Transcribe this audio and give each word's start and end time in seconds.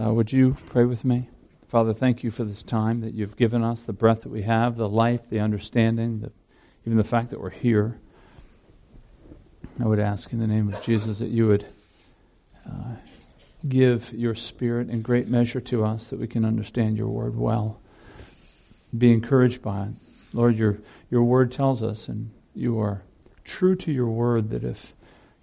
Uh, 0.00 0.12
would 0.12 0.32
you 0.32 0.56
pray 0.66 0.84
with 0.84 1.04
me? 1.04 1.28
Father, 1.68 1.92
thank 1.92 2.22
you 2.22 2.30
for 2.30 2.44
this 2.44 2.62
time 2.62 3.02
that 3.02 3.12
you've 3.12 3.36
given 3.36 3.62
us, 3.62 3.82
the 3.82 3.92
breath 3.92 4.22
that 4.22 4.30
we 4.30 4.42
have, 4.42 4.76
the 4.76 4.88
life, 4.88 5.28
the 5.28 5.38
understanding, 5.38 6.20
the, 6.20 6.32
even 6.86 6.96
the 6.96 7.04
fact 7.04 7.30
that 7.30 7.40
we're 7.40 7.50
here. 7.50 7.98
I 9.78 9.86
would 9.86 10.00
ask 10.00 10.32
in 10.32 10.38
the 10.38 10.46
name 10.46 10.72
of 10.72 10.82
Jesus 10.82 11.18
that 11.18 11.28
you 11.28 11.46
would 11.48 11.66
uh, 12.66 12.94
give 13.68 14.12
your 14.14 14.34
Spirit 14.34 14.88
in 14.88 15.02
great 15.02 15.28
measure 15.28 15.60
to 15.60 15.84
us 15.84 16.08
that 16.08 16.18
we 16.18 16.26
can 16.26 16.44
understand 16.44 16.96
your 16.96 17.08
word 17.08 17.36
well. 17.36 17.78
Be 18.96 19.12
encouraged 19.12 19.60
by 19.60 19.84
it. 19.84 19.92
Lord, 20.32 20.56
your, 20.56 20.78
your 21.10 21.22
word 21.22 21.52
tells 21.52 21.82
us, 21.82 22.08
and 22.08 22.30
you 22.54 22.78
are 22.80 23.02
true 23.44 23.76
to 23.76 23.92
your 23.92 24.08
word, 24.08 24.48
that 24.50 24.64
if 24.64 24.94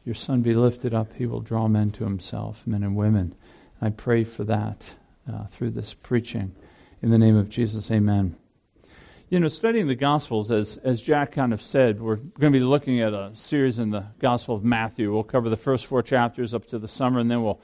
your 0.05 0.15
Son 0.15 0.41
be 0.41 0.55
lifted 0.55 0.93
up, 0.93 1.13
he 1.13 1.27
will 1.27 1.41
draw 1.41 1.67
men 1.67 1.91
to 1.91 2.03
himself, 2.03 2.65
men 2.65 2.83
and 2.83 2.95
women. 2.95 3.35
I 3.81 3.89
pray 3.89 4.25
for 4.25 4.43
that 4.43 4.93
uh, 5.31 5.45
through 5.45 5.71
this 5.71 5.93
preaching. 5.93 6.53
In 7.01 7.11
the 7.11 7.17
name 7.17 7.37
of 7.37 7.49
Jesus, 7.49 7.89
amen. 7.89 8.35
You 9.29 9.39
know, 9.39 9.47
studying 9.47 9.87
the 9.87 9.95
Gospels, 9.95 10.51
as, 10.51 10.75
as 10.77 11.01
Jack 11.01 11.31
kind 11.31 11.53
of 11.53 11.61
said, 11.61 12.01
we're 12.01 12.17
going 12.17 12.51
to 12.51 12.59
be 12.59 12.65
looking 12.65 12.99
at 12.99 13.13
a 13.13 13.31
series 13.35 13.79
in 13.79 13.91
the 13.91 14.05
Gospel 14.19 14.55
of 14.55 14.65
Matthew. 14.65 15.13
We'll 15.13 15.23
cover 15.23 15.49
the 15.49 15.55
first 15.55 15.85
four 15.85 16.01
chapters 16.01 16.53
up 16.53 16.67
to 16.69 16.79
the 16.79 16.89
summer, 16.89 17.19
and 17.19 17.31
then 17.31 17.41
we'll, 17.41 17.61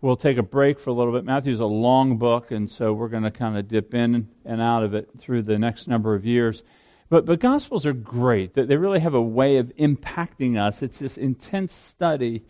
we'll 0.00 0.16
take 0.16 0.36
a 0.36 0.42
break 0.42 0.78
for 0.78 0.90
a 0.90 0.92
little 0.92 1.12
bit. 1.12 1.24
Matthew's 1.24 1.58
a 1.58 1.66
long 1.66 2.16
book, 2.16 2.52
and 2.52 2.70
so 2.70 2.92
we're 2.92 3.08
going 3.08 3.24
to 3.24 3.32
kind 3.32 3.58
of 3.58 3.66
dip 3.66 3.92
in 3.92 4.28
and 4.44 4.60
out 4.60 4.84
of 4.84 4.94
it 4.94 5.10
through 5.18 5.42
the 5.42 5.58
next 5.58 5.88
number 5.88 6.14
of 6.14 6.24
years. 6.24 6.62
But, 7.08 7.24
but 7.24 7.40
Gospels 7.40 7.86
are 7.86 7.92
great. 7.92 8.54
They 8.54 8.76
really 8.76 9.00
have 9.00 9.14
a 9.14 9.22
way 9.22 9.56
of 9.56 9.74
impacting 9.76 10.60
us. 10.60 10.82
It's 10.82 10.98
this 10.98 11.16
intense 11.16 11.72
study 11.72 12.44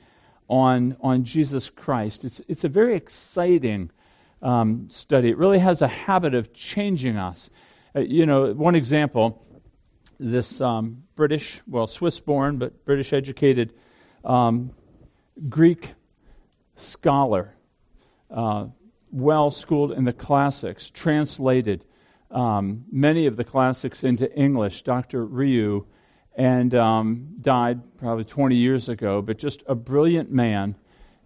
on, 0.48 0.96
on 1.00 1.24
Jesus 1.24 1.70
Christ. 1.70 2.24
It's, 2.24 2.40
it's 2.48 2.64
a 2.64 2.68
very 2.68 2.94
exciting 2.94 3.90
um, 4.42 4.88
study. 4.88 5.30
It 5.30 5.38
really 5.38 5.58
has 5.58 5.82
a 5.82 5.88
habit 5.88 6.34
of 6.34 6.52
changing 6.52 7.16
us. 7.16 7.50
Uh, 7.94 8.00
you 8.00 8.26
know, 8.26 8.52
one 8.52 8.74
example 8.74 9.42
this 10.18 10.60
um, 10.62 11.02
British, 11.14 11.60
well, 11.66 11.86
Swiss 11.86 12.20
born, 12.20 12.56
but 12.56 12.84
British 12.84 13.12
educated 13.12 13.74
um, 14.24 14.70
Greek 15.48 15.92
scholar, 16.76 17.54
uh, 18.30 18.66
well 19.12 19.50
schooled 19.50 19.92
in 19.92 20.04
the 20.04 20.12
classics, 20.12 20.90
translated 20.90 21.84
um, 22.30 22.84
many 22.90 23.26
of 23.26 23.36
the 23.36 23.44
classics 23.44 24.04
into 24.04 24.32
English, 24.34 24.82
Dr. 24.82 25.24
Rieu, 25.24 25.86
and 26.36 26.74
um, 26.74 27.28
died 27.40 27.80
probably 27.98 28.24
20 28.24 28.54
years 28.54 28.88
ago, 28.88 29.22
but 29.22 29.38
just 29.38 29.62
a 29.66 29.74
brilliant 29.74 30.30
man 30.30 30.76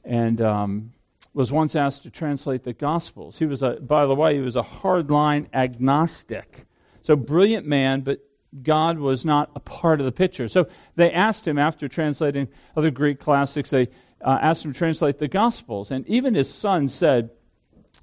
and 0.04 0.40
um, 0.40 0.92
was 1.34 1.50
once 1.52 1.74
asked 1.74 2.04
to 2.04 2.10
translate 2.10 2.62
the 2.62 2.72
Gospels. 2.72 3.38
He 3.38 3.44
was, 3.44 3.62
a, 3.62 3.72
by 3.72 4.06
the 4.06 4.14
way, 4.14 4.36
he 4.36 4.40
was 4.40 4.56
a 4.56 4.62
hardline 4.62 5.46
agnostic. 5.52 6.64
So, 7.02 7.16
brilliant 7.16 7.66
man, 7.66 8.00
but 8.02 8.20
God 8.62 8.98
was 8.98 9.24
not 9.24 9.50
a 9.54 9.60
part 9.60 10.00
of 10.00 10.06
the 10.06 10.12
picture. 10.12 10.48
So, 10.48 10.68
they 10.94 11.12
asked 11.12 11.46
him 11.46 11.58
after 11.58 11.88
translating 11.88 12.48
other 12.76 12.90
Greek 12.90 13.18
classics, 13.18 13.70
they 13.70 13.88
uh, 14.24 14.38
asked 14.40 14.64
him 14.64 14.72
to 14.72 14.78
translate 14.78 15.18
the 15.18 15.28
Gospels. 15.28 15.90
And 15.90 16.06
even 16.06 16.34
his 16.34 16.52
son 16.52 16.88
said, 16.88 17.30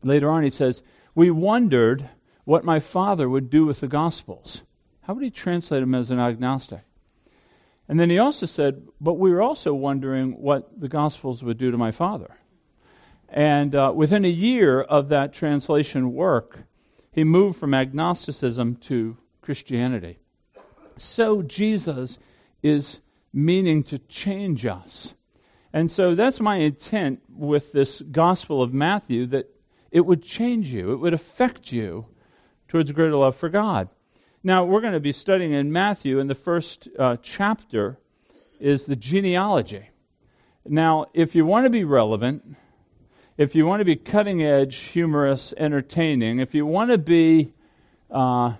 later 0.04 0.30
on, 0.30 0.44
he 0.44 0.50
says, 0.50 0.82
We 1.16 1.32
wondered 1.32 2.10
what 2.44 2.66
my 2.66 2.80
father 2.80 3.30
would 3.30 3.50
do 3.50 3.66
with 3.66 3.80
the 3.80 3.88
Gospels. 3.88 4.62
How 5.02 5.14
would 5.14 5.24
he 5.24 5.30
translate 5.30 5.82
them 5.82 5.96
as 5.96 6.12
an 6.12 6.20
agnostic? 6.20 6.82
And 7.90 8.00
then 8.00 8.10
he 8.10 8.20
also 8.20 8.46
said, 8.46 8.88
But 9.00 9.14
we 9.14 9.32
were 9.32 9.42
also 9.42 9.74
wondering 9.74 10.42
what 10.42 10.80
the 10.80 10.90
Gospels 10.90 11.44
would 11.44 11.58
do 11.58 11.72
to 11.72 11.78
my 11.78 11.92
father. 11.92 12.38
And 13.30 13.76
uh, 13.76 13.92
within 13.96 14.26
a 14.26 14.30
year 14.30 14.82
of 14.82 15.10
that 15.10 15.34
translation 15.34 16.14
work, 16.14 16.60
he 17.12 17.24
moved 17.24 17.60
from 17.60 17.74
agnosticism 17.74 18.76
to 18.76 19.18
Christianity. 19.42 20.20
So 20.98 21.42
Jesus 21.42 22.18
is 22.62 23.00
meaning 23.34 23.84
to 23.84 24.00
change 24.00 24.66
us. 24.66 25.14
And 25.74 25.92
so 25.92 26.16
that's 26.16 26.40
my 26.40 26.58
intent 26.58 27.22
with 27.30 27.72
this 27.72 28.02
Gospel 28.02 28.62
of 28.62 28.74
Matthew 28.74 29.26
that 29.28 29.50
it 29.92 30.02
would 30.02 30.24
change 30.24 30.74
you, 30.74 30.92
it 30.92 30.98
would 30.98 31.14
affect 31.14 31.72
you 31.72 32.08
towards 32.68 32.92
greater 32.92 33.16
love 33.16 33.36
for 33.36 33.50
God. 33.50 33.90
Now, 34.44 34.64
we're 34.64 34.82
going 34.82 34.94
to 34.94 35.00
be 35.00 35.14
studying 35.14 35.52
in 35.52 35.72
Matthew, 35.72 36.20
and 36.20 36.30
the 36.30 36.36
first 36.36 36.88
uh, 37.00 37.18
chapter 37.22 37.98
is 38.60 38.86
the 38.86 38.96
genealogy. 38.96 39.90
Now, 40.66 41.08
if 41.14 41.34
you 41.34 41.46
want 41.46 41.66
to 41.66 41.70
be 41.70 41.84
relevant, 41.84 42.56
if 43.38 43.56
you 43.56 43.66
want 43.66 43.82
to 43.82 43.86
be 43.86 43.96
cutting 43.96 44.44
edge, 44.44 44.76
humorous, 44.76 45.54
entertaining, 45.58 46.40
if 46.40 46.54
you 46.54 46.66
want 46.66 46.92
to 46.92 46.98
be, 46.98 47.54
uh, 48.12 48.54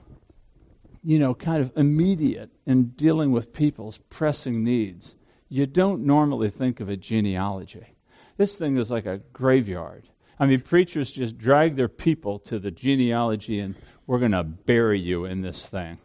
you 1.04 1.20
know, 1.20 1.36
kind 1.36 1.62
of 1.62 1.72
immediate 1.76 2.50
in 2.66 2.90
dealing 2.90 3.32
with 3.32 3.54
people's 3.54 3.98
pressing 4.10 4.64
needs, 4.64 5.16
you 5.48 5.68
don't 5.68 6.02
normally 6.02 6.50
think 6.50 6.80
of 6.80 6.90
a 6.90 6.98
genealogy. 6.98 7.96
This 8.38 8.58
thing 8.58 8.78
is 8.78 8.90
like 8.90 9.06
a 9.06 9.20
graveyard. 9.32 10.10
I 10.40 10.46
mean, 10.46 10.62
preachers 10.62 11.12
just 11.12 11.38
drag 11.38 11.76
their 11.76 11.88
people 11.88 12.40
to 12.40 12.60
the 12.60 12.72
genealogy 12.72 13.60
and 13.60 13.76
we're 14.08 14.20
going 14.20 14.32
to 14.32 14.44
bury 14.44 15.00
you 15.00 15.26
in 15.26 15.42
this 15.42 15.68
thing. 15.68 16.00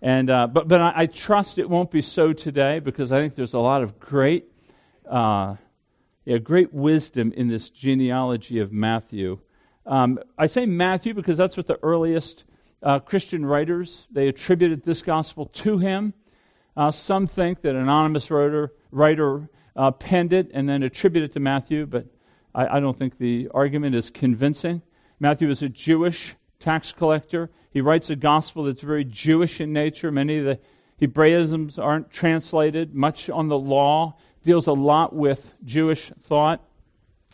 And, 0.00 0.30
uh, 0.30 0.46
but 0.46 0.66
but 0.66 0.80
I, 0.80 0.92
I, 0.96 1.06
trust 1.06 1.58
it 1.58 1.70
won't 1.70 1.90
be 1.92 2.02
so 2.02 2.32
today 2.32 2.80
because 2.80 3.12
I 3.12 3.20
think 3.20 3.36
there's 3.36 3.54
a 3.54 3.60
lot 3.60 3.82
of 3.82 4.00
great 4.00 4.46
uh, 5.08 5.56
yeah, 6.24 6.38
great 6.38 6.72
wisdom 6.72 7.32
in 7.32 7.48
this 7.48 7.68
genealogy 7.68 8.60
of 8.60 8.72
Matthew. 8.72 9.40
Um, 9.84 10.20
I 10.38 10.46
say 10.46 10.66
Matthew 10.66 11.14
because 11.14 11.36
that's 11.36 11.56
what 11.56 11.66
the 11.66 11.78
earliest 11.82 12.44
uh, 12.82 13.00
Christian 13.00 13.44
writers 13.44 14.06
they 14.10 14.28
attributed 14.28 14.84
this 14.84 15.02
gospel 15.02 15.46
to 15.46 15.78
him. 15.78 16.14
Uh, 16.76 16.90
some 16.90 17.26
think 17.26 17.62
that 17.62 17.74
an 17.74 17.82
anonymous 17.82 18.30
writer, 18.30 18.72
writer 18.90 19.48
uh, 19.74 19.90
penned 19.90 20.32
it 20.32 20.50
and 20.54 20.68
then 20.68 20.82
attributed 20.82 21.30
it 21.30 21.32
to 21.34 21.40
Matthew, 21.40 21.86
but 21.86 22.06
I, 22.54 22.76
I 22.76 22.80
don't 22.80 22.96
think 22.96 23.18
the 23.18 23.48
argument 23.52 23.94
is 23.94 24.08
convincing. 24.10 24.82
Matthew 25.18 25.50
is 25.50 25.62
a 25.62 25.68
Jewish 25.68 26.34
tax 26.62 26.92
collector. 26.92 27.50
He 27.70 27.80
writes 27.80 28.08
a 28.08 28.16
gospel 28.16 28.64
that's 28.64 28.80
very 28.80 29.04
Jewish 29.04 29.60
in 29.60 29.72
nature. 29.72 30.10
Many 30.10 30.38
of 30.38 30.44
the 30.44 30.58
Hebraisms 31.00 31.78
aren't 31.78 32.10
translated, 32.10 32.94
much 32.94 33.28
on 33.28 33.48
the 33.48 33.58
law 33.58 34.14
deals 34.44 34.68
a 34.68 34.72
lot 34.72 35.12
with 35.12 35.52
Jewish 35.64 36.12
thought. 36.22 36.62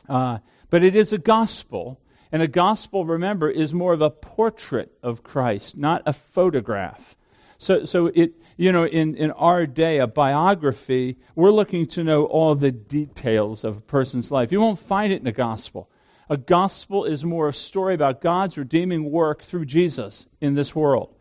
Uh, 0.09 0.38
but 0.71 0.83
it 0.83 0.97
is 0.97 1.12
a 1.12 1.19
gospel. 1.19 2.00
And 2.33 2.43
a 2.43 2.49
gospel, 2.49 3.05
remember, 3.05 3.50
is 3.50 3.72
more 3.72 3.93
of 3.93 4.03
a 4.03 4.11
portrait 4.11 4.93
of 5.03 5.22
Christ, 5.22 5.77
not 5.77 6.03
a 6.06 6.12
photograph. 6.12 7.17
So, 7.59 7.84
so 7.84 8.06
it, 8.15 8.33
you 8.56 8.72
know, 8.72 8.87
in, 8.87 9.15
in 9.15 9.31
our 9.33 9.67
day, 9.67 9.99
a 9.99 10.06
biography, 10.06 11.17
we're 11.34 11.50
looking 11.50 11.87
to 11.88 12.05
know 12.05 12.25
all 12.25 12.55
the 12.55 12.72
details 12.72 13.65
of 13.65 13.77
a 13.78 13.81
person's 13.81 14.31
life. 14.31 14.53
You 14.53 14.61
won't 14.61 14.78
find 14.78 15.12
it 15.12 15.21
in 15.21 15.27
a 15.27 15.33
gospel. 15.33 15.91
A 16.31 16.37
gospel 16.37 17.05
is 17.05 17.25
more 17.25 17.49
a 17.49 17.55
story 17.55 17.94
about 17.94 18.21
God's 18.21 18.59
redeeming 18.59 19.11
work 19.11 19.43
through 19.43 19.65
Jesus 19.65 20.27
in 20.41 20.55
this 20.55 20.75
world. 20.75 21.15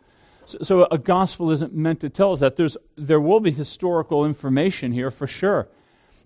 So, 0.45 0.57
so 0.61 0.87
a 0.91 0.97
gospel 0.97 1.51
isn't 1.51 1.73
meant 1.73 2.01
to 2.01 2.09
tell 2.09 2.33
us 2.33 2.39
that. 2.39 2.55
There's, 2.55 2.77
there 2.95 3.19
will 3.19 3.39
be 3.39 3.51
historical 3.51 4.25
information 4.25 4.91
here 4.91 5.11
for 5.11 5.27
sure. 5.27 5.69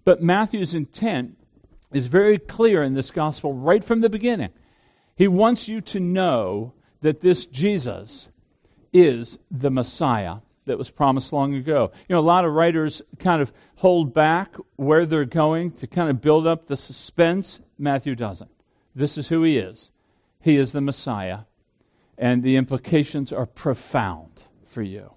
But 0.04 0.22
Matthew's 0.22 0.74
intent 0.74 1.38
is 1.94 2.08
very 2.08 2.40
clear 2.40 2.82
in 2.82 2.94
this 2.94 3.12
gospel 3.12 3.54
right 3.54 3.84
from 3.84 4.02
the 4.02 4.10
beginning. 4.10 4.50
He 5.16 5.28
wants 5.28 5.68
you 5.68 5.82
to 5.82 6.00
know 6.00 6.74
that 7.02 7.22
this 7.22 7.46
Jesus 7.46 8.30
is 8.94 9.38
the 9.50 9.70
Messiah 9.70 10.38
that 10.66 10.78
was 10.78 10.90
promised 10.90 11.34
long 11.34 11.54
ago. 11.54 11.92
You 12.08 12.16
know, 12.16 12.20
a 12.20 12.22
lot 12.22 12.46
of 12.46 12.54
writers 12.54 13.02
kind 13.20 13.42
of 13.42 13.52
hold 13.76 14.14
back 14.14 14.56
where 14.76 15.06
they're 15.06 15.26
going 15.26 15.72
to 15.74 15.88
kind 15.88 16.10
of 16.10 16.22
build 16.22 16.48
up 16.48 16.68
the 16.68 16.78
suspense. 16.78 17.60
Matthew 17.78 18.16
doesn't. 18.16 18.50
This 18.96 19.18
is 19.18 19.30
who 19.30 19.44
he 19.44 19.58
is. 19.58 19.92
He 20.42 20.58
is 20.58 20.72
the 20.72 20.82
Messiah, 20.82 21.42
and 22.18 22.44
the 22.44 22.56
implications 22.56 23.32
are 23.32 23.46
profound 23.46 24.42
for 24.66 24.82
you. 24.82 25.14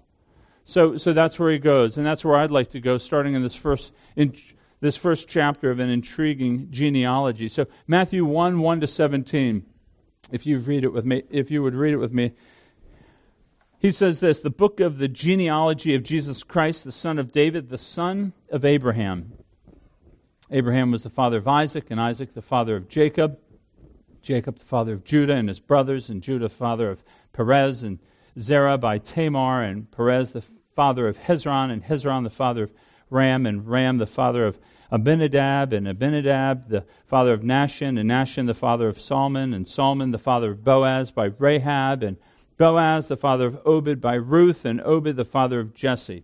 So, 0.65 0.97
so 0.97 1.13
that's 1.13 1.39
where 1.39 1.51
he 1.51 1.59
goes, 1.59 1.97
and 1.97 2.05
that's 2.05 2.25
where 2.25 2.35
I'd 2.35 2.51
like 2.51 2.69
to 2.71 2.79
go, 2.79 2.97
starting 2.97 3.35
in 3.35 3.43
this 3.43 3.55
first 3.55 3.91
in 4.15 4.33
this 4.81 4.97
first 4.97 5.27
chapter 5.27 5.71
of 5.71 5.79
an 5.79 5.89
intriguing 5.89 6.67
genealogy. 6.71 7.47
So 7.47 7.65
Matthew 7.87 8.25
1, 8.25 8.59
1 8.59 8.81
to 8.81 8.87
17, 8.87 9.65
if 10.31 10.45
you 10.45 10.59
read 10.59 10.83
it 10.83 10.93
with 10.93 11.05
me, 11.05 11.23
if 11.29 11.49
you 11.49 11.63
would 11.63 11.75
read 11.75 11.93
it 11.93 11.97
with 11.97 12.13
me. 12.13 12.33
He 13.79 13.91
says 13.91 14.19
this 14.19 14.39
the 14.39 14.49
book 14.49 14.79
of 14.79 14.97
the 14.97 15.07
genealogy 15.07 15.95
of 15.95 16.03
Jesus 16.03 16.43
Christ, 16.43 16.83
the 16.83 16.91
son 16.91 17.19
of 17.19 17.31
David, 17.31 17.69
the 17.69 17.77
son 17.77 18.33
of 18.51 18.65
Abraham. 18.65 19.33
Abraham 20.51 20.91
was 20.91 21.03
the 21.03 21.09
father 21.09 21.37
of 21.37 21.47
Isaac, 21.47 21.87
and 21.89 21.99
Isaac 21.99 22.33
the 22.33 22.41
father 22.41 22.75
of 22.75 22.87
Jacob. 22.87 23.39
Jacob 24.25 24.57
the 24.57 24.65
father 24.65 24.93
of 24.93 25.03
Judah 25.03 25.35
and 25.35 25.47
his 25.47 25.59
brothers, 25.59 26.09
and 26.09 26.23
Judah 26.23 26.45
the 26.45 26.49
father 26.49 26.89
of 26.89 27.03
Perez, 27.31 27.83
and 27.83 27.99
Zerah 28.39 28.79
by 28.79 28.97
Tamar, 28.97 29.61
and 29.61 29.89
Perez 29.91 30.33
the 30.33 30.41
father 30.41 31.07
of 31.07 31.19
Hezron, 31.19 31.71
and 31.71 31.83
Hezron 31.83 32.23
the 32.23 32.31
father 32.31 32.63
of 32.63 32.73
Ram, 33.11 33.45
and 33.45 33.67
Ram 33.67 33.99
the 33.99 34.07
father 34.07 34.47
of 34.47 34.59
Abinadab, 34.91 35.71
and 35.71 35.87
Abinadab 35.87 36.69
the 36.69 36.85
father 37.05 37.33
of 37.33 37.41
Nahshon, 37.41 37.99
and 37.99 38.09
Nahshon 38.09 38.47
the 38.47 38.55
father 38.55 38.87
of 38.87 38.99
Salmon, 38.99 39.53
and 39.53 39.67
Salmon 39.67 40.09
the 40.09 40.17
father 40.17 40.51
of 40.51 40.63
Boaz 40.63 41.11
by 41.11 41.25
Rahab, 41.25 42.01
and 42.01 42.17
Boaz 42.57 43.07
the 43.07 43.17
father 43.17 43.45
of 43.45 43.59
Obed 43.63 44.01
by 44.01 44.15
Ruth, 44.15 44.65
and 44.65 44.81
Obed 44.81 45.17
the 45.17 45.23
father 45.23 45.59
of 45.59 45.75
Jesse, 45.75 46.23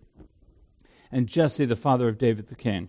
and 1.12 1.28
Jesse 1.28 1.66
the 1.66 1.76
father 1.76 2.08
of 2.08 2.18
David 2.18 2.48
the 2.48 2.56
king. 2.56 2.88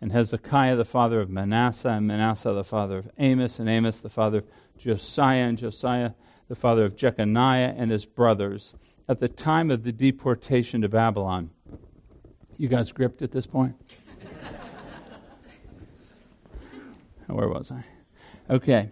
and 0.00 0.12
Hezekiah 0.12 0.76
the 0.76 0.84
father 0.84 1.20
of 1.20 1.28
Manasseh, 1.28 1.88
and 1.88 2.06
Manasseh 2.06 2.52
the 2.52 2.64
father 2.64 2.98
of 2.98 3.10
Amos, 3.18 3.58
and 3.58 3.68
Amos 3.68 3.98
the 3.98 4.08
father 4.08 4.38
of 4.38 4.46
Josiah, 4.78 5.44
and 5.44 5.58
Josiah 5.58 6.12
the 6.48 6.54
father 6.54 6.84
of 6.84 6.96
Jeconiah 6.96 7.74
and 7.76 7.90
his 7.90 8.06
brothers 8.06 8.74
at 9.08 9.20
the 9.20 9.28
time 9.28 9.70
of 9.70 9.84
the 9.84 9.92
deportation 9.92 10.80
to 10.82 10.88
Babylon. 10.88 11.50
You 12.56 12.68
guys 12.68 12.92
gripped 12.92 13.22
at 13.22 13.32
this 13.32 13.46
point? 13.46 13.74
Where 17.26 17.48
was 17.48 17.70
I? 17.70 17.84
Okay. 18.48 18.90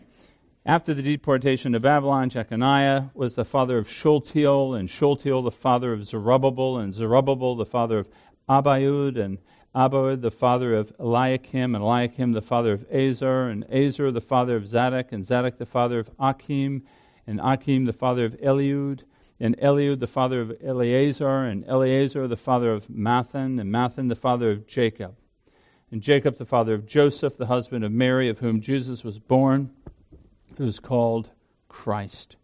After 0.64 0.92
the 0.92 1.02
deportation 1.02 1.72
to 1.72 1.80
Babylon, 1.80 2.30
Jeconiah 2.30 3.10
was 3.14 3.34
the 3.34 3.44
father 3.44 3.78
of 3.78 3.88
Shealtiel, 3.88 4.74
and 4.74 4.88
Shealtiel 4.88 5.42
the 5.42 5.50
father 5.50 5.92
of 5.92 6.06
Zerubbabel, 6.06 6.78
and 6.78 6.94
Zerubbabel 6.94 7.56
the 7.56 7.64
father 7.64 7.98
of 7.98 8.08
Abiud, 8.48 9.18
and 9.18 9.38
Abiud 9.78 10.22
the 10.22 10.30
father 10.32 10.74
of 10.74 10.92
Eliakim, 10.98 11.72
and 11.72 11.84
Eliakim 11.84 12.32
the 12.32 12.42
father 12.42 12.72
of 12.72 12.84
Azor, 12.90 13.48
and 13.48 13.64
Azor 13.70 14.10
the 14.10 14.20
father 14.20 14.56
of 14.56 14.66
Zadok, 14.66 15.12
and 15.12 15.24
Zadok 15.24 15.58
the 15.58 15.66
father 15.66 16.00
of 16.00 16.10
Achim, 16.18 16.82
and 17.28 17.38
Achim 17.40 17.84
the 17.84 17.92
father 17.92 18.24
of 18.24 18.32
Eliud, 18.40 19.02
and 19.38 19.56
Eliud 19.58 20.00
the 20.00 20.08
father 20.08 20.40
of 20.40 20.52
Eleazar, 20.60 21.44
and 21.44 21.64
Eleazar 21.68 22.26
the 22.26 22.36
father 22.36 22.72
of 22.72 22.88
Matthan, 22.88 23.60
and 23.60 23.72
Matthan 23.72 24.08
the 24.08 24.16
father 24.16 24.50
of 24.50 24.66
Jacob, 24.66 25.14
and 25.92 26.02
Jacob 26.02 26.38
the 26.38 26.44
father 26.44 26.74
of 26.74 26.84
Joseph, 26.84 27.36
the 27.36 27.46
husband 27.46 27.84
of 27.84 27.92
Mary, 27.92 28.28
of 28.28 28.40
whom 28.40 28.60
Jesus 28.60 29.04
was 29.04 29.20
born, 29.20 29.70
who 30.56 30.66
is 30.66 30.80
called 30.80 31.30
Christ. 31.68 32.34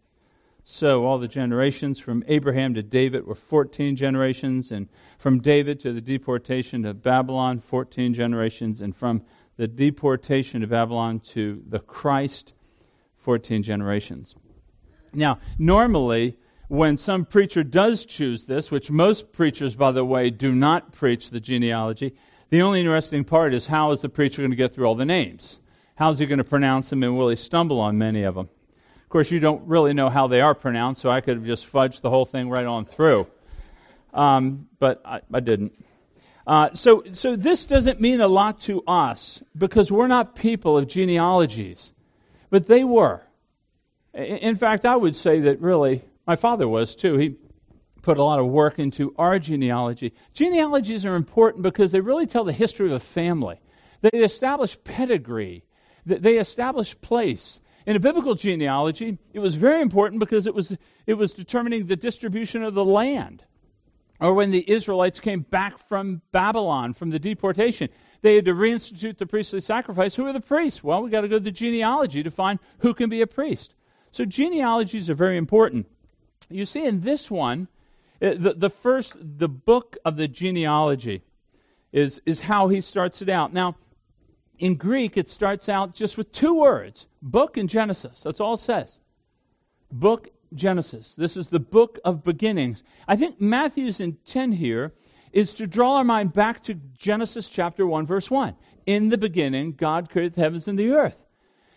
So 0.67 1.05
all 1.05 1.19
the 1.19 1.27
generations 1.27 1.99
from 1.99 2.23
Abraham 2.27 2.73
to 2.73 2.81
David 2.81 3.27
were 3.27 3.35
14 3.35 3.95
generations, 3.95 4.71
and 4.71 4.89
from 5.19 5.39
David 5.39 5.79
to 5.81 5.93
the 5.93 6.01
deportation 6.01 6.81
to 6.81 6.95
Babylon, 6.95 7.59
14 7.59 8.15
generations, 8.15 8.81
and 8.81 8.95
from 8.95 9.21
the 9.57 9.67
deportation 9.67 10.61
to 10.61 10.67
Babylon 10.67 11.19
to 11.19 11.61
the 11.69 11.77
Christ, 11.77 12.53
14 13.17 13.61
generations. 13.61 14.35
Now, 15.13 15.37
normally, 15.59 16.35
when 16.67 16.97
some 16.97 17.25
preacher 17.25 17.63
does 17.63 18.03
choose 18.03 18.45
this, 18.45 18.71
which 18.71 18.89
most 18.89 19.31
preachers, 19.31 19.75
by 19.75 19.91
the 19.91 20.03
way, 20.03 20.31
do 20.31 20.51
not 20.51 20.93
preach 20.93 21.29
the 21.29 21.39
genealogy, 21.39 22.15
the 22.49 22.63
only 22.63 22.79
interesting 22.79 23.23
part 23.23 23.53
is 23.53 23.67
how 23.67 23.91
is 23.91 24.01
the 24.01 24.09
preacher 24.09 24.41
going 24.41 24.49
to 24.49 24.57
get 24.57 24.73
through 24.73 24.87
all 24.87 24.95
the 24.95 25.05
names? 25.05 25.59
How's 25.93 26.17
he 26.17 26.25
going 26.25 26.39
to 26.39 26.43
pronounce 26.43 26.89
them, 26.89 27.03
and 27.03 27.15
will 27.15 27.29
he 27.29 27.35
stumble 27.35 27.79
on 27.79 27.99
many 27.99 28.23
of 28.23 28.33
them? 28.33 28.49
Course, 29.15 29.31
you 29.31 29.39
don't 29.39 29.65
really 29.65 29.93
know 29.93 30.09
how 30.09 30.27
they 30.27 30.41
are 30.41 30.53
pronounced, 30.53 30.99
so 30.99 31.09
I 31.09 31.21
could 31.21 31.37
have 31.37 31.45
just 31.45 31.71
fudged 31.71 32.01
the 32.01 32.09
whole 32.09 32.25
thing 32.25 32.49
right 32.49 32.65
on 32.65 32.83
through. 32.83 33.27
Um, 34.13 34.67
but 34.77 35.01
I, 35.05 35.21
I 35.33 35.39
didn't. 35.39 35.71
Uh, 36.45 36.73
so, 36.73 37.01
so 37.13 37.37
this 37.37 37.65
doesn't 37.65 38.01
mean 38.01 38.19
a 38.19 38.27
lot 38.27 38.59
to 38.63 38.83
us 38.85 39.41
because 39.57 39.89
we're 39.89 40.09
not 40.09 40.35
people 40.35 40.77
of 40.77 40.89
genealogies, 40.89 41.93
but 42.49 42.67
they 42.67 42.83
were. 42.83 43.21
In 44.13 44.55
fact, 44.55 44.85
I 44.85 44.97
would 44.97 45.15
say 45.15 45.39
that 45.39 45.61
really 45.61 46.03
my 46.27 46.35
father 46.35 46.67
was 46.67 46.93
too. 46.93 47.15
He 47.15 47.37
put 48.01 48.17
a 48.17 48.23
lot 48.23 48.41
of 48.41 48.47
work 48.47 48.79
into 48.79 49.15
our 49.17 49.39
genealogy. 49.39 50.13
Genealogies 50.33 51.05
are 51.05 51.15
important 51.15 51.63
because 51.63 51.93
they 51.93 52.01
really 52.01 52.27
tell 52.27 52.43
the 52.43 52.51
history 52.51 52.87
of 52.87 52.91
a 52.91 52.99
family. 52.99 53.61
They 54.01 54.19
establish 54.19 54.77
pedigree. 54.83 55.63
They 56.05 56.37
establish 56.37 56.99
place. 56.99 57.61
In 57.85 57.95
a 57.95 57.99
biblical 57.99 58.33
genealogy, 58.33 59.19
it 59.33 59.39
was 59.39 59.55
very 59.55 59.81
important 59.81 60.19
because 60.19 60.47
it 60.47 60.55
was, 60.55 60.75
it 61.05 61.13
was 61.13 61.33
determining 61.33 61.85
the 61.85 61.95
distribution 61.95 62.63
of 62.63 62.73
the 62.73 62.85
land. 62.85 63.43
Or 64.19 64.33
when 64.33 64.51
the 64.51 64.69
Israelites 64.69 65.19
came 65.19 65.41
back 65.41 65.77
from 65.77 66.21
Babylon, 66.31 66.93
from 66.93 67.09
the 67.11 67.19
deportation, 67.19 67.89
they 68.21 68.35
had 68.35 68.45
to 68.45 68.53
reinstitute 68.53 69.17
the 69.17 69.27
priestly 69.27 69.59
sacrifice. 69.59 70.15
Who 70.15 70.25
are 70.25 70.33
the 70.33 70.39
priests? 70.39 70.83
Well, 70.83 71.03
we've 71.03 71.11
got 71.11 71.21
to 71.21 71.27
go 71.27 71.37
to 71.37 71.43
the 71.43 71.51
genealogy 71.51 72.23
to 72.23 72.31
find 72.31 72.59
who 72.79 72.93
can 72.93 73.09
be 73.09 73.21
a 73.21 73.27
priest. 73.27 73.75
So 74.11 74.25
genealogies 74.25 75.09
are 75.09 75.15
very 75.15 75.37
important. 75.37 75.87
You 76.49 76.65
see, 76.65 76.85
in 76.85 77.01
this 77.01 77.29
one, 77.29 77.67
uh, 78.21 78.33
the, 78.35 78.53
the 78.53 78.69
first, 78.69 79.17
the 79.19 79.49
book 79.49 79.97
of 80.05 80.15
the 80.15 80.27
genealogy 80.27 81.21
is, 81.91 82.21
is 82.25 82.41
how 82.41 82.69
he 82.69 82.81
starts 82.81 83.21
it 83.21 83.29
out. 83.29 83.53
Now, 83.53 83.75
in 84.57 84.75
Greek, 84.75 85.17
it 85.17 85.29
starts 85.29 85.67
out 85.67 85.93
just 85.93 86.17
with 86.17 86.31
two 86.31 86.53
words 86.53 87.07
book 87.25 87.57
in 87.57 87.67
Genesis. 87.67 88.21
That's 88.21 88.39
all 88.39 88.53
it 88.53 88.61
says. 88.61 88.99
Book, 89.91 90.29
Genesis. 90.53 91.15
This 91.15 91.35
is 91.35 91.49
the 91.49 91.59
book 91.59 91.99
of 92.05 92.23
beginnings. 92.23 92.83
I 93.07 93.17
think 93.17 93.41
Matthew's 93.41 93.99
intent 93.99 94.55
here 94.55 94.93
is 95.33 95.53
to 95.55 95.67
draw 95.67 95.97
our 95.97 96.03
mind 96.03 96.31
back 96.31 96.63
to 96.63 96.75
Genesis 96.97 97.49
chapter 97.49 97.85
1, 97.85 98.05
verse 98.05 98.31
1. 98.31 98.55
In 98.85 99.09
the 99.09 99.17
beginning, 99.17 99.73
God 99.73 100.09
created 100.09 100.35
the 100.35 100.41
heavens 100.41 100.67
and 100.67 100.79
the 100.79 100.91
earth. 100.91 101.17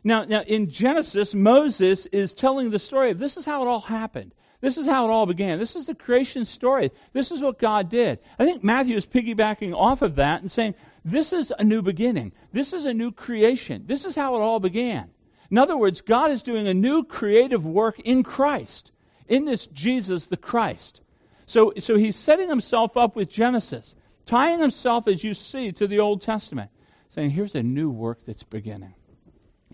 Now, 0.05 0.23
now, 0.23 0.43
in 0.43 0.71
Genesis, 0.71 1.35
Moses 1.35 2.06
is 2.06 2.33
telling 2.33 2.71
the 2.71 2.79
story 2.79 3.11
of 3.11 3.19
this 3.19 3.37
is 3.37 3.44
how 3.44 3.62
it 3.62 3.69
all 3.69 3.81
happened. 3.81 4.33
This 4.61 4.77
is 4.77 4.87
how 4.87 5.06
it 5.06 5.11
all 5.11 5.27
began. 5.27 5.59
This 5.59 5.77
is 5.77 5.87
the 5.87 5.94
creation 5.94 6.44
story. 6.44 6.91
This 7.12 7.33
is 7.33 7.41
what 7.41 7.59
God 7.59 7.89
did. 7.89 8.19
I 8.39 8.44
think 8.44 8.62
Matthew 8.62 8.97
is 8.97 9.06
piggybacking 9.06 9.75
off 9.75 10.03
of 10.03 10.17
that 10.17 10.41
and 10.41 10.51
saying, 10.51 10.75
this 11.05 11.33
is 11.33 11.53
a 11.59 11.65
new 11.65 11.81
beginning. 11.81 12.33
This 12.53 12.73
is 12.73 12.85
a 12.85 12.94
new 12.94 13.12
creation. 13.12 13.85
This 13.87 14.05
is 14.05 14.15
how 14.15 14.37
it 14.37 14.41
all 14.41 14.61
began. 14.61 15.11
In 15.50 15.59
other 15.59 15.77
words, 15.77 16.00
God 16.00 16.31
is 16.31 16.43
doing 16.43 16.69
a 16.69 16.75
new 16.75 17.05
creative 17.05 17.65
work 17.65 17.99
in 18.00 18.23
Christ, 18.23 18.93
in 19.27 19.45
this 19.45 19.67
Jesus 19.67 20.27
the 20.27 20.37
Christ. 20.37 21.00
So, 21.47 21.73
so 21.79 21.97
he's 21.97 22.17
setting 22.17 22.49
himself 22.49 22.97
up 22.97 23.17
with 23.17 23.31
Genesis, 23.31 23.94
tying 24.27 24.61
himself, 24.61 25.08
as 25.08 25.25
you 25.25 25.32
see, 25.32 25.72
to 25.72 25.87
the 25.87 25.99
Old 25.99 26.20
Testament, 26.20 26.70
saying, 27.08 27.31
here's 27.31 27.55
a 27.55 27.63
new 27.63 27.91
work 27.91 28.25
that's 28.25 28.43
beginning. 28.43 28.94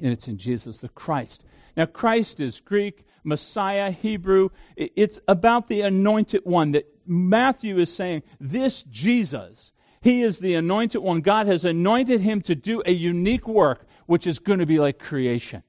And 0.00 0.12
it's 0.12 0.28
in 0.28 0.38
Jesus 0.38 0.78
the 0.78 0.88
Christ. 0.88 1.44
Now, 1.76 1.86
Christ 1.86 2.38
is 2.38 2.60
Greek, 2.60 3.04
Messiah, 3.24 3.90
Hebrew. 3.90 4.50
It's 4.76 5.18
about 5.26 5.66
the 5.66 5.80
anointed 5.80 6.42
one 6.44 6.72
that 6.72 6.86
Matthew 7.06 7.78
is 7.78 7.92
saying, 7.92 8.22
this 8.38 8.82
Jesus, 8.84 9.72
he 10.00 10.22
is 10.22 10.38
the 10.38 10.54
anointed 10.54 11.02
one. 11.02 11.20
God 11.20 11.46
has 11.48 11.64
anointed 11.64 12.20
him 12.20 12.40
to 12.42 12.54
do 12.54 12.82
a 12.86 12.92
unique 12.92 13.48
work, 13.48 13.86
which 14.06 14.26
is 14.26 14.38
going 14.38 14.60
to 14.60 14.66
be 14.66 14.78
like 14.78 14.98
creation. 14.98 15.62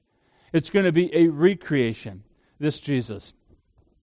It's 0.56 0.70
going 0.70 0.86
to 0.86 0.92
be 0.92 1.14
a 1.14 1.28
recreation, 1.28 2.22
this 2.58 2.80
Jesus. 2.80 3.34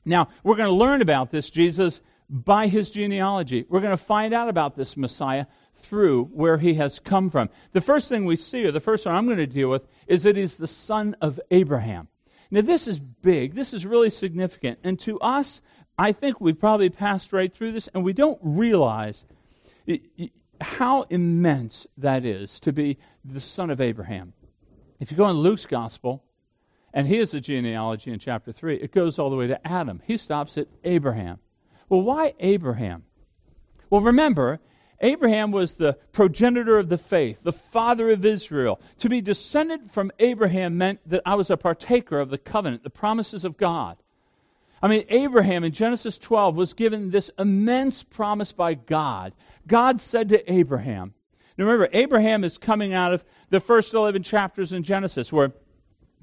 Now, 0.05 0.27
we're 0.43 0.55
going 0.55 0.69
to 0.69 0.75
learn 0.75 1.01
about 1.01 1.31
this 1.31 1.49
Jesus 1.49 2.01
by 2.29 2.67
his 2.67 2.91
genealogy. 2.91 3.65
We're 3.67 3.81
going 3.81 3.91
to 3.91 3.97
find 3.97 4.33
out 4.33 4.49
about 4.49 4.75
this 4.75 4.95
Messiah 4.95 5.47
through 5.75 6.25
where 6.25 6.57
he 6.59 6.75
has 6.75 6.99
come 6.99 7.29
from. 7.29 7.49
The 7.71 7.81
first 7.81 8.07
thing 8.07 8.25
we 8.25 8.35
see, 8.35 8.65
or 8.65 8.71
the 8.71 8.79
first 8.79 9.05
one 9.05 9.15
I'm 9.15 9.25
going 9.25 9.37
to 9.37 9.47
deal 9.47 9.69
with, 9.69 9.87
is 10.07 10.23
that 10.23 10.37
he's 10.37 10.55
the 10.55 10.67
son 10.67 11.15
of 11.21 11.39
Abraham. 11.51 12.07
Now, 12.51 12.61
this 12.61 12.87
is 12.87 12.99
big. 12.99 13.55
This 13.55 13.73
is 13.73 13.85
really 13.85 14.11
significant. 14.11 14.79
And 14.83 14.99
to 15.01 15.19
us, 15.19 15.59
I 15.97 16.11
think 16.11 16.39
we've 16.39 16.59
probably 16.59 16.89
passed 16.89 17.33
right 17.33 17.51
through 17.51 17.71
this, 17.71 17.89
and 17.93 18.03
we 18.03 18.13
don't 18.13 18.39
realize 18.43 19.25
how 20.61 21.03
immense 21.09 21.87
that 21.97 22.25
is 22.25 22.59
to 22.59 22.71
be 22.71 22.99
the 23.25 23.41
son 23.41 23.69
of 23.69 23.81
Abraham. 23.81 24.33
If 24.99 25.11
you 25.11 25.17
go 25.17 25.29
in 25.29 25.37
Luke's 25.37 25.65
gospel, 25.65 26.23
and 26.93 27.07
here's 27.07 27.31
the 27.31 27.41
genealogy 27.41 28.11
in 28.11 28.19
chapter 28.19 28.51
3, 28.51 28.75
it 28.77 28.91
goes 28.91 29.17
all 29.17 29.29
the 29.29 29.35
way 29.35 29.47
to 29.47 29.67
Adam. 29.67 30.01
He 30.05 30.17
stops 30.17 30.57
at 30.57 30.67
Abraham. 30.83 31.39
Well, 31.89 32.01
why 32.01 32.33
Abraham? 32.39 33.03
Well, 33.89 34.01
remember, 34.01 34.59
Abraham 35.01 35.51
was 35.51 35.73
the 35.73 35.97
progenitor 36.11 36.77
of 36.77 36.89
the 36.89 36.97
faith, 36.97 37.43
the 37.43 37.51
father 37.51 38.11
of 38.11 38.23
Israel. 38.23 38.79
To 38.99 39.09
be 39.09 39.21
descended 39.21 39.91
from 39.91 40.11
Abraham 40.19 40.77
meant 40.77 40.99
that 41.07 41.21
I 41.25 41.35
was 41.35 41.49
a 41.49 41.57
partaker 41.57 42.19
of 42.19 42.29
the 42.29 42.37
covenant, 42.37 42.83
the 42.83 42.89
promises 42.89 43.43
of 43.43 43.57
God. 43.57 43.97
I 44.81 44.87
mean, 44.87 45.05
Abraham 45.09 45.63
in 45.63 45.71
Genesis 45.71 46.17
12 46.17 46.55
was 46.55 46.73
given 46.73 47.09
this 47.09 47.31
immense 47.39 48.03
promise 48.03 48.51
by 48.51 48.73
God. 48.75 49.33
God 49.65 49.99
said 49.99 50.29
to 50.29 50.51
Abraham, 50.51 51.13
now 51.57 51.65
remember, 51.65 51.89
Abraham 51.93 52.43
is 52.43 52.57
coming 52.57 52.93
out 52.93 53.13
of 53.13 53.23
the 53.49 53.59
first 53.59 53.93
11 53.93 54.23
chapters 54.23 54.73
in 54.73 54.83
Genesis 54.83 55.31
where 55.31 55.53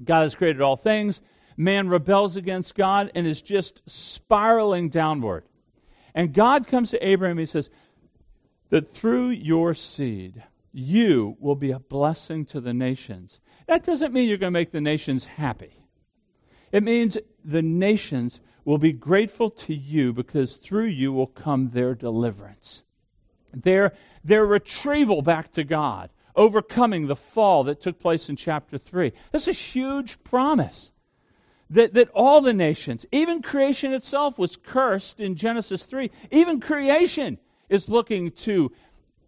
God 0.03 0.23
has 0.23 0.35
created 0.35 0.61
all 0.61 0.77
things. 0.77 1.21
Man 1.57 1.89
rebels 1.89 2.37
against 2.37 2.75
God 2.75 3.11
and 3.13 3.27
is 3.27 3.41
just 3.41 3.87
spiraling 3.89 4.89
downward. 4.89 5.43
And 6.15 6.33
God 6.33 6.67
comes 6.67 6.91
to 6.91 7.05
Abraham 7.05 7.37
he 7.37 7.45
says, 7.45 7.69
That 8.69 8.91
through 8.91 9.29
your 9.29 9.73
seed, 9.73 10.43
you 10.73 11.37
will 11.39 11.55
be 11.55 11.71
a 11.71 11.79
blessing 11.79 12.45
to 12.45 12.61
the 12.61 12.73
nations. 12.73 13.39
That 13.67 13.83
doesn't 13.83 14.13
mean 14.13 14.27
you're 14.27 14.37
going 14.37 14.53
to 14.53 14.59
make 14.59 14.71
the 14.71 14.81
nations 14.81 15.25
happy. 15.25 15.81
It 16.71 16.83
means 16.83 17.17
the 17.43 17.61
nations 17.61 18.39
will 18.63 18.77
be 18.77 18.93
grateful 18.93 19.49
to 19.49 19.73
you 19.73 20.13
because 20.13 20.55
through 20.55 20.85
you 20.85 21.11
will 21.11 21.27
come 21.27 21.69
their 21.69 21.95
deliverance, 21.95 22.83
their, 23.53 23.93
their 24.23 24.45
retrieval 24.45 25.21
back 25.21 25.51
to 25.53 25.63
God, 25.63 26.09
overcoming 26.35 27.07
the 27.07 27.15
fall 27.15 27.63
that 27.65 27.81
took 27.81 27.99
place 27.99 28.29
in 28.29 28.35
chapter 28.35 28.77
3. 28.77 29.11
That's 29.31 29.47
a 29.47 29.53
huge 29.53 30.23
promise. 30.23 30.91
That, 31.69 31.93
that 31.93 32.09
all 32.09 32.41
the 32.41 32.53
nations, 32.53 33.05
even 33.13 33.41
creation 33.41 33.93
itself, 33.93 34.37
was 34.37 34.57
cursed 34.57 35.21
in 35.21 35.35
Genesis 35.35 35.85
3. 35.85 36.11
Even 36.29 36.59
creation 36.59 37.37
is 37.69 37.87
looking 37.87 38.31
to 38.31 38.73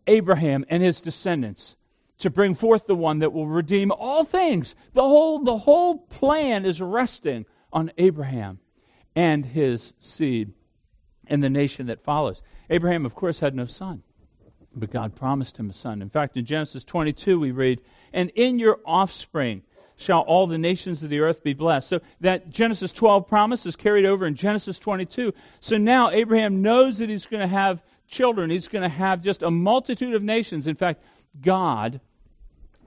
Abraham 0.07 0.65
and 0.67 0.83
his 0.83 0.99
descendants 0.99 1.77
to 2.17 2.29
bring 2.29 2.53
forth 2.53 2.85
the 2.85 2.95
one 2.95 3.19
that 3.19 3.33
will 3.33 3.47
redeem 3.47 3.91
all 3.91 4.23
things. 4.23 4.75
The 4.93 5.01
whole, 5.01 5.39
the 5.39 5.57
whole 5.57 5.97
plan 5.97 6.65
is 6.65 6.81
resting 6.81 7.45
on 7.71 7.91
Abraham 7.97 8.59
and 9.15 9.45
his 9.45 9.93
seed 9.99 10.53
and 11.27 11.43
the 11.43 11.49
nation 11.49 11.87
that 11.87 12.03
follows. 12.03 12.41
Abraham, 12.69 13.05
of 13.05 13.15
course, 13.15 13.39
had 13.39 13.55
no 13.55 13.65
son, 13.65 14.03
but 14.75 14.91
God 14.91 15.15
promised 15.15 15.57
him 15.57 15.69
a 15.69 15.73
son. 15.73 16.01
In 16.01 16.09
fact, 16.09 16.37
in 16.37 16.45
Genesis 16.45 16.83
22, 16.83 17.39
we 17.39 17.51
read, 17.51 17.81
And 18.11 18.29
in 18.35 18.59
your 18.59 18.79
offspring 18.85 19.63
shall 19.95 20.21
all 20.21 20.47
the 20.47 20.57
nations 20.57 21.03
of 21.03 21.09
the 21.09 21.19
earth 21.19 21.43
be 21.43 21.53
blessed. 21.53 21.87
So 21.87 22.01
that 22.21 22.49
Genesis 22.49 22.91
12 22.91 23.27
promise 23.27 23.65
is 23.65 23.75
carried 23.75 24.05
over 24.05 24.25
in 24.25 24.35
Genesis 24.35 24.79
22. 24.79 25.33
So 25.59 25.77
now 25.77 26.09
Abraham 26.09 26.61
knows 26.61 26.97
that 26.97 27.09
he's 27.09 27.25
going 27.25 27.41
to 27.41 27.47
have 27.47 27.83
children. 28.07 28.49
He's 28.49 28.67
going 28.67 28.81
to 28.81 28.89
have 28.89 29.21
just 29.21 29.43
a 29.43 29.51
multitude 29.51 30.15
of 30.15 30.23
nations. 30.23 30.67
In 30.67 30.75
fact, 30.75 31.03
God 31.41 32.01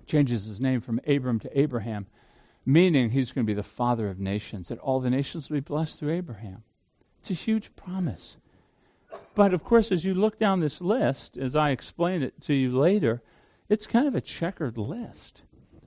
changes 0.06 0.46
his 0.46 0.60
name 0.60 0.80
from 0.80 1.00
Abram 1.06 1.40
to 1.40 1.58
Abraham 1.58 2.06
meaning 2.66 3.10
he's 3.10 3.30
going 3.30 3.46
to 3.46 3.50
be 3.50 3.54
the 3.54 3.62
father 3.62 4.10
of 4.10 4.18
nations, 4.18 4.68
that 4.68 4.78
all 4.80 4.98
the 4.98 5.08
nations 5.08 5.48
will 5.48 5.58
be 5.58 5.60
blessed 5.60 6.00
through 6.00 6.12
Abraham. 6.12 6.64
It's 7.20 7.30
a 7.30 7.34
huge 7.34 7.74
promise. 7.76 8.36
But 9.34 9.52
of 9.52 9.64
course, 9.64 9.92
as 9.92 10.04
you 10.04 10.14
look 10.14 10.38
down 10.38 10.60
this 10.60 10.80
list, 10.80 11.36
as 11.36 11.54
I 11.54 11.70
explain 11.70 12.22
it 12.22 12.40
to 12.42 12.54
you 12.54 12.76
later, 12.76 13.22
it's 13.68 13.86
kind 13.86 14.06
of 14.06 14.14
a 14.14 14.20
checkered 14.20 14.78
list. 14.78 15.42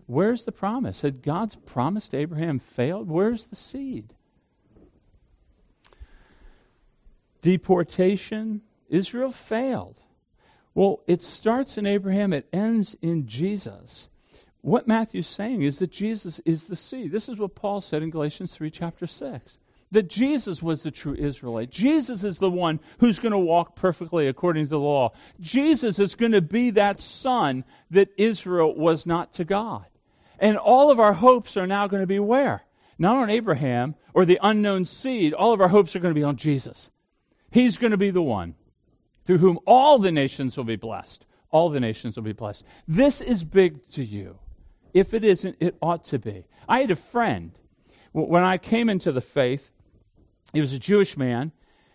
Where's 0.06 0.46
the 0.46 0.52
promise? 0.52 1.02
Had 1.02 1.22
God's 1.22 1.56
promise 1.56 2.10
to 2.10 2.18
Abraham 2.18 2.60
failed? 2.60 3.10
Where's 3.10 3.48
the 3.48 3.56
seed? 3.56 4.14
Deportation, 7.42 8.62
Israel 8.90 9.32
failed. 9.32 10.02
Well, 10.74 11.02
it 11.08 11.24
starts 11.24 11.78
in 11.78 11.86
Abraham, 11.86 12.34
it 12.34 12.48
ends 12.52 12.96
in 13.02 13.28
Jesus 13.28 14.10
what 14.62 14.88
Matthew's 14.88 15.28
saying 15.28 15.62
is 15.62 15.80
that 15.80 15.92
Jesus 15.92 16.40
is 16.40 16.66
the 16.66 16.76
seed. 16.76 17.12
This 17.12 17.30
is 17.30 17.38
what 17.38 17.56
Paul 17.56 17.82
said 17.82 18.04
in 18.04 18.10
Galatians 18.10 18.54
3, 18.56 18.70
chapter 18.70 19.08
6. 19.08 19.58
That 19.92 20.08
Jesus 20.08 20.62
was 20.62 20.84
the 20.84 20.92
true 20.92 21.16
Israelite. 21.16 21.72
Jesus 21.72 22.24
is 22.24 22.38
the 22.38 22.50
one 22.50 22.80
who's 23.00 23.18
going 23.18 23.32
to 23.32 23.40
walk 23.40 23.76
perfectly 23.76 24.28
according 24.28 24.66
to 24.66 24.70
the 24.70 24.80
law. 24.80 25.14
Jesus 25.40 25.98
is 25.98 26.14
going 26.14 26.34
to 26.34 26.42
be 26.42 26.70
that 26.72 27.02
son 27.02 27.64
that 27.90 28.10
Israel 28.18 28.76
was 28.76 29.08
not 29.08 29.34
to 29.34 29.46
God. 29.46 29.86
And 30.38 30.58
all 30.58 30.92
of 30.92 31.00
our 31.00 31.14
hopes 31.14 31.58
are 31.58 31.68
now 31.68 31.88
going 31.88 32.02
to 32.02 32.08
be 32.08 32.20
where? 32.20 32.64
Not 33.00 33.18
on 33.18 33.30
Abraham 33.30 33.96
or 34.14 34.26
the 34.26 34.40
unknown 34.44 34.86
seed. 34.86 35.34
All 35.34 35.54
of 35.54 35.62
our 35.62 35.68
hopes 35.70 35.96
are 35.96 36.00
going 36.00 36.14
to 36.14 36.20
be 36.20 36.24
on 36.24 36.38
Jesus. 36.38 36.92
He's 37.50 37.78
going 37.78 37.92
to 37.92 37.98
be 37.98 38.12
the 38.12 38.22
one 38.22 38.56
through 39.26 39.40
whom 39.40 39.60
all 39.66 40.00
the 40.00 40.12
nations 40.12 40.56
will 40.56 40.66
be 40.66 40.76
blessed. 40.76 41.26
All 41.52 41.70
the 41.70 41.80
nations 41.80 42.16
will 42.16 42.24
be 42.24 42.34
blessed. 42.34 42.64
This 42.88 43.22
is 43.22 43.44
big 43.44 43.90
to 43.92 44.04
you. 44.04 44.38
If 44.94 45.14
it 45.14 45.24
isn't, 45.24 45.58
it 45.60 45.76
ought 45.82 46.06
to 46.06 46.20
be. 46.20 46.46
I 46.68 46.82
had 46.82 46.92
a 46.92 46.96
friend. 46.96 47.52
When 48.12 48.44
I 48.44 48.58
came 48.58 48.90
into 48.90 49.12
the 49.12 49.22
faith, 49.22 49.72
he 50.54 50.62
was 50.62 50.74
a 50.74 50.80
Jewish 50.80 51.18
man, 51.18 51.52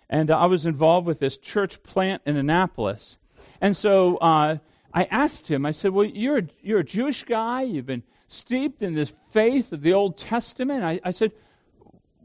and 0.08 0.30
I 0.30 0.46
was 0.46 0.66
involved 0.66 1.06
with 1.06 1.18
this 1.18 1.36
church 1.36 1.82
plant 1.82 2.22
in 2.24 2.36
Annapolis. 2.36 3.18
And 3.60 3.76
so 3.76 4.16
uh, 4.18 4.58
I 4.92 5.04
asked 5.04 5.50
him, 5.50 5.66
I 5.66 5.72
said, 5.72 5.92
Well, 5.92 6.06
you're 6.06 6.38
a, 6.38 6.48
you're 6.62 6.80
a 6.80 6.84
Jewish 6.84 7.24
guy. 7.24 7.62
You've 7.62 7.86
been 7.86 8.02
steeped 8.28 8.82
in 8.82 8.94
this 8.94 9.12
faith 9.30 9.72
of 9.72 9.82
the 9.82 9.92
Old 9.92 10.16
Testament. 10.16 10.84
I, 10.84 11.00
I 11.04 11.10
said, 11.10 11.32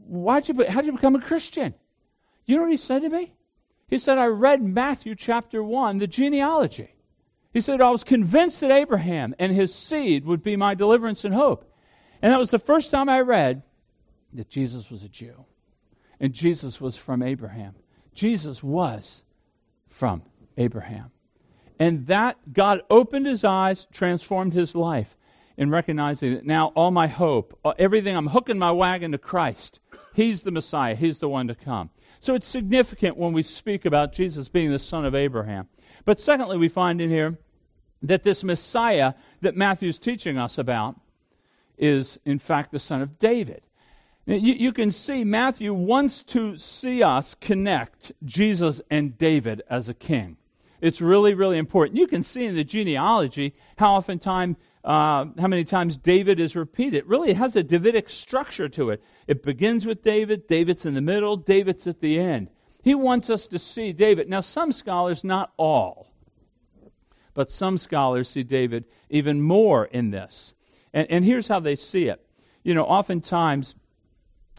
Why'd 0.06 0.48
you, 0.48 0.64
How'd 0.68 0.86
you 0.86 0.92
become 0.92 1.16
a 1.16 1.20
Christian? 1.20 1.74
You 2.46 2.56
know 2.56 2.62
what 2.62 2.70
he 2.70 2.76
said 2.76 3.02
to 3.02 3.08
me? 3.08 3.32
He 3.88 3.98
said, 3.98 4.18
I 4.18 4.26
read 4.26 4.62
Matthew 4.62 5.14
chapter 5.14 5.62
1, 5.62 5.98
the 5.98 6.06
genealogy. 6.06 6.94
He 7.52 7.60
said, 7.60 7.80
I 7.80 7.90
was 7.90 8.04
convinced 8.04 8.60
that 8.60 8.70
Abraham 8.70 9.34
and 9.38 9.52
his 9.52 9.74
seed 9.74 10.24
would 10.24 10.42
be 10.42 10.56
my 10.56 10.74
deliverance 10.74 11.24
and 11.24 11.34
hope. 11.34 11.72
And 12.22 12.32
that 12.32 12.38
was 12.38 12.50
the 12.50 12.58
first 12.58 12.90
time 12.90 13.08
I 13.08 13.20
read 13.20 13.62
that 14.32 14.48
Jesus 14.48 14.90
was 14.90 15.02
a 15.02 15.08
Jew. 15.08 15.44
And 16.20 16.32
Jesus 16.32 16.80
was 16.80 16.96
from 16.96 17.22
Abraham. 17.22 17.74
Jesus 18.14 18.62
was 18.62 19.22
from 19.88 20.22
Abraham. 20.56 21.10
And 21.78 22.06
that 22.08 22.52
God 22.52 22.82
opened 22.90 23.26
his 23.26 23.42
eyes, 23.42 23.86
transformed 23.90 24.52
his 24.52 24.74
life 24.74 25.16
in 25.56 25.70
recognizing 25.70 26.34
that 26.34 26.46
now 26.46 26.68
all 26.74 26.90
my 26.90 27.06
hope, 27.06 27.58
uh, 27.64 27.72
everything, 27.78 28.16
I'm 28.16 28.28
hooking 28.28 28.58
my 28.58 28.70
wagon 28.70 29.12
to 29.12 29.18
Christ. 29.18 29.80
He's 30.14 30.42
the 30.42 30.50
Messiah, 30.50 30.94
He's 30.94 31.18
the 31.20 31.28
one 31.28 31.48
to 31.48 31.54
come. 31.54 31.90
So 32.20 32.34
it's 32.34 32.46
significant 32.46 33.16
when 33.16 33.32
we 33.32 33.42
speak 33.42 33.86
about 33.86 34.12
Jesus 34.12 34.48
being 34.48 34.70
the 34.70 34.78
son 34.78 35.06
of 35.06 35.14
Abraham. 35.14 35.68
But 36.04 36.20
secondly, 36.20 36.58
we 36.58 36.68
find 36.68 37.00
in 37.00 37.08
here 37.08 37.38
that 38.02 38.22
this 38.22 38.44
Messiah 38.44 39.14
that 39.40 39.56
Matthew's 39.56 39.98
teaching 39.98 40.36
us 40.36 40.58
about 40.58 41.00
is, 41.78 42.18
in 42.26 42.38
fact, 42.38 42.72
the 42.72 42.78
son 42.78 43.00
of 43.00 43.18
David. 43.18 43.62
You, 44.26 44.36
you, 44.36 44.72
can 44.72 44.92
see 44.92 45.24
Matthew 45.24 45.72
wants 45.72 46.22
to 46.24 46.56
see 46.56 47.02
us 47.02 47.34
connect 47.34 48.12
Jesus 48.24 48.80
and 48.90 49.16
David 49.16 49.62
as 49.68 49.88
a 49.88 49.94
king. 49.94 50.36
It's 50.80 51.00
really, 51.00 51.34
really 51.34 51.58
important. 51.58 51.98
You 51.98 52.06
can 52.06 52.22
see 52.22 52.46
in 52.46 52.54
the 52.54 52.64
genealogy 52.64 53.54
how 53.78 53.94
oftentimes, 53.94 54.56
uh, 54.84 55.26
how 55.38 55.48
many 55.48 55.64
times 55.64 55.96
David 55.96 56.38
is 56.38 56.54
repeated. 56.54 57.06
Really, 57.06 57.30
it 57.30 57.36
has 57.36 57.56
a 57.56 57.62
Davidic 57.62 58.08
structure 58.08 58.68
to 58.70 58.90
it. 58.90 59.02
It 59.26 59.42
begins 59.42 59.84
with 59.84 60.02
David, 60.02 60.46
David's 60.46 60.86
in 60.86 60.94
the 60.94 61.00
middle, 61.00 61.36
David's 61.36 61.86
at 61.86 62.00
the 62.00 62.18
end. 62.18 62.48
He 62.82 62.94
wants 62.94 63.28
us 63.28 63.46
to 63.48 63.58
see 63.58 63.92
David. 63.92 64.28
Now, 64.28 64.40
some 64.40 64.72
scholars, 64.72 65.22
not 65.22 65.52
all, 65.56 66.12
but 67.34 67.50
some 67.50 67.78
scholars 67.78 68.28
see 68.28 68.42
David 68.42 68.84
even 69.10 69.42
more 69.42 69.84
in 69.84 70.10
this. 70.10 70.54
And, 70.94 71.10
and 71.10 71.24
here's 71.24 71.48
how 71.48 71.60
they 71.60 71.76
see 71.76 72.04
it. 72.04 72.24
You 72.62 72.74
know, 72.74 72.84
oftentimes 72.84 73.74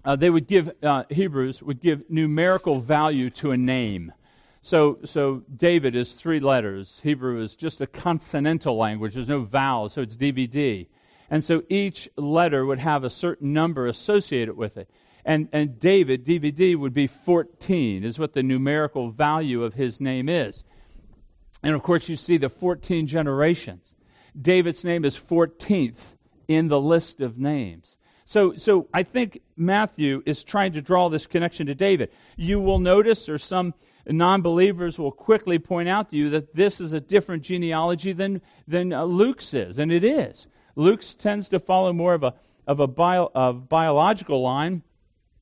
uh, 0.03 0.15
they 0.15 0.29
would 0.29 0.47
give, 0.47 0.71
uh, 0.83 1.03
Hebrews 1.09 1.61
would 1.61 1.79
give 1.79 2.09
numerical 2.09 2.79
value 2.79 3.29
to 3.31 3.51
a 3.51 3.57
name. 3.57 4.13
So, 4.61 4.99
so 5.05 5.43
David 5.55 5.95
is 5.95 6.13
three 6.13 6.39
letters. 6.39 6.99
Hebrew 7.03 7.41
is 7.41 7.55
just 7.55 7.81
a 7.81 7.87
consonantal 7.87 8.77
language. 8.77 9.15
There's 9.15 9.29
no 9.29 9.41
vowels, 9.41 9.93
so 9.93 10.01
it's 10.01 10.15
DVD. 10.15 10.87
And 11.29 11.43
so 11.43 11.63
each 11.69 12.09
letter 12.17 12.65
would 12.65 12.79
have 12.79 13.03
a 13.03 13.09
certain 13.09 13.53
number 13.53 13.87
associated 13.87 14.55
with 14.55 14.77
it. 14.77 14.89
And, 15.23 15.49
and 15.51 15.79
David, 15.79 16.25
DVD, 16.25 16.75
would 16.75 16.93
be 16.93 17.07
14, 17.07 18.03
is 18.03 18.19
what 18.19 18.33
the 18.33 18.43
numerical 18.43 19.11
value 19.11 19.63
of 19.63 19.75
his 19.75 20.01
name 20.01 20.27
is. 20.27 20.63
And 21.63 21.75
of 21.75 21.83
course, 21.83 22.09
you 22.09 22.15
see 22.15 22.37
the 22.37 22.49
14 22.49 23.07
generations. 23.07 23.93
David's 24.39 24.83
name 24.83 25.05
is 25.05 25.17
14th 25.17 26.15
in 26.47 26.67
the 26.67 26.79
list 26.79 27.21
of 27.21 27.37
names. 27.37 27.97
So, 28.31 28.55
so 28.55 28.87
I 28.93 29.03
think 29.03 29.41
Matthew 29.57 30.23
is 30.25 30.45
trying 30.45 30.71
to 30.71 30.81
draw 30.81 31.09
this 31.09 31.27
connection 31.27 31.67
to 31.67 31.75
David. 31.75 32.11
You 32.37 32.61
will 32.61 32.79
notice, 32.79 33.27
or 33.27 33.37
some 33.37 33.73
non 34.07 34.41
believers 34.41 34.97
will 34.97 35.11
quickly 35.11 35.59
point 35.59 35.89
out 35.89 36.11
to 36.11 36.15
you, 36.15 36.29
that 36.29 36.55
this 36.55 36.79
is 36.79 36.93
a 36.93 37.01
different 37.01 37.43
genealogy 37.43 38.13
than, 38.13 38.41
than 38.69 38.93
uh, 38.93 39.03
Luke's 39.03 39.53
is, 39.53 39.79
and 39.79 39.91
it 39.91 40.05
is. 40.05 40.47
Luke's 40.77 41.13
tends 41.13 41.49
to 41.49 41.59
follow 41.59 41.91
more 41.91 42.13
of 42.13 42.23
a, 42.23 42.33
of 42.67 42.79
a, 42.79 42.87
bio, 42.87 43.27
biological 43.67 44.41
line, 44.41 44.81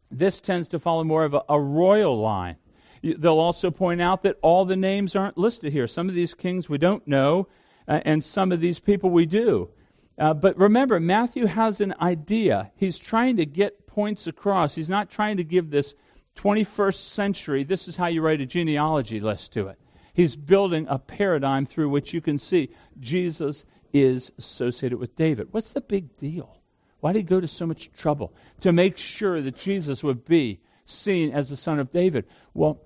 this 0.10 0.40
tends 0.42 0.68
to 0.70 0.80
follow 0.80 1.04
more 1.04 1.26
of 1.26 1.36
a, 1.36 1.44
a 1.48 1.62
royal 1.62 2.20
line. 2.20 2.56
They'll 3.04 3.38
also 3.38 3.70
point 3.70 4.02
out 4.02 4.24
that 4.24 4.38
all 4.42 4.66
the 4.66 4.76
names 4.76 5.16
aren't 5.16 5.38
listed 5.38 5.74
here. 5.74 5.86
Some 5.86 6.10
of 6.10 6.16
these 6.16 6.34
kings 6.34 6.68
we 6.68 6.80
don't 6.80 7.08
know, 7.08 7.50
uh, 7.88 8.00
and 8.04 8.24
some 8.24 8.52
of 8.52 8.62
these 8.62 8.80
people 8.80 9.12
we 9.12 9.28
do. 9.28 9.70
Uh, 10.20 10.34
but 10.34 10.58
remember, 10.58 11.00
Matthew 11.00 11.46
has 11.46 11.80
an 11.80 11.96
idea. 12.02 12.72
He's 12.76 12.98
trying 12.98 13.38
to 13.38 13.46
get 13.46 13.88
points 13.88 14.28
across. 14.28 14.76
He's 14.76 14.90
not 14.90 15.10
trying 15.10 15.38
to 15.38 15.44
give 15.44 15.70
this 15.70 15.94
21st 16.36 16.94
century, 16.94 17.64
this 17.64 17.88
is 17.90 17.98
how 17.98 18.08
you 18.08 18.22
write 18.22 18.40
a 18.40 18.46
genealogy 18.46 19.20
list 19.20 19.52
to 19.52 19.68
it. 19.68 19.78
He's 20.14 20.38
building 20.38 20.86
a 20.90 20.98
paradigm 20.98 21.66
through 21.66 21.90
which 21.90 22.14
you 22.14 22.22
can 22.22 22.40
see 22.40 22.70
Jesus 23.00 23.66
is 23.92 24.32
associated 24.38 25.00
with 25.00 25.16
David. 25.18 25.50
What's 25.52 25.72
the 25.72 25.82
big 25.82 26.16
deal? 26.18 26.62
Why 27.02 27.12
did 27.12 27.20
he 27.20 27.24
go 27.24 27.42
to 27.42 27.48
so 27.48 27.66
much 27.66 27.92
trouble 27.98 28.34
to 28.62 28.72
make 28.72 28.98
sure 28.98 29.42
that 29.42 29.58
Jesus 29.58 30.02
would 30.02 30.26
be 30.26 30.62
seen 30.86 31.32
as 31.32 31.50
the 31.50 31.58
son 31.58 31.80
of 31.80 31.92
David? 31.92 32.26
Well, 32.54 32.82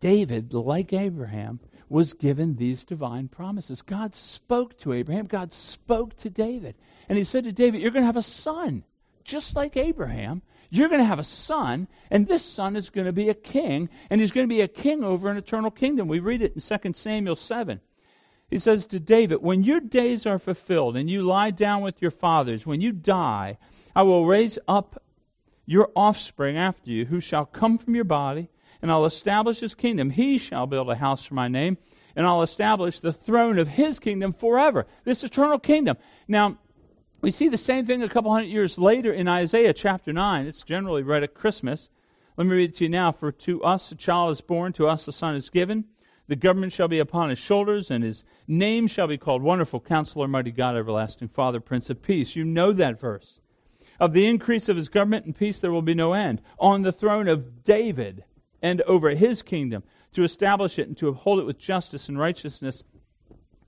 David, 0.00 0.52
like 0.52 0.92
Abraham, 0.92 1.60
was 1.92 2.14
given 2.14 2.56
these 2.56 2.84
divine 2.84 3.28
promises. 3.28 3.82
God 3.82 4.14
spoke 4.14 4.78
to 4.78 4.94
Abraham, 4.94 5.26
God 5.26 5.52
spoke 5.52 6.16
to 6.16 6.30
David. 6.30 6.74
And 7.08 7.18
he 7.18 7.24
said 7.24 7.44
to 7.44 7.52
David, 7.52 7.82
You're 7.82 7.90
going 7.90 8.02
to 8.02 8.06
have 8.06 8.16
a 8.16 8.22
son, 8.22 8.84
just 9.24 9.54
like 9.54 9.76
Abraham. 9.76 10.42
You're 10.70 10.88
going 10.88 11.02
to 11.02 11.06
have 11.06 11.18
a 11.18 11.24
son, 11.24 11.86
and 12.10 12.26
this 12.26 12.42
son 12.42 12.76
is 12.76 12.88
going 12.88 13.04
to 13.04 13.12
be 13.12 13.28
a 13.28 13.34
king, 13.34 13.90
and 14.08 14.22
he's 14.22 14.32
going 14.32 14.48
to 14.48 14.54
be 14.54 14.62
a 14.62 14.68
king 14.68 15.04
over 15.04 15.28
an 15.28 15.36
eternal 15.36 15.70
kingdom. 15.70 16.08
We 16.08 16.18
read 16.18 16.40
it 16.40 16.54
in 16.54 16.80
2 16.80 16.94
Samuel 16.94 17.36
7. 17.36 17.78
He 18.48 18.58
says 18.58 18.86
to 18.86 18.98
David, 18.98 19.42
When 19.42 19.62
your 19.62 19.80
days 19.80 20.24
are 20.24 20.38
fulfilled 20.38 20.96
and 20.96 21.10
you 21.10 21.22
lie 21.22 21.50
down 21.50 21.82
with 21.82 22.00
your 22.00 22.10
fathers, 22.10 22.64
when 22.64 22.80
you 22.80 22.92
die, 22.92 23.58
I 23.94 24.02
will 24.02 24.24
raise 24.24 24.58
up 24.66 25.02
your 25.66 25.90
offspring 25.94 26.56
after 26.56 26.88
you, 26.90 27.04
who 27.04 27.20
shall 27.20 27.44
come 27.44 27.76
from 27.76 27.94
your 27.94 28.04
body 28.04 28.48
and 28.82 28.90
I'll 28.90 29.06
establish 29.06 29.60
his 29.60 29.74
kingdom. 29.74 30.10
He 30.10 30.36
shall 30.36 30.66
build 30.66 30.90
a 30.90 30.96
house 30.96 31.24
for 31.24 31.34
my 31.34 31.48
name, 31.48 31.78
and 32.14 32.26
I'll 32.26 32.42
establish 32.42 32.98
the 32.98 33.12
throne 33.12 33.58
of 33.58 33.68
his 33.68 33.98
kingdom 33.98 34.32
forever. 34.32 34.86
This 35.04 35.24
eternal 35.24 35.58
kingdom. 35.58 35.96
Now, 36.28 36.58
we 37.22 37.30
see 37.30 37.48
the 37.48 37.56
same 37.56 37.86
thing 37.86 38.02
a 38.02 38.08
couple 38.08 38.32
hundred 38.32 38.48
years 38.48 38.76
later 38.76 39.12
in 39.12 39.28
Isaiah 39.28 39.72
chapter 39.72 40.12
9. 40.12 40.46
It's 40.46 40.64
generally 40.64 41.04
read 41.04 41.22
at 41.22 41.34
Christmas. 41.34 41.88
Let 42.36 42.48
me 42.48 42.56
read 42.56 42.70
it 42.70 42.76
to 42.78 42.84
you 42.84 42.90
now. 42.90 43.12
For 43.12 43.30
to 43.30 43.62
us 43.62 43.92
a 43.92 43.94
child 43.94 44.32
is 44.32 44.40
born, 44.40 44.72
to 44.74 44.88
us 44.88 45.06
a 45.06 45.12
son 45.12 45.36
is 45.36 45.48
given. 45.48 45.84
The 46.26 46.36
government 46.36 46.72
shall 46.72 46.88
be 46.88 46.98
upon 46.98 47.30
his 47.30 47.38
shoulders, 47.38 47.90
and 47.90 48.02
his 48.02 48.24
name 48.48 48.86
shall 48.86 49.06
be 49.06 49.18
called 49.18 49.42
Wonderful 49.42 49.80
Counselor, 49.80 50.26
Mighty 50.26 50.50
God, 50.50 50.76
Everlasting 50.76 51.28
Father, 51.28 51.60
Prince 51.60 51.90
of 51.90 52.02
Peace. 52.02 52.34
You 52.34 52.44
know 52.44 52.72
that 52.72 52.98
verse. 52.98 53.40
Of 54.00 54.12
the 54.12 54.26
increase 54.26 54.68
of 54.68 54.76
his 54.76 54.88
government 54.88 55.26
and 55.26 55.36
peace 55.36 55.60
there 55.60 55.70
will 55.70 55.82
be 55.82 55.94
no 55.94 56.12
end. 56.12 56.42
On 56.58 56.82
the 56.82 56.90
throne 56.90 57.28
of 57.28 57.62
David 57.62 58.24
and 58.62 58.80
over 58.82 59.10
his 59.10 59.42
kingdom, 59.42 59.82
to 60.12 60.22
establish 60.22 60.78
it 60.78 60.88
and 60.88 60.96
to 60.98 61.08
uphold 61.08 61.40
it 61.40 61.46
with 61.46 61.58
justice 61.58 62.08
and 62.08 62.18
righteousness 62.18 62.84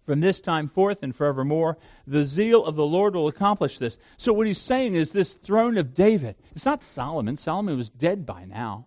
from 0.07 0.21
this 0.21 0.41
time 0.41 0.69
forth 0.69 1.03
and 1.03 1.15
forevermore. 1.15 1.79
The 2.07 2.25
zeal 2.25 2.65
of 2.65 2.77
the 2.77 2.87
Lord 2.87 3.15
will 3.15 3.29
accomplish 3.29 3.79
this. 3.79 3.99
So, 4.17 4.33
what 4.33 4.47
he's 4.47 4.61
saying 4.61 4.95
is 4.95 5.13
this 5.13 5.35
throne 5.35 5.79
of 5.79 5.95
David, 5.95 6.37
it's 6.53 6.67
not 6.67 6.83
Solomon. 6.83 7.37
Solomon 7.37 7.77
was 7.77 7.89
dead 7.89 8.27
by 8.27 8.45
now. 8.45 8.87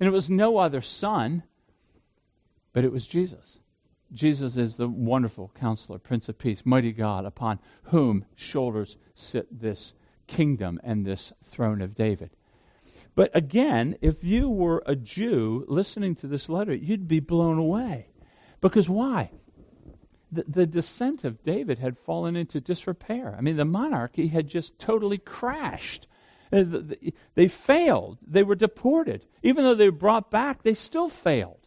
And 0.00 0.08
it 0.08 0.12
was 0.12 0.28
no 0.28 0.58
other 0.58 0.82
son, 0.82 1.44
but 2.72 2.84
it 2.84 2.92
was 2.92 3.06
Jesus. 3.06 3.58
Jesus 4.12 4.56
is 4.56 4.76
the 4.76 4.88
wonderful 4.88 5.50
counselor, 5.54 5.98
Prince 5.98 6.28
of 6.28 6.38
Peace, 6.38 6.62
mighty 6.64 6.92
God, 6.92 7.24
upon 7.24 7.58
whom 7.84 8.24
shoulders 8.34 8.96
sit 9.14 9.60
this 9.60 9.92
kingdom 10.26 10.80
and 10.84 11.04
this 11.04 11.32
throne 11.44 11.80
of 11.80 11.94
David. 11.94 12.30
But 13.14 13.30
again, 13.34 13.96
if 14.00 14.24
you 14.24 14.48
were 14.48 14.82
a 14.86 14.96
Jew 14.96 15.64
listening 15.68 16.14
to 16.16 16.26
this 16.26 16.48
letter, 16.48 16.74
you'd 16.74 17.06
be 17.06 17.20
blown 17.20 17.58
away. 17.58 18.08
Because 18.60 18.88
why? 18.88 19.30
The, 20.32 20.44
the 20.48 20.66
descent 20.66 21.22
of 21.22 21.42
David 21.42 21.78
had 21.78 21.96
fallen 21.96 22.34
into 22.34 22.60
disrepair. 22.60 23.34
I 23.38 23.40
mean, 23.40 23.56
the 23.56 23.64
monarchy 23.64 24.28
had 24.28 24.48
just 24.48 24.78
totally 24.78 25.18
crashed. 25.18 26.08
Uh, 26.52 26.64
they 27.34 27.48
failed. 27.48 28.18
They 28.26 28.42
were 28.42 28.56
deported. 28.56 29.26
Even 29.42 29.64
though 29.64 29.74
they 29.74 29.90
were 29.90 29.96
brought 29.96 30.30
back, 30.30 30.62
they 30.62 30.74
still 30.74 31.08
failed. 31.08 31.60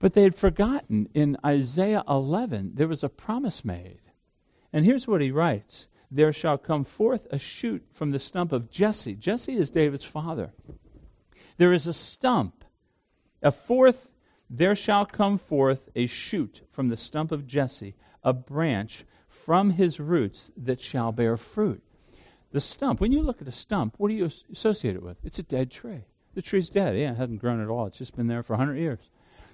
But 0.00 0.14
they 0.14 0.22
had 0.22 0.34
forgotten 0.34 1.08
in 1.14 1.36
Isaiah 1.44 2.02
11, 2.08 2.72
there 2.74 2.88
was 2.88 3.04
a 3.04 3.08
promise 3.08 3.64
made. 3.64 4.00
And 4.72 4.84
here's 4.84 5.06
what 5.06 5.20
he 5.20 5.30
writes 5.30 5.86
there 6.10 6.32
shall 6.32 6.58
come 6.58 6.84
forth 6.84 7.26
a 7.30 7.38
shoot 7.38 7.84
from 7.90 8.10
the 8.10 8.18
stump 8.18 8.52
of 8.52 8.70
Jesse. 8.70 9.14
Jesse 9.14 9.56
is 9.56 9.70
David's 9.70 10.04
father. 10.04 10.52
There 11.56 11.72
is 11.72 11.86
a 11.86 11.92
stump. 11.92 12.64
A 13.42 13.50
fourth, 13.50 14.10
there 14.48 14.74
shall 14.74 15.06
come 15.06 15.38
forth 15.38 15.88
a 15.94 16.06
shoot 16.06 16.62
from 16.70 16.88
the 16.88 16.96
stump 16.96 17.32
of 17.32 17.46
Jesse, 17.46 17.94
a 18.22 18.32
branch 18.32 19.04
from 19.28 19.70
his 19.70 20.00
roots 20.00 20.50
that 20.56 20.80
shall 20.80 21.12
bear 21.12 21.36
fruit. 21.36 21.82
The 22.52 22.60
stump, 22.60 23.00
when 23.00 23.12
you 23.12 23.22
look 23.22 23.40
at 23.40 23.48
a 23.48 23.52
stump, 23.52 23.94
what 23.98 24.08
do 24.08 24.14
you 24.14 24.28
associate 24.52 24.96
it 24.96 25.02
with? 25.02 25.18
It's 25.24 25.38
a 25.38 25.44
dead 25.44 25.70
tree. 25.70 26.04
The 26.34 26.42
tree's 26.42 26.70
dead. 26.70 26.96
Yeah, 26.96 27.12
it 27.12 27.16
hasn't 27.16 27.40
grown 27.40 27.60
at 27.60 27.68
all. 27.68 27.86
It's 27.86 27.98
just 27.98 28.16
been 28.16 28.26
there 28.26 28.42
for 28.42 28.54
100 28.54 28.76
years. 28.76 29.10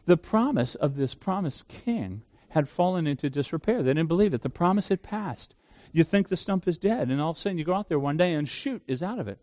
The 0.07 0.16
promise 0.16 0.75
of 0.75 0.97
this 0.97 1.14
promised 1.14 1.69
king 1.69 2.23
had 2.51 2.69
fallen 2.69 3.07
into 3.07 3.29
disrepair. 3.29 3.83
They 3.83 3.90
didn't 3.90 4.09
believe 4.09 4.33
it. 4.33 4.42
The 4.42 4.49
promise 4.49 4.88
had 4.88 5.03
passed. 5.03 5.55
You 5.92 6.05
think 6.05 6.29
the 6.29 6.37
stump 6.37 6.66
is 6.68 6.79
dead, 6.79 7.09
and 7.09 7.20
all 7.20 7.31
of 7.31 7.37
a 7.37 7.40
sudden 7.40 7.59
you 7.59 7.64
go 7.64 7.75
out 7.75 7.88
there 7.88 7.99
one 7.99 8.16
day 8.16 8.33
and 8.35 8.49
shoot 8.49 8.83
is 8.87 9.03
out 9.03 9.18
of 9.18 9.29
it. 9.29 9.38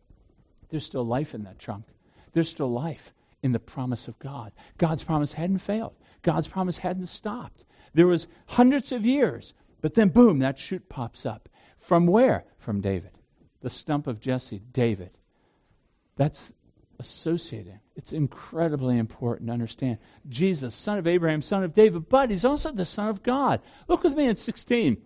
There's 0.70 0.86
still 0.86 1.06
life 1.06 1.34
in 1.34 1.44
that 1.44 1.60
trunk. 1.60 1.86
There's 2.34 2.50
still 2.50 2.72
life 2.72 3.14
in 3.42 3.52
the 3.52 3.60
promise 3.60 4.08
of 4.08 4.18
God. 4.20 4.52
God's 4.78 5.04
promise 5.04 5.34
hadn't 5.34 5.60
failed. 5.60 5.94
God's 6.22 6.48
promise 6.48 6.80
hadn't 6.80 7.08
stopped. 7.08 7.64
There 7.94 8.08
was 8.08 8.28
hundreds 8.48 8.92
of 8.92 9.06
years, 9.06 9.54
but 9.82 9.94
then 9.94 10.10
boom, 10.10 10.40
that 10.40 10.58
shoot 10.58 10.90
pops 10.90 11.26
up. 11.26 11.50
From 11.78 12.08
where? 12.08 12.46
From 12.58 12.82
David. 12.82 13.12
The 13.62 13.70
stump 13.70 14.08
of 14.08 14.20
Jesse, 14.20 14.62
David. 14.72 15.12
That's 16.16 16.54
associating. 17.00 17.80
It's 17.96 18.14
incredibly 18.14 18.98
important 18.98 19.48
to 19.48 19.54
understand. 19.54 19.98
Jesus, 20.30 20.74
son 20.74 20.98
of 20.98 21.08
Abraham, 21.08 21.42
son 21.42 21.64
of 21.64 21.74
David, 21.74 22.10
but 22.10 22.32
he's 22.32 22.46
also 22.46 22.72
the 22.72 22.86
son 22.86 23.10
of 23.10 23.22
God. 23.22 23.62
Look 23.88 24.04
with 24.04 24.16
me 24.16 24.28
in 24.28 24.36
16. 24.36 24.98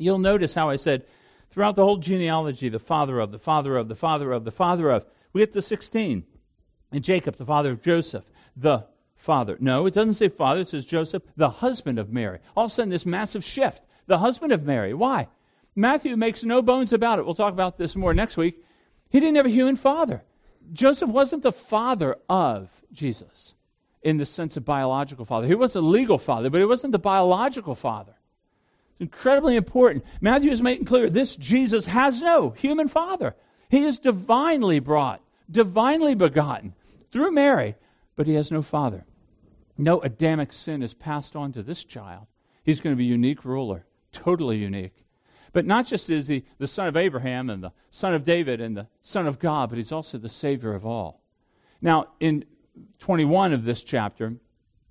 You'll 0.00 0.18
notice 0.18 0.54
how 0.54 0.70
I 0.70 0.76
said 0.76 1.04
throughout 1.50 1.76
the 1.76 1.84
whole 1.84 1.98
genealogy, 1.98 2.70
the 2.70 2.78
father 2.78 3.20
of, 3.20 3.32
the 3.32 3.38
father 3.38 3.76
of, 3.76 3.88
the 3.88 3.94
father 3.94 4.32
of, 4.32 4.44
the 4.44 4.50
father 4.50 4.90
of. 4.90 5.04
We 5.32 5.42
get 5.42 5.52
to 5.52 5.62
16. 5.62 6.24
And 6.92 7.04
Jacob, 7.04 7.36
the 7.36 7.44
father 7.44 7.72
of 7.72 7.82
Joseph, 7.82 8.24
the 8.56 8.86
father. 9.14 9.58
No, 9.60 9.86
it 9.86 9.92
doesn't 9.92 10.14
say 10.14 10.28
father, 10.28 10.62
it 10.62 10.68
says 10.68 10.86
Joseph, 10.86 11.22
the 11.36 11.50
husband 11.50 11.98
of 11.98 12.10
Mary. 12.10 12.38
All 12.56 12.64
of 12.64 12.70
a 12.70 12.74
sudden, 12.74 12.88
this 12.88 13.04
massive 13.04 13.44
shift. 13.44 13.82
The 14.06 14.18
husband 14.18 14.52
of 14.52 14.64
Mary. 14.64 14.94
Why? 14.94 15.28
Matthew 15.76 16.16
makes 16.16 16.42
no 16.42 16.62
bones 16.62 16.92
about 16.92 17.18
it. 17.18 17.26
We'll 17.26 17.34
talk 17.34 17.52
about 17.52 17.76
this 17.76 17.94
more 17.94 18.14
next 18.14 18.36
week. 18.36 18.64
He 19.10 19.20
didn't 19.20 19.36
have 19.36 19.46
a 19.46 19.50
human 19.50 19.76
father. 19.76 20.24
Joseph 20.72 21.10
wasn't 21.10 21.42
the 21.42 21.52
father 21.52 22.16
of 22.28 22.70
Jesus 22.90 23.54
in 24.02 24.16
the 24.16 24.26
sense 24.26 24.56
of 24.56 24.64
biological 24.64 25.26
father. 25.26 25.46
He 25.46 25.54
was 25.54 25.76
a 25.76 25.80
legal 25.80 26.16
father, 26.16 26.48
but 26.48 26.60
he 26.60 26.66
wasn't 26.66 26.92
the 26.92 26.98
biological 26.98 27.74
father 27.74 28.14
incredibly 29.00 29.56
important. 29.56 30.04
Matthew 30.20 30.50
is 30.50 30.62
making 30.62 30.84
clear 30.84 31.10
this 31.10 31.34
Jesus 31.34 31.86
has 31.86 32.22
no 32.22 32.50
human 32.50 32.86
father. 32.88 33.34
He 33.68 33.84
is 33.84 33.98
divinely 33.98 34.78
brought, 34.78 35.22
divinely 35.50 36.14
begotten 36.14 36.74
through 37.10 37.32
Mary, 37.32 37.76
but 38.16 38.26
he 38.26 38.34
has 38.34 38.52
no 38.52 38.62
father. 38.62 39.04
No 39.78 40.00
Adamic 40.02 40.52
sin 40.52 40.82
is 40.82 40.92
passed 40.92 41.34
on 41.34 41.52
to 41.52 41.62
this 41.62 41.84
child. 41.84 42.26
He's 42.64 42.80
going 42.80 42.94
to 42.94 42.98
be 42.98 43.04
unique 43.04 43.44
ruler, 43.44 43.86
totally 44.12 44.58
unique. 44.58 45.04
But 45.52 45.66
not 45.66 45.86
just 45.86 46.10
is 46.10 46.28
he 46.28 46.44
the 46.58 46.68
son 46.68 46.86
of 46.86 46.96
Abraham 46.96 47.50
and 47.50 47.62
the 47.62 47.72
son 47.90 48.14
of 48.14 48.24
David 48.24 48.60
and 48.60 48.76
the 48.76 48.86
son 49.00 49.26
of 49.26 49.38
God, 49.38 49.70
but 49.70 49.78
he's 49.78 49.90
also 49.90 50.18
the 50.18 50.28
Savior 50.28 50.74
of 50.74 50.86
all. 50.86 51.22
Now, 51.80 52.08
in 52.20 52.44
21 52.98 53.52
of 53.52 53.64
this 53.64 53.82
chapter, 53.82 54.34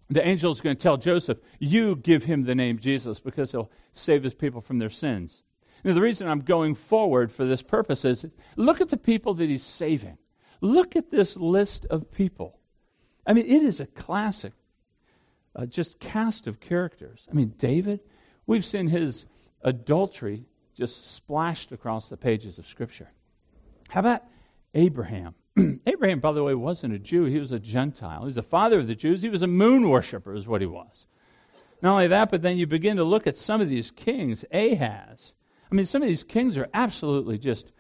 the 0.10 0.28
angel 0.28 0.52
is 0.52 0.62
going 0.62 0.76
to 0.76 0.82
tell 0.82 0.98
Joseph, 0.98 1.40
You 1.60 1.96
give 1.96 2.24
him 2.24 2.44
the 2.44 2.56
name 2.56 2.80
Jesus 2.80 3.20
because 3.20 3.52
he'll 3.52 3.72
save 3.94 4.24
his 4.24 4.34
people 4.34 4.62
from 4.62 4.80
their 4.80 4.90
sins. 4.90 5.44
Now, 5.84 5.94
the 5.94 6.02
reason 6.02 6.28
I'm 6.28 6.42
going 6.42 6.76
forward 6.76 7.32
for 7.32 7.46
this 7.46 7.62
purpose 7.62 8.04
is 8.04 8.26
look 8.56 8.82
at 8.82 8.90
the 8.90 8.98
people 8.98 9.34
that 9.36 9.50
he's 9.50 9.64
saving. 9.64 10.18
Look 10.62 10.96
at 10.96 11.10
this 11.10 11.38
list 11.38 11.86
of 11.86 12.12
people. 12.12 12.60
I 13.26 13.34
mean, 13.34 13.46
it 13.46 13.64
is 13.64 13.80
a 13.80 13.86
classic, 13.86 14.54
uh, 15.56 15.66
just 15.66 16.00
cast 16.00 16.48
of 16.48 16.60
characters. 16.60 17.28
I 17.30 17.34
mean, 17.34 17.54
David, 17.58 18.02
we've 18.46 18.66
seen 18.66 18.88
his 18.88 19.26
adultery 19.62 20.46
just 20.76 21.14
splashed 21.14 21.72
across 21.72 22.10
the 22.10 22.18
pages 22.18 22.58
of 22.58 22.68
Scripture. 22.68 23.12
How 23.90 24.02
about 24.02 24.24
Abraham? 24.74 25.36
Abraham, 25.86 26.20
by 26.20 26.32
the 26.32 26.44
way, 26.44 26.56
wasn't 26.56 26.94
a 26.94 27.00
Jew, 27.00 27.26
he 27.26 27.40
was 27.40 27.52
a 27.52 27.60
Gentile. 27.60 28.26
He's 28.26 28.36
the 28.36 28.44
father 28.44 28.80
of 28.80 28.88
the 28.88 28.96
Jews. 28.96 29.22
He 29.22 29.30
was 29.30 29.42
a 29.42 29.48
moon 29.48 29.90
worshiper, 29.90 30.34
is 30.34 30.48
what 30.48 30.62
he 30.62 30.68
was. 30.68 31.06
Not 31.82 31.94
only 31.94 32.08
that, 32.08 32.30
but 32.30 32.42
then 32.42 32.58
you 32.58 32.68
begin 32.68 32.98
to 32.98 33.04
look 33.04 33.28
at 33.28 33.38
some 33.38 33.62
of 33.62 33.70
these 33.70 33.92
kings. 33.92 34.44
Ahaz. 34.52 35.34
I 35.72 35.76
mean, 35.76 35.86
some 35.86 36.02
of 36.02 36.10
these 36.10 36.24
kings 36.24 36.58
are 36.58 36.68
absolutely 36.74 37.38
just 37.38 37.72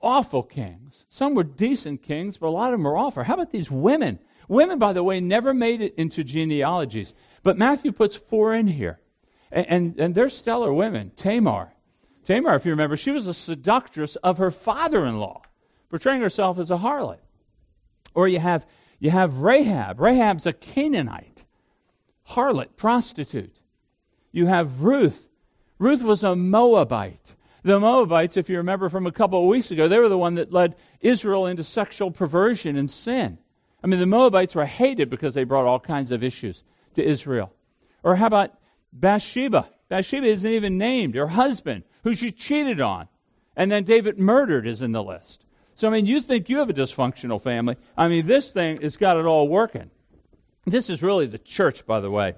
awful 0.00 0.42
kings. 0.42 1.06
Some 1.08 1.34
were 1.34 1.44
decent 1.44 2.02
kings, 2.02 2.38
but 2.38 2.48
a 2.48 2.50
lot 2.50 2.72
of 2.72 2.78
them 2.78 2.86
are 2.86 2.96
awful. 2.96 3.22
How 3.22 3.34
about 3.34 3.50
these 3.50 3.70
women? 3.70 4.18
Women, 4.48 4.78
by 4.78 4.92
the 4.92 5.02
way, 5.02 5.20
never 5.20 5.54
made 5.54 5.80
it 5.80 5.94
into 5.96 6.24
genealogies. 6.24 7.14
But 7.42 7.58
Matthew 7.58 7.92
puts 7.92 8.16
four 8.16 8.54
in 8.54 8.66
here. 8.66 9.00
And, 9.50 9.66
and, 9.68 10.00
and 10.00 10.14
they're 10.14 10.30
stellar 10.30 10.72
women. 10.72 11.12
Tamar. 11.16 11.74
Tamar, 12.24 12.54
if 12.54 12.66
you 12.66 12.72
remember, 12.72 12.96
she 12.96 13.10
was 13.10 13.26
a 13.26 13.34
seductress 13.34 14.16
of 14.16 14.38
her 14.38 14.50
father 14.50 15.06
in 15.06 15.18
law 15.18 15.42
portraying 15.90 16.20
herself 16.20 16.58
as 16.58 16.70
a 16.70 16.78
harlot. 16.78 17.18
Or 18.14 18.28
you 18.28 18.40
have, 18.40 18.66
you 18.98 19.10
have 19.10 19.38
Rahab. 19.38 20.00
Rahab's 20.00 20.46
a 20.46 20.52
Canaanite, 20.52 21.44
harlot, 22.30 22.76
prostitute. 22.76 23.56
You 24.32 24.46
have 24.46 24.82
Ruth. 24.82 25.28
Ruth 25.78 26.02
was 26.02 26.24
a 26.24 26.34
Moabite. 26.36 27.34
The 27.62 27.80
Moabites, 27.80 28.36
if 28.36 28.48
you 28.48 28.56
remember 28.56 28.88
from 28.88 29.06
a 29.06 29.12
couple 29.12 29.40
of 29.42 29.48
weeks 29.48 29.70
ago, 29.70 29.88
they 29.88 29.98
were 29.98 30.08
the 30.08 30.18
one 30.18 30.34
that 30.36 30.52
led 30.52 30.76
Israel 31.00 31.46
into 31.46 31.64
sexual 31.64 32.10
perversion 32.10 32.76
and 32.76 32.90
sin. 32.90 33.38
I 33.82 33.86
mean, 33.86 34.00
the 34.00 34.06
Moabites 34.06 34.54
were 34.54 34.64
hated 34.64 35.10
because 35.10 35.34
they 35.34 35.44
brought 35.44 35.66
all 35.66 35.80
kinds 35.80 36.10
of 36.10 36.24
issues 36.24 36.62
to 36.94 37.04
Israel. 37.04 37.52
Or 38.02 38.16
how 38.16 38.26
about 38.26 38.54
Bathsheba? 38.92 39.68
Bathsheba 39.88 40.26
isn't 40.26 40.50
even 40.50 40.78
named. 40.78 41.14
Her 41.14 41.28
husband, 41.28 41.84
who 42.04 42.14
she 42.14 42.30
cheated 42.30 42.80
on, 42.80 43.08
and 43.56 43.70
then 43.70 43.84
David 43.84 44.18
murdered, 44.18 44.66
is 44.66 44.82
in 44.82 44.92
the 44.92 45.02
list. 45.02 45.44
So, 45.78 45.86
I 45.86 45.92
mean, 45.92 46.06
you 46.06 46.20
think 46.20 46.48
you 46.48 46.58
have 46.58 46.70
a 46.70 46.74
dysfunctional 46.74 47.40
family. 47.40 47.76
I 47.96 48.08
mean, 48.08 48.26
this 48.26 48.50
thing 48.50 48.82
has 48.82 48.96
got 48.96 49.16
it 49.16 49.26
all 49.26 49.46
working. 49.46 49.92
This 50.66 50.90
is 50.90 51.04
really 51.04 51.26
the 51.26 51.38
church, 51.38 51.86
by 51.86 52.00
the 52.00 52.10
way. 52.10 52.34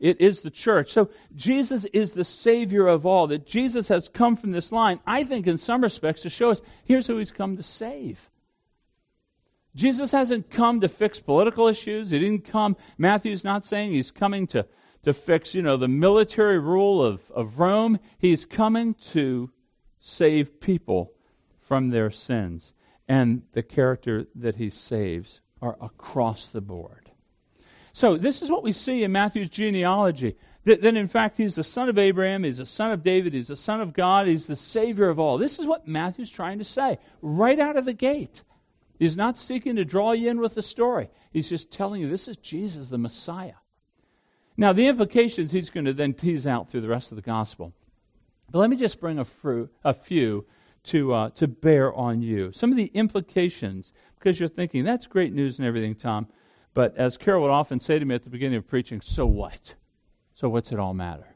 It 0.00 0.20
is 0.20 0.42
the 0.42 0.50
church. 0.50 0.92
So 0.92 1.08
Jesus 1.34 1.86
is 1.94 2.12
the 2.12 2.26
Savior 2.26 2.88
of 2.88 3.06
all. 3.06 3.26
That 3.26 3.46
Jesus 3.46 3.88
has 3.88 4.08
come 4.08 4.36
from 4.36 4.50
this 4.50 4.70
line, 4.70 5.00
I 5.06 5.24
think, 5.24 5.46
in 5.46 5.56
some 5.56 5.80
respects, 5.80 6.20
to 6.22 6.28
show 6.28 6.50
us 6.50 6.60
here's 6.84 7.06
who 7.06 7.16
He's 7.16 7.30
come 7.30 7.56
to 7.56 7.62
save. 7.62 8.28
Jesus 9.74 10.12
hasn't 10.12 10.50
come 10.50 10.82
to 10.82 10.90
fix 10.90 11.18
political 11.18 11.68
issues. 11.68 12.10
He 12.10 12.18
didn't 12.18 12.44
come, 12.44 12.76
Matthew's 12.98 13.44
not 13.44 13.64
saying 13.64 13.92
he's 13.92 14.10
coming 14.10 14.46
to, 14.48 14.66
to 15.04 15.14
fix, 15.14 15.54
you 15.54 15.62
know, 15.62 15.78
the 15.78 15.88
military 15.88 16.58
rule 16.58 17.02
of, 17.02 17.30
of 17.30 17.58
Rome. 17.58 17.98
He's 18.18 18.44
coming 18.44 18.92
to 19.12 19.50
save 20.00 20.60
people 20.60 21.14
from 21.66 21.90
their 21.90 22.10
sins. 22.10 22.72
And 23.08 23.42
the 23.52 23.62
character 23.62 24.26
that 24.34 24.56
he 24.56 24.70
saves 24.70 25.40
are 25.60 25.76
across 25.80 26.48
the 26.48 26.60
board. 26.60 27.10
So, 27.92 28.16
this 28.16 28.42
is 28.42 28.50
what 28.50 28.62
we 28.62 28.72
see 28.72 29.04
in 29.04 29.12
Matthew's 29.12 29.48
genealogy. 29.48 30.36
That, 30.64 30.82
that, 30.82 30.96
in 30.96 31.06
fact, 31.06 31.38
he's 31.38 31.54
the 31.54 31.64
son 31.64 31.88
of 31.88 31.96
Abraham, 31.96 32.44
he's 32.44 32.58
the 32.58 32.66
son 32.66 32.90
of 32.90 33.02
David, 33.02 33.32
he's 33.32 33.48
the 33.48 33.56
son 33.56 33.80
of 33.80 33.92
God, 33.92 34.26
he's 34.26 34.46
the 34.46 34.56
Savior 34.56 35.08
of 35.08 35.18
all. 35.18 35.38
This 35.38 35.58
is 35.58 35.66
what 35.66 35.88
Matthew's 35.88 36.30
trying 36.30 36.58
to 36.58 36.64
say 36.64 36.98
right 37.22 37.58
out 37.58 37.76
of 37.76 37.84
the 37.84 37.92
gate. 37.92 38.42
He's 38.98 39.16
not 39.16 39.38
seeking 39.38 39.76
to 39.76 39.84
draw 39.84 40.12
you 40.12 40.28
in 40.30 40.40
with 40.40 40.54
the 40.54 40.62
story, 40.62 41.08
he's 41.32 41.48
just 41.48 41.70
telling 41.70 42.00
you 42.00 42.08
this 42.08 42.28
is 42.28 42.36
Jesus, 42.36 42.88
the 42.88 42.98
Messiah. 42.98 43.54
Now, 44.56 44.72
the 44.72 44.88
implications 44.88 45.52
he's 45.52 45.70
going 45.70 45.84
to 45.84 45.92
then 45.92 46.14
tease 46.14 46.46
out 46.46 46.70
through 46.70 46.80
the 46.80 46.88
rest 46.88 47.12
of 47.12 47.16
the 47.16 47.22
gospel. 47.22 47.72
But 48.50 48.58
let 48.60 48.70
me 48.70 48.76
just 48.76 49.00
bring 49.00 49.18
a, 49.18 49.94
few 49.94 50.46
to, 50.86 51.12
uh, 51.12 51.30
to 51.30 51.46
bear 51.48 51.94
on 51.94 52.22
you. 52.22 52.52
Some 52.52 52.70
of 52.70 52.76
the 52.76 52.90
implications, 52.94 53.92
because 54.18 54.40
you're 54.40 54.48
thinking, 54.48 54.84
that's 54.84 55.06
great 55.06 55.32
news 55.32 55.58
and 55.58 55.66
everything, 55.66 55.94
Tom. 55.94 56.28
But 56.74 56.96
as 56.96 57.16
Carol 57.16 57.42
would 57.42 57.50
often 57.50 57.80
say 57.80 57.98
to 57.98 58.04
me 58.04 58.14
at 58.14 58.22
the 58.22 58.30
beginning 58.30 58.58
of 58.58 58.66
preaching, 58.66 59.00
so 59.00 59.26
what? 59.26 59.74
So 60.34 60.48
what's 60.48 60.72
it 60.72 60.78
all 60.78 60.94
matter? 60.94 61.34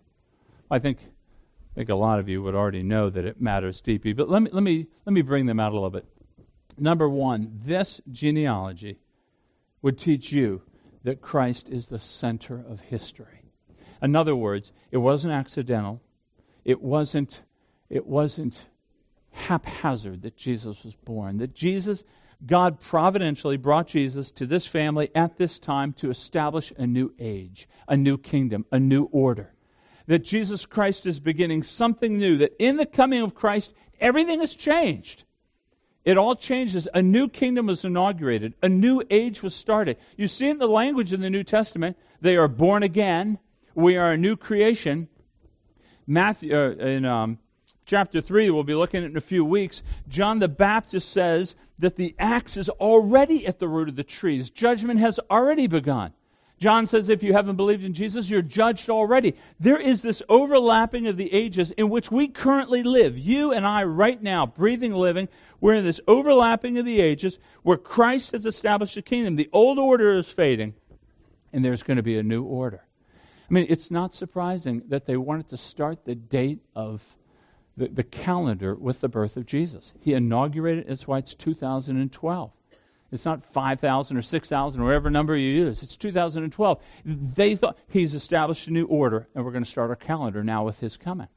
I 0.70 0.78
think, 0.78 0.98
I 1.00 1.74
think 1.76 1.88
a 1.88 1.94
lot 1.94 2.18
of 2.18 2.28
you 2.28 2.42
would 2.42 2.54
already 2.54 2.82
know 2.82 3.10
that 3.10 3.24
it 3.24 3.40
matters 3.40 3.80
deeply, 3.80 4.12
but 4.12 4.28
let 4.28 4.42
me, 4.42 4.50
let, 4.52 4.62
me, 4.62 4.86
let 5.06 5.12
me 5.12 5.22
bring 5.22 5.46
them 5.46 5.58
out 5.58 5.72
a 5.72 5.74
little 5.74 5.90
bit. 5.90 6.06
Number 6.78 7.08
one, 7.08 7.60
this 7.64 8.00
genealogy 8.10 9.00
would 9.82 9.98
teach 9.98 10.32
you 10.32 10.62
that 11.04 11.22
Christ 11.22 11.68
is 11.68 11.86
the 11.86 12.00
center 12.00 12.62
of 12.68 12.80
history. 12.80 13.42
In 14.02 14.14
other 14.14 14.36
words, 14.36 14.72
it 14.90 14.98
wasn't 14.98 15.32
accidental. 15.32 16.02
It 16.64 16.82
wasn't, 16.82 17.42
it 17.88 18.06
wasn't 18.06 18.66
haphazard 19.32 20.22
that 20.22 20.36
Jesus 20.36 20.84
was 20.84 20.94
born. 20.94 21.38
That 21.38 21.54
Jesus 21.54 22.04
God 22.46 22.80
providentially 22.80 23.56
brought 23.56 23.88
Jesus 23.88 24.30
to 24.32 24.46
this 24.46 24.66
family 24.66 25.10
at 25.14 25.36
this 25.36 25.58
time 25.58 25.92
to 25.94 26.10
establish 26.10 26.72
a 26.76 26.86
new 26.86 27.12
age, 27.18 27.68
a 27.86 27.96
new 27.96 28.16
kingdom, 28.16 28.64
a 28.72 28.80
new 28.80 29.04
order. 29.04 29.52
That 30.06 30.24
Jesus 30.24 30.64
Christ 30.66 31.06
is 31.06 31.20
beginning 31.20 31.62
something 31.62 32.18
new, 32.18 32.38
that 32.38 32.56
in 32.58 32.76
the 32.76 32.86
coming 32.86 33.22
of 33.22 33.34
Christ, 33.34 33.72
everything 34.00 34.40
has 34.40 34.54
changed. 34.54 35.24
It 36.04 36.16
all 36.16 36.34
changes. 36.34 36.88
A 36.94 37.02
new 37.02 37.28
kingdom 37.28 37.66
was 37.66 37.84
inaugurated, 37.84 38.54
a 38.62 38.68
new 38.68 39.02
age 39.10 39.42
was 39.42 39.54
started. 39.54 39.98
You 40.16 40.26
see 40.26 40.48
in 40.48 40.58
the 40.58 40.66
language 40.66 41.12
in 41.12 41.20
the 41.20 41.30
New 41.30 41.44
Testament, 41.44 41.98
they 42.22 42.36
are 42.36 42.48
born 42.48 42.82
again, 42.82 43.38
we 43.74 43.96
are 43.96 44.12
a 44.12 44.16
new 44.16 44.36
creation. 44.36 45.08
Matthew, 46.06 46.56
uh, 46.56 46.70
in 46.70 47.04
um, 47.04 47.38
chapter 47.90 48.20
3, 48.20 48.50
we'll 48.50 48.62
be 48.62 48.72
looking 48.72 49.02
at 49.02 49.10
in 49.10 49.16
a 49.16 49.20
few 49.20 49.44
weeks, 49.44 49.82
John 50.08 50.38
the 50.38 50.46
Baptist 50.46 51.10
says 51.10 51.56
that 51.80 51.96
the 51.96 52.14
axe 52.20 52.56
is 52.56 52.68
already 52.68 53.44
at 53.44 53.58
the 53.58 53.66
root 53.66 53.88
of 53.88 53.96
the 53.96 54.04
trees. 54.04 54.48
Judgment 54.48 55.00
has 55.00 55.18
already 55.28 55.66
begun. 55.66 56.12
John 56.60 56.86
says 56.86 57.08
if 57.08 57.20
you 57.20 57.32
haven't 57.32 57.56
believed 57.56 57.82
in 57.82 57.92
Jesus, 57.92 58.30
you're 58.30 58.42
judged 58.42 58.90
already. 58.90 59.34
There 59.58 59.76
is 59.76 60.02
this 60.02 60.22
overlapping 60.28 61.08
of 61.08 61.16
the 61.16 61.34
ages 61.34 61.72
in 61.72 61.88
which 61.88 62.12
we 62.12 62.28
currently 62.28 62.84
live. 62.84 63.18
You 63.18 63.52
and 63.52 63.66
I, 63.66 63.82
right 63.82 64.22
now, 64.22 64.46
breathing, 64.46 64.92
living, 64.92 65.28
we're 65.60 65.74
in 65.74 65.84
this 65.84 66.00
overlapping 66.06 66.78
of 66.78 66.84
the 66.84 67.00
ages 67.00 67.40
where 67.64 67.76
Christ 67.76 68.30
has 68.32 68.46
established 68.46 68.96
a 68.98 69.02
kingdom. 69.02 69.34
The 69.34 69.50
old 69.52 69.80
order 69.80 70.16
is 70.16 70.28
fading, 70.28 70.74
and 71.52 71.64
there's 71.64 71.82
going 71.82 71.96
to 71.96 72.04
be 72.04 72.18
a 72.18 72.22
new 72.22 72.44
order. 72.44 72.84
I 73.50 73.52
mean, 73.52 73.66
it's 73.68 73.90
not 73.90 74.14
surprising 74.14 74.82
that 74.86 75.06
they 75.06 75.16
wanted 75.16 75.48
to 75.48 75.56
start 75.56 76.04
the 76.04 76.14
date 76.14 76.60
of 76.76 77.16
the, 77.80 77.88
the 77.88 78.04
calendar 78.04 78.74
with 78.74 79.00
the 79.00 79.08
birth 79.08 79.36
of 79.36 79.46
Jesus. 79.46 79.92
He 80.00 80.12
inaugurated, 80.12 80.86
that's 80.86 81.08
why 81.08 81.18
it's 81.18 81.34
2012. 81.34 82.52
It's 83.10 83.24
not 83.24 83.42
5,000 83.42 84.16
or 84.16 84.22
6,000 84.22 84.80
or 84.80 84.84
whatever 84.84 85.10
number 85.10 85.34
you 85.34 85.52
use. 85.64 85.82
It's 85.82 85.96
2012. 85.96 86.80
They 87.04 87.56
thought 87.56 87.78
he's 87.88 88.14
established 88.14 88.68
a 88.68 88.72
new 88.72 88.84
order, 88.84 89.28
and 89.34 89.44
we're 89.44 89.50
going 89.50 89.64
to 89.64 89.70
start 89.70 89.90
our 89.90 89.96
calendar 89.96 90.44
now 90.44 90.62
with 90.62 90.78
his 90.78 90.96
coming. 90.96 91.28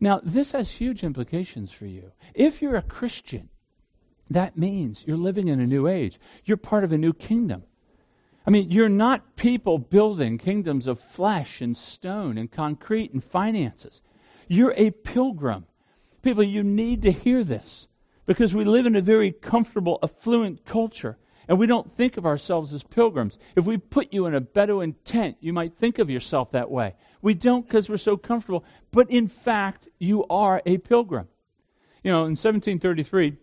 Now, 0.00 0.20
this 0.22 0.52
has 0.52 0.72
huge 0.72 1.04
implications 1.04 1.70
for 1.70 1.86
you. 1.86 2.10
If 2.34 2.60
you're 2.60 2.76
a 2.76 2.82
Christian, 2.82 3.48
that 4.28 4.58
means 4.58 5.04
you're 5.06 5.16
living 5.16 5.46
in 5.46 5.60
a 5.60 5.66
new 5.66 5.86
age. 5.86 6.18
You're 6.44 6.56
part 6.56 6.84
of 6.84 6.92
a 6.92 6.98
new 6.98 7.12
kingdom. 7.12 7.62
I 8.44 8.50
mean, 8.50 8.72
you're 8.72 8.88
not 8.88 9.36
people 9.36 9.78
building 9.78 10.36
kingdoms 10.36 10.88
of 10.88 10.98
flesh 10.98 11.60
and 11.60 11.76
stone 11.76 12.36
and 12.36 12.50
concrete 12.50 13.12
and 13.12 13.22
finances. 13.22 14.02
You're 14.48 14.74
a 14.76 14.90
pilgrim. 14.90 15.66
People, 16.22 16.42
you 16.42 16.62
need 16.62 17.02
to 17.02 17.12
hear 17.12 17.44
this 17.44 17.88
because 18.26 18.54
we 18.54 18.64
live 18.64 18.86
in 18.86 18.96
a 18.96 19.00
very 19.00 19.32
comfortable, 19.32 19.98
affluent 20.02 20.64
culture 20.64 21.18
and 21.48 21.58
we 21.58 21.66
don't 21.66 21.94
think 21.94 22.16
of 22.16 22.26
ourselves 22.26 22.72
as 22.72 22.82
pilgrims. 22.82 23.38
If 23.56 23.66
we 23.66 23.76
put 23.76 24.12
you 24.12 24.26
in 24.26 24.34
a 24.34 24.40
Bedouin 24.40 24.94
tent, 25.04 25.36
you 25.40 25.52
might 25.52 25.74
think 25.74 25.98
of 25.98 26.08
yourself 26.08 26.52
that 26.52 26.70
way. 26.70 26.94
We 27.20 27.34
don't 27.34 27.66
because 27.66 27.88
we're 27.88 27.98
so 27.98 28.16
comfortable, 28.16 28.64
but 28.90 29.10
in 29.10 29.28
fact, 29.28 29.88
you 29.98 30.24
are 30.30 30.62
a 30.64 30.78
pilgrim. 30.78 31.28
You 32.02 32.10
know, 32.10 32.20
in 32.20 32.32
1733, 32.32 33.36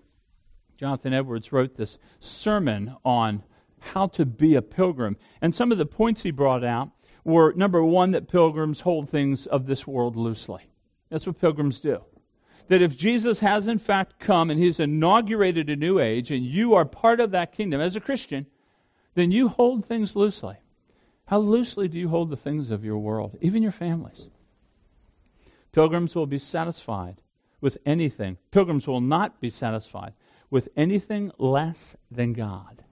Jonathan 0.77 1.13
Edwards 1.13 1.51
wrote 1.51 1.75
this 1.75 1.97
sermon 2.19 2.95
on 3.03 3.43
how 3.79 4.07
to 4.07 4.25
be 4.25 4.55
a 4.55 4.61
pilgrim. 4.61 5.17
And 5.41 5.53
some 5.53 5.71
of 5.71 5.77
the 5.77 5.85
points 5.85 6.23
he 6.23 6.31
brought 6.31 6.63
out 6.63 6.89
were 7.23 7.53
number 7.53 7.83
one, 7.83 8.11
that 8.11 8.27
pilgrims 8.27 8.81
hold 8.81 9.09
things 9.09 9.45
of 9.45 9.65
this 9.65 9.85
world 9.85 10.15
loosely. 10.15 10.63
That's 11.09 11.25
what 11.25 11.39
pilgrims 11.39 11.79
do. 11.79 12.03
That 12.67 12.81
if 12.81 12.95
Jesus 12.95 13.39
has 13.39 13.67
in 13.67 13.79
fact 13.79 14.19
come 14.19 14.49
and 14.49 14.59
he's 14.59 14.79
inaugurated 14.79 15.69
a 15.69 15.75
new 15.75 15.99
age 15.99 16.29
and 16.31 16.45
you 16.45 16.75
are 16.75 16.85
part 16.85 17.19
of 17.19 17.31
that 17.31 17.51
kingdom 17.51 17.81
as 17.81 17.95
a 17.95 17.99
Christian, 17.99 18.45
then 19.15 19.31
you 19.31 19.47
hold 19.47 19.83
things 19.83 20.15
loosely. 20.15 20.57
How 21.25 21.39
loosely 21.39 21.87
do 21.87 21.97
you 21.97 22.09
hold 22.09 22.29
the 22.29 22.37
things 22.37 22.71
of 22.71 22.83
your 22.83 22.97
world, 22.97 23.37
even 23.41 23.63
your 23.63 23.71
families? 23.71 24.27
Pilgrims 25.71 26.15
will 26.15 26.27
be 26.27 26.39
satisfied 26.39 27.21
with 27.61 27.77
anything. 27.85 28.37
Pilgrims 28.51 28.87
will 28.87 29.01
not 29.01 29.39
be 29.39 29.49
satisfied 29.49 30.13
with 30.49 30.69
anything 30.75 31.31
less 31.37 31.95
than 32.09 32.33
God. 32.33 32.83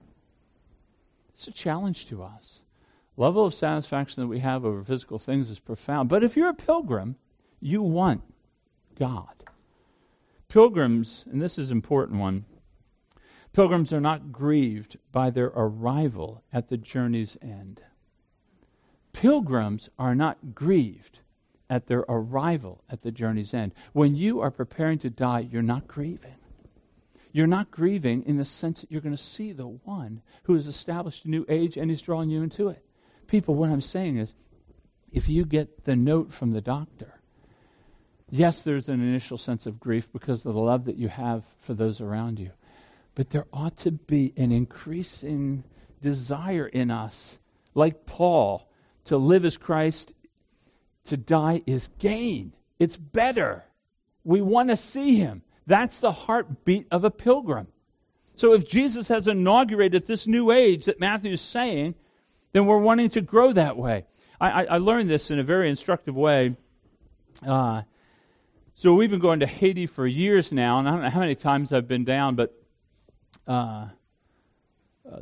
It's 1.32 1.48
a 1.48 1.52
challenge 1.52 2.06
to 2.06 2.22
us. 2.22 2.62
Level 3.16 3.44
of 3.44 3.54
satisfaction 3.54 4.22
that 4.22 4.28
we 4.28 4.40
have 4.40 4.64
over 4.64 4.84
physical 4.84 5.18
things 5.18 5.50
is 5.50 5.58
profound. 5.58 6.08
But 6.08 6.22
if 6.22 6.36
you're 6.36 6.50
a 6.50 6.54
pilgrim, 6.54 7.16
you 7.60 7.82
want 7.82 8.22
God. 8.98 9.44
Pilgrims, 10.48 11.24
and 11.30 11.42
this 11.42 11.58
is 11.58 11.70
an 11.70 11.76
important 11.76 12.18
one, 12.18 12.44
pilgrims 13.52 13.92
are 13.92 14.00
not 14.00 14.32
grieved 14.32 14.96
by 15.12 15.30
their 15.30 15.52
arrival 15.54 16.42
at 16.52 16.68
the 16.68 16.76
journey's 16.76 17.36
end. 17.42 17.82
Pilgrims 19.12 19.90
are 19.98 20.14
not 20.14 20.54
grieved 20.54 21.20
at 21.68 21.86
their 21.86 22.04
arrival 22.08 22.82
at 22.88 23.02
the 23.02 23.10
journey's 23.10 23.52
end. 23.52 23.74
When 23.92 24.14
you 24.14 24.40
are 24.40 24.50
preparing 24.50 24.98
to 25.00 25.10
die, 25.10 25.40
you're 25.50 25.62
not 25.62 25.86
grieving. 25.86 26.36
You're 27.32 27.46
not 27.46 27.70
grieving 27.70 28.22
in 28.24 28.38
the 28.38 28.44
sense 28.44 28.80
that 28.80 28.90
you're 28.90 29.02
going 29.02 29.16
to 29.16 29.22
see 29.22 29.52
the 29.52 29.66
one 29.66 30.22
who 30.44 30.54
has 30.54 30.66
established 30.66 31.26
a 31.26 31.30
new 31.30 31.44
age 31.48 31.76
and 31.76 31.90
is 31.90 32.00
drawing 32.00 32.30
you 32.30 32.42
into 32.42 32.68
it. 32.68 32.84
People, 33.26 33.54
what 33.54 33.68
I'm 33.68 33.82
saying 33.82 34.16
is, 34.16 34.34
if 35.12 35.28
you 35.28 35.44
get 35.44 35.84
the 35.84 35.96
note 35.96 36.32
from 36.32 36.52
the 36.52 36.62
doctor 36.62 37.17
Yes, 38.30 38.62
there's 38.62 38.88
an 38.88 39.00
initial 39.00 39.38
sense 39.38 39.66
of 39.66 39.80
grief 39.80 40.08
because 40.12 40.44
of 40.44 40.54
the 40.54 40.60
love 40.60 40.84
that 40.84 40.96
you 40.96 41.08
have 41.08 41.44
for 41.58 41.74
those 41.74 42.00
around 42.00 42.38
you. 42.38 42.50
But 43.14 43.30
there 43.30 43.46
ought 43.52 43.76
to 43.78 43.90
be 43.90 44.32
an 44.36 44.52
increasing 44.52 45.64
desire 46.00 46.66
in 46.66 46.90
us, 46.90 47.38
like 47.74 48.06
Paul, 48.06 48.68
to 49.04 49.16
live 49.16 49.44
as 49.44 49.56
Christ, 49.56 50.12
to 51.04 51.16
die 51.16 51.62
is 51.66 51.88
gain. 51.98 52.52
It's 52.78 52.96
better. 52.96 53.64
We 54.24 54.42
want 54.42 54.68
to 54.68 54.76
see 54.76 55.16
him. 55.16 55.42
That's 55.66 56.00
the 56.00 56.12
heartbeat 56.12 56.86
of 56.90 57.04
a 57.04 57.10
pilgrim. 57.10 57.68
So 58.36 58.52
if 58.52 58.68
Jesus 58.68 59.08
has 59.08 59.26
inaugurated 59.26 60.06
this 60.06 60.26
new 60.26 60.50
age 60.50 60.84
that 60.84 61.00
Matthew 61.00 61.32
is 61.32 61.40
saying, 61.40 61.94
then 62.52 62.66
we're 62.66 62.78
wanting 62.78 63.10
to 63.10 63.20
grow 63.20 63.52
that 63.52 63.76
way. 63.76 64.04
I, 64.40 64.50
I, 64.50 64.64
I 64.64 64.78
learned 64.78 65.10
this 65.10 65.30
in 65.30 65.38
a 65.38 65.42
very 65.42 65.68
instructive 65.68 66.14
way. 66.14 66.56
Uh, 67.46 67.82
so 68.78 68.94
we've 68.94 69.10
been 69.10 69.18
going 69.18 69.40
to 69.40 69.46
Haiti 69.46 69.88
for 69.88 70.06
years 70.06 70.52
now, 70.52 70.78
and 70.78 70.86
I 70.86 70.92
don't 70.92 71.02
know 71.02 71.10
how 71.10 71.18
many 71.18 71.34
times 71.34 71.72
I've 71.72 71.88
been 71.88 72.04
down, 72.04 72.36
but 72.36 72.54
uh, 73.44 73.50
uh, 73.50 73.88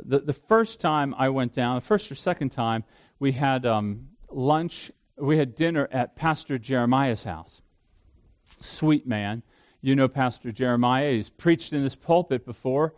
the, 0.05 0.19
the 0.19 0.33
first 0.33 0.79
time 0.79 1.15
I 1.17 1.29
went 1.29 1.53
down, 1.53 1.73
the 1.73 1.81
first 1.81 2.11
or 2.11 2.13
second 2.13 2.49
time, 2.49 2.83
we 3.17 3.31
had 3.31 3.65
um, 3.65 4.09
lunch, 4.29 4.91
we 5.17 5.39
had 5.39 5.55
dinner 5.55 5.89
at 5.91 6.15
Pastor 6.15 6.59
Jeremiah's 6.59 7.23
house. 7.23 7.63
Sweet 8.59 9.07
man. 9.07 9.41
You 9.81 9.95
know 9.95 10.07
Pastor 10.07 10.51
Jeremiah. 10.51 11.13
He's 11.13 11.31
preached 11.31 11.73
in 11.73 11.81
this 11.81 11.95
pulpit 11.95 12.45
before. 12.45 12.93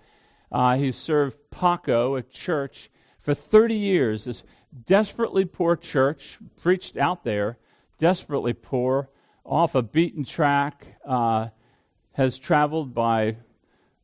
Uh, 0.52 0.76
he's 0.76 0.98
served 0.98 1.38
Paco, 1.52 2.16
a 2.16 2.22
church, 2.22 2.92
for 3.18 3.34
30 3.34 3.76
years. 3.76 4.26
This 4.26 4.44
desperately 4.86 5.46
poor 5.46 5.78
church, 5.78 6.38
preached 6.62 6.98
out 6.98 7.24
there, 7.24 7.58
desperately 7.98 8.52
poor, 8.52 9.10
off 9.46 9.76
a 9.76 9.82
beaten 9.82 10.24
track, 10.24 10.86
uh, 11.06 11.50
has 12.14 12.38
traveled 12.38 12.94
by 12.94 13.38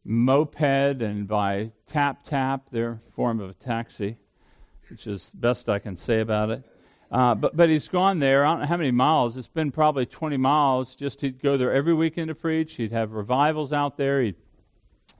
moped 0.03 0.61
and 1.01 1.27
by 1.27 1.71
tap 1.87 2.23
tap, 2.23 2.69
their 2.71 3.01
form 3.11 3.39
of 3.39 3.49
a 3.49 3.53
taxi, 3.53 4.17
which 4.89 5.07
is 5.07 5.29
the 5.29 5.37
best 5.37 5.67
I 5.67 5.79
can 5.79 5.95
say 5.95 6.19
about 6.19 6.49
it. 6.51 6.63
Uh, 7.11 7.35
but, 7.35 7.55
but 7.55 7.69
he's 7.69 7.87
gone 7.87 8.19
there. 8.19 8.45
I 8.45 8.51
don't 8.51 8.61
know 8.61 8.65
how 8.65 8.77
many 8.77 8.91
miles. 8.91 9.37
It's 9.37 9.47
been 9.47 9.71
probably 9.71 10.05
20 10.05 10.37
miles. 10.37 10.95
Just 10.95 11.21
he'd 11.21 11.41
go 11.41 11.55
there 11.57 11.71
every 11.71 11.93
weekend 11.93 12.29
to 12.29 12.35
preach. 12.35 12.75
He'd 12.75 12.91
have 12.91 13.11
revivals 13.11 13.71
out 13.71 13.97
there. 13.97 14.21
He'd 14.21 14.35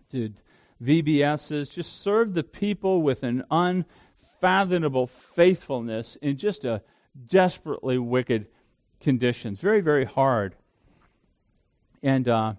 did 0.09 0.41
VBSs. 0.83 1.71
Just 1.71 2.01
serve 2.01 2.33
the 2.33 2.43
people 2.43 3.01
with 3.01 3.23
an 3.23 3.43
unfathomable 3.51 5.07
faithfulness 5.07 6.15
in 6.17 6.37
just 6.37 6.65
a 6.65 6.81
desperately 7.27 7.97
wicked 7.97 8.47
conditions. 8.99 9.59
Very, 9.59 9.81
very 9.81 10.05
hard. 10.05 10.55
And 12.01 12.27
uh, 12.27 12.53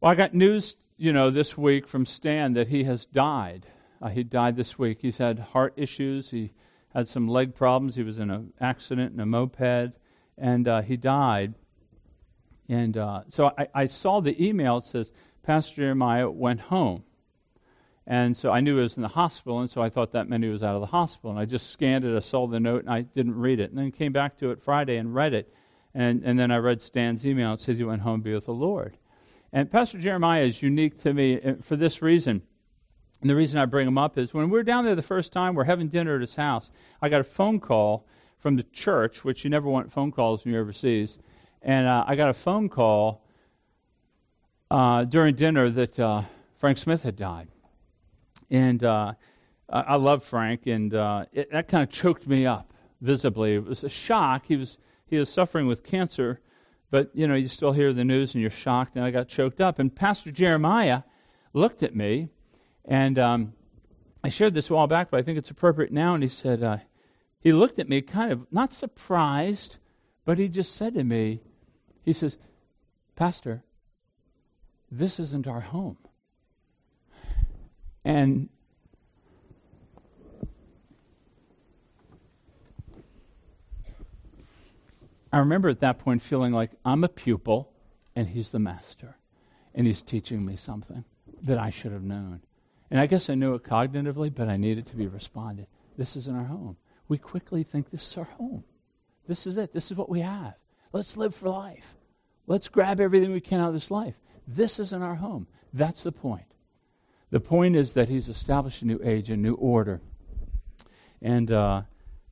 well, 0.00 0.12
I 0.12 0.14
got 0.14 0.34
news, 0.34 0.76
you 0.96 1.12
know, 1.12 1.30
this 1.30 1.58
week 1.58 1.86
from 1.86 2.06
Stan 2.06 2.54
that 2.54 2.68
he 2.68 2.84
has 2.84 3.04
died. 3.06 3.66
Uh, 4.00 4.08
he 4.08 4.22
died 4.22 4.56
this 4.56 4.78
week. 4.78 4.98
He's 5.02 5.18
had 5.18 5.38
heart 5.38 5.74
issues. 5.76 6.30
He 6.30 6.52
had 6.94 7.08
some 7.08 7.28
leg 7.28 7.54
problems. 7.54 7.96
He 7.96 8.02
was 8.02 8.18
in 8.18 8.30
an 8.30 8.52
accident 8.60 9.12
in 9.12 9.20
a 9.20 9.26
moped, 9.26 9.92
and 10.38 10.66
uh, 10.66 10.82
he 10.82 10.96
died. 10.96 11.54
And 12.68 12.96
uh, 12.96 13.22
so 13.28 13.52
I, 13.58 13.68
I, 13.74 13.86
saw 13.88 14.20
the 14.20 14.42
email. 14.42 14.78
It 14.78 14.84
says 14.84 15.12
Pastor 15.42 15.82
Jeremiah 15.82 16.30
went 16.30 16.60
home, 16.60 17.02
and 18.06 18.36
so 18.36 18.50
I 18.50 18.60
knew 18.60 18.76
he 18.76 18.82
was 18.82 18.96
in 18.96 19.02
the 19.02 19.08
hospital, 19.08 19.60
and 19.60 19.70
so 19.70 19.82
I 19.82 19.88
thought 19.88 20.12
that 20.12 20.28
meant 20.28 20.42
he 20.42 20.50
was 20.50 20.62
out 20.62 20.74
of 20.74 20.80
the 20.80 20.86
hospital. 20.86 21.30
And 21.30 21.38
I 21.38 21.44
just 21.44 21.70
scanned 21.70 22.04
it. 22.04 22.16
I 22.16 22.20
saw 22.20 22.46
the 22.46 22.58
note, 22.58 22.82
and 22.82 22.90
I 22.92 23.02
didn't 23.02 23.36
read 23.36 23.60
it. 23.60 23.70
And 23.70 23.78
then 23.78 23.92
came 23.92 24.12
back 24.12 24.36
to 24.38 24.50
it 24.50 24.62
Friday 24.62 24.96
and 24.96 25.14
read 25.14 25.34
it, 25.34 25.52
and 25.94 26.22
and 26.24 26.38
then 26.38 26.50
I 26.50 26.56
read 26.56 26.82
Stan's 26.82 27.26
email. 27.26 27.54
It 27.54 27.60
says 27.60 27.78
he 27.78 27.84
went 27.84 28.02
home 28.02 28.20
to 28.20 28.24
be 28.24 28.34
with 28.34 28.46
the 28.46 28.54
Lord. 28.54 28.96
And 29.52 29.70
Pastor 29.70 29.98
Jeremiah 29.98 30.42
is 30.42 30.62
unique 30.62 31.00
to 31.02 31.12
me 31.12 31.40
uh, 31.40 31.54
for 31.62 31.76
this 31.76 32.02
reason. 32.02 32.42
And 33.20 33.28
the 33.28 33.36
reason 33.36 33.58
I 33.58 33.66
bring 33.66 33.86
him 33.86 33.98
up 33.98 34.16
is 34.16 34.32
when 34.32 34.48
we 34.48 34.56
were 34.56 34.62
down 34.62 34.84
there 34.84 34.94
the 34.94 35.02
first 35.02 35.32
time, 35.32 35.54
we're 35.54 35.64
having 35.64 35.88
dinner 35.88 36.14
at 36.14 36.20
his 36.20 36.36
house. 36.36 36.70
I 37.02 37.08
got 37.08 37.20
a 37.20 37.24
phone 37.24 37.60
call 37.60 38.06
from 38.38 38.56
the 38.56 38.62
church, 38.62 39.24
which 39.24 39.44
you 39.44 39.50
never 39.50 39.68
want 39.68 39.92
phone 39.92 40.10
calls 40.10 40.44
when 40.44 40.54
you're 40.54 40.62
overseas. 40.62 41.18
And 41.60 41.86
uh, 41.86 42.04
I 42.06 42.16
got 42.16 42.30
a 42.30 42.34
phone 42.34 42.68
call 42.70 43.22
uh, 44.70 45.04
during 45.04 45.34
dinner 45.34 45.68
that 45.68 45.98
uh, 45.98 46.22
Frank 46.56 46.78
Smith 46.78 47.02
had 47.02 47.16
died. 47.16 47.48
And 48.50 48.82
uh, 48.82 49.14
I, 49.68 49.80
I 49.80 49.94
love 49.96 50.24
Frank, 50.24 50.66
and 50.66 50.94
uh, 50.94 51.26
it, 51.32 51.50
that 51.52 51.68
kind 51.68 51.82
of 51.82 51.90
choked 51.90 52.26
me 52.26 52.46
up 52.46 52.72
visibly. 53.00 53.54
It 53.54 53.64
was 53.64 53.84
a 53.84 53.88
shock. 53.88 54.46
He 54.46 54.56
was, 54.56 54.78
he 55.06 55.16
was 55.16 55.30
suffering 55.30 55.66
with 55.66 55.84
cancer 55.84 56.40
but, 56.90 57.10
you 57.14 57.28
know, 57.28 57.34
you 57.34 57.48
still 57.48 57.72
hear 57.72 57.92
the 57.92 58.04
news 58.04 58.34
and 58.34 58.40
you're 58.40 58.50
shocked, 58.50 58.96
and 58.96 59.04
I 59.04 59.10
got 59.10 59.28
choked 59.28 59.60
up. 59.60 59.78
And 59.78 59.94
Pastor 59.94 60.32
Jeremiah 60.32 61.02
looked 61.52 61.82
at 61.82 61.94
me, 61.94 62.30
and 62.84 63.18
um, 63.18 63.52
I 64.24 64.28
shared 64.28 64.54
this 64.54 64.70
a 64.70 64.74
while 64.74 64.88
back, 64.88 65.10
but 65.10 65.20
I 65.20 65.22
think 65.22 65.38
it's 65.38 65.50
appropriate 65.50 65.92
now. 65.92 66.14
And 66.14 66.22
he 66.22 66.28
said, 66.28 66.62
uh, 66.62 66.78
he 67.40 67.52
looked 67.52 67.78
at 67.78 67.88
me 67.88 68.02
kind 68.02 68.32
of 68.32 68.46
not 68.50 68.72
surprised, 68.72 69.76
but 70.24 70.38
he 70.38 70.48
just 70.48 70.74
said 70.74 70.94
to 70.94 71.04
me, 71.04 71.42
he 72.02 72.12
says, 72.12 72.38
Pastor, 73.14 73.62
this 74.90 75.20
isn't 75.20 75.46
our 75.46 75.60
home. 75.60 75.98
And 78.04 78.48
I 85.32 85.38
remember 85.38 85.68
at 85.68 85.80
that 85.80 85.98
point 85.98 86.22
feeling 86.22 86.52
like 86.52 86.70
I'm 86.84 87.04
a 87.04 87.08
pupil 87.08 87.72
and 88.16 88.28
he's 88.28 88.50
the 88.50 88.58
master. 88.58 89.16
And 89.74 89.86
he's 89.86 90.02
teaching 90.02 90.44
me 90.44 90.56
something 90.56 91.04
that 91.42 91.58
I 91.58 91.70
should 91.70 91.92
have 91.92 92.02
known. 92.02 92.40
And 92.90 92.98
I 92.98 93.06
guess 93.06 93.30
I 93.30 93.36
knew 93.36 93.54
it 93.54 93.62
cognitively, 93.62 94.34
but 94.34 94.48
I 94.48 94.56
needed 94.56 94.86
to 94.86 94.96
be 94.96 95.06
responded. 95.06 95.68
This 95.96 96.16
isn't 96.16 96.36
our 96.36 96.44
home. 96.44 96.76
We 97.06 97.18
quickly 97.18 97.62
think 97.62 97.90
this 97.90 98.08
is 98.08 98.18
our 98.18 98.24
home. 98.24 98.64
This 99.28 99.46
is 99.46 99.56
it. 99.56 99.72
This 99.72 99.92
is 99.92 99.96
what 99.96 100.08
we 100.08 100.20
have. 100.20 100.54
Let's 100.92 101.16
live 101.16 101.34
for 101.34 101.50
life. 101.50 101.94
Let's 102.48 102.68
grab 102.68 103.00
everything 103.00 103.32
we 103.32 103.40
can 103.40 103.60
out 103.60 103.68
of 103.68 103.74
this 103.74 103.92
life. 103.92 104.14
This 104.48 104.80
isn't 104.80 105.02
our 105.02 105.14
home. 105.14 105.46
That's 105.72 106.02
the 106.02 106.10
point. 106.10 106.46
The 107.30 107.40
point 107.40 107.76
is 107.76 107.92
that 107.92 108.08
he's 108.08 108.28
established 108.28 108.82
a 108.82 108.86
new 108.86 109.00
age, 109.02 109.30
a 109.30 109.36
new 109.36 109.54
order. 109.54 110.00
And 111.22 111.50
uh, 111.50 111.82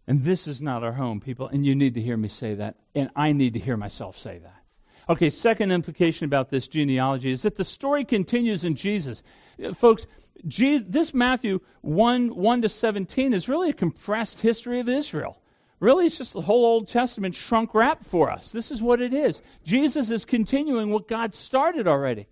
and 0.09 0.25
this 0.25 0.47
is 0.47 0.63
not 0.63 0.83
our 0.83 0.95
home, 0.95 1.21
people. 1.21 1.49
And 1.49 1.67
you 1.67 1.75
need 1.75 1.95
to 1.95 2.01
hear 2.01 2.17
me 2.17 2.29
say 2.29 2.55
that. 2.55 2.77
And 2.95 3.11
I 3.15 3.33
need 3.33 3.53
to 3.53 3.61
hear 3.61 3.77
myself 3.77 4.19
say 4.19 4.39
that. 4.39 4.63
Okay, 5.11 5.29
second 5.31 5.71
implication 5.71 6.25
about 6.25 6.51
this 6.51 6.67
genealogy 6.67 7.31
is 7.31 7.43
that 7.43 7.57
the 7.57 7.65
story 7.65 8.05
continues 8.05 8.65
in 8.65 8.75
Jesus. 8.75 9.23
Uh, 9.63 9.75
folks, 9.75 10.07
this 10.43 11.13
Matthew 11.13 11.61
1 11.83 12.35
1 12.35 12.63
to 12.63 12.69
17 12.69 13.35
is 13.35 13.49
really 13.49 13.71
a 13.71 13.75
compressed 13.75 14.41
history 14.41 14.81
of 14.81 14.89
Israel. 14.89 15.41
Really, 15.79 16.07
it's 16.07 16.19
just 16.19 16.33
the 16.33 16.41
whole 16.41 16.65
Old 16.65 16.89
Testament 16.89 17.35
shrunk 17.35 17.75
wrap 17.75 18.03
for 18.03 18.31
us. 18.31 18.51
This 18.51 18.71
is 18.71 18.83
what 18.83 19.01
it 19.01 19.15
is. 19.15 19.43
Jesus 19.63 20.11
is 20.11 20.25
continuing 20.25 20.91
what 20.91 21.07
God 21.07 21.35
started 21.35 21.87
already. 21.87 22.27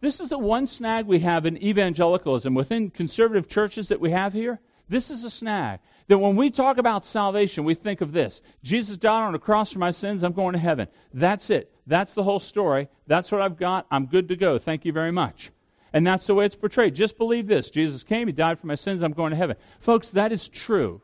This 0.00 0.20
is 0.20 0.28
the 0.28 0.38
one 0.38 0.66
snag 0.66 1.06
we 1.06 1.20
have 1.20 1.46
in 1.46 1.62
evangelicalism 1.62 2.54
within 2.54 2.90
conservative 2.90 3.48
churches 3.48 3.88
that 3.88 4.00
we 4.00 4.10
have 4.10 4.32
here. 4.32 4.60
This 4.88 5.10
is 5.10 5.24
a 5.24 5.30
snag. 5.30 5.80
That 6.08 6.18
when 6.18 6.36
we 6.36 6.50
talk 6.50 6.78
about 6.78 7.04
salvation, 7.04 7.64
we 7.64 7.74
think 7.74 8.00
of 8.00 8.12
this 8.12 8.40
Jesus 8.62 8.96
died 8.96 9.24
on 9.24 9.34
a 9.34 9.38
cross 9.38 9.72
for 9.72 9.78
my 9.78 9.90
sins, 9.90 10.22
I'm 10.22 10.32
going 10.32 10.52
to 10.52 10.58
heaven. 10.58 10.88
That's 11.12 11.50
it. 11.50 11.72
That's 11.86 12.14
the 12.14 12.22
whole 12.22 12.40
story. 12.40 12.88
That's 13.06 13.32
what 13.32 13.40
I've 13.40 13.56
got. 13.56 13.86
I'm 13.90 14.06
good 14.06 14.28
to 14.28 14.36
go. 14.36 14.58
Thank 14.58 14.84
you 14.84 14.92
very 14.92 15.12
much. 15.12 15.50
And 15.92 16.06
that's 16.06 16.26
the 16.26 16.34
way 16.34 16.44
it's 16.44 16.54
portrayed. 16.54 16.94
Just 16.94 17.16
believe 17.16 17.46
this 17.46 17.70
Jesus 17.70 18.02
came, 18.02 18.28
He 18.28 18.32
died 18.32 18.58
for 18.58 18.66
my 18.66 18.74
sins, 18.74 19.02
I'm 19.02 19.12
going 19.12 19.30
to 19.30 19.36
heaven. 19.36 19.56
Folks, 19.80 20.10
that 20.10 20.32
is 20.32 20.48
true. 20.48 21.00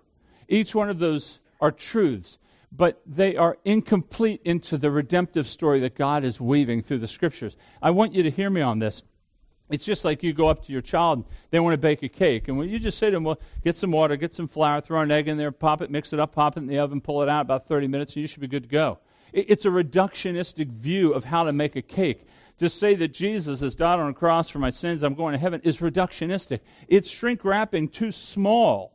Each 0.48 0.74
one 0.74 0.90
of 0.90 0.98
those 0.98 1.40
are 1.60 1.72
truths, 1.72 2.38
but 2.74 3.02
they 3.06 3.36
are 3.36 3.58
incomplete 3.64 4.40
into 4.44 4.78
the 4.78 4.90
redemptive 4.90 5.46
story 5.46 5.80
that 5.80 5.94
God 5.94 6.24
is 6.24 6.40
weaving 6.40 6.82
through 6.82 6.98
the 6.98 7.08
scriptures. 7.08 7.56
I 7.82 7.90
want 7.90 8.14
you 8.14 8.22
to 8.22 8.30
hear 8.30 8.48
me 8.48 8.62
on 8.62 8.78
this. 8.78 9.02
It's 9.70 9.84
just 9.84 10.04
like 10.04 10.22
you 10.22 10.32
go 10.32 10.48
up 10.48 10.66
to 10.66 10.72
your 10.72 10.82
child, 10.82 11.24
they 11.50 11.60
want 11.60 11.74
to 11.74 11.78
bake 11.78 12.02
a 12.02 12.08
cake. 12.08 12.48
And 12.48 12.58
when 12.58 12.68
you 12.68 12.78
just 12.78 12.98
say 12.98 13.06
to 13.06 13.16
them, 13.16 13.24
well, 13.24 13.40
get 13.64 13.76
some 13.76 13.90
water, 13.90 14.16
get 14.16 14.34
some 14.34 14.48
flour, 14.48 14.80
throw 14.80 15.00
an 15.00 15.10
egg 15.10 15.28
in 15.28 15.38
there, 15.38 15.50
pop 15.50 15.80
it, 15.80 15.90
mix 15.90 16.12
it 16.12 16.20
up, 16.20 16.34
pop 16.34 16.56
it 16.56 16.60
in 16.60 16.66
the 16.66 16.78
oven, 16.78 17.00
pull 17.00 17.22
it 17.22 17.28
out 17.28 17.42
about 17.42 17.68
30 17.68 17.88
minutes, 17.88 18.14
and 18.14 18.20
you 18.20 18.26
should 18.26 18.40
be 18.40 18.48
good 18.48 18.64
to 18.64 18.68
go. 18.68 18.98
It's 19.32 19.64
a 19.64 19.70
reductionistic 19.70 20.68
view 20.68 21.12
of 21.12 21.24
how 21.24 21.44
to 21.44 21.52
make 21.52 21.74
a 21.76 21.82
cake. 21.82 22.26
To 22.58 22.68
say 22.68 22.94
that 22.96 23.14
Jesus 23.14 23.60
has 23.60 23.74
died 23.74 23.98
on 23.98 24.10
a 24.10 24.14
cross 24.14 24.50
for 24.50 24.58
my 24.58 24.68
sins, 24.68 25.02
I'm 25.02 25.14
going 25.14 25.32
to 25.32 25.38
heaven, 25.38 25.62
is 25.64 25.78
reductionistic. 25.78 26.60
It's 26.86 27.08
shrink 27.08 27.42
wrapping 27.44 27.88
too 27.88 28.12
small 28.12 28.91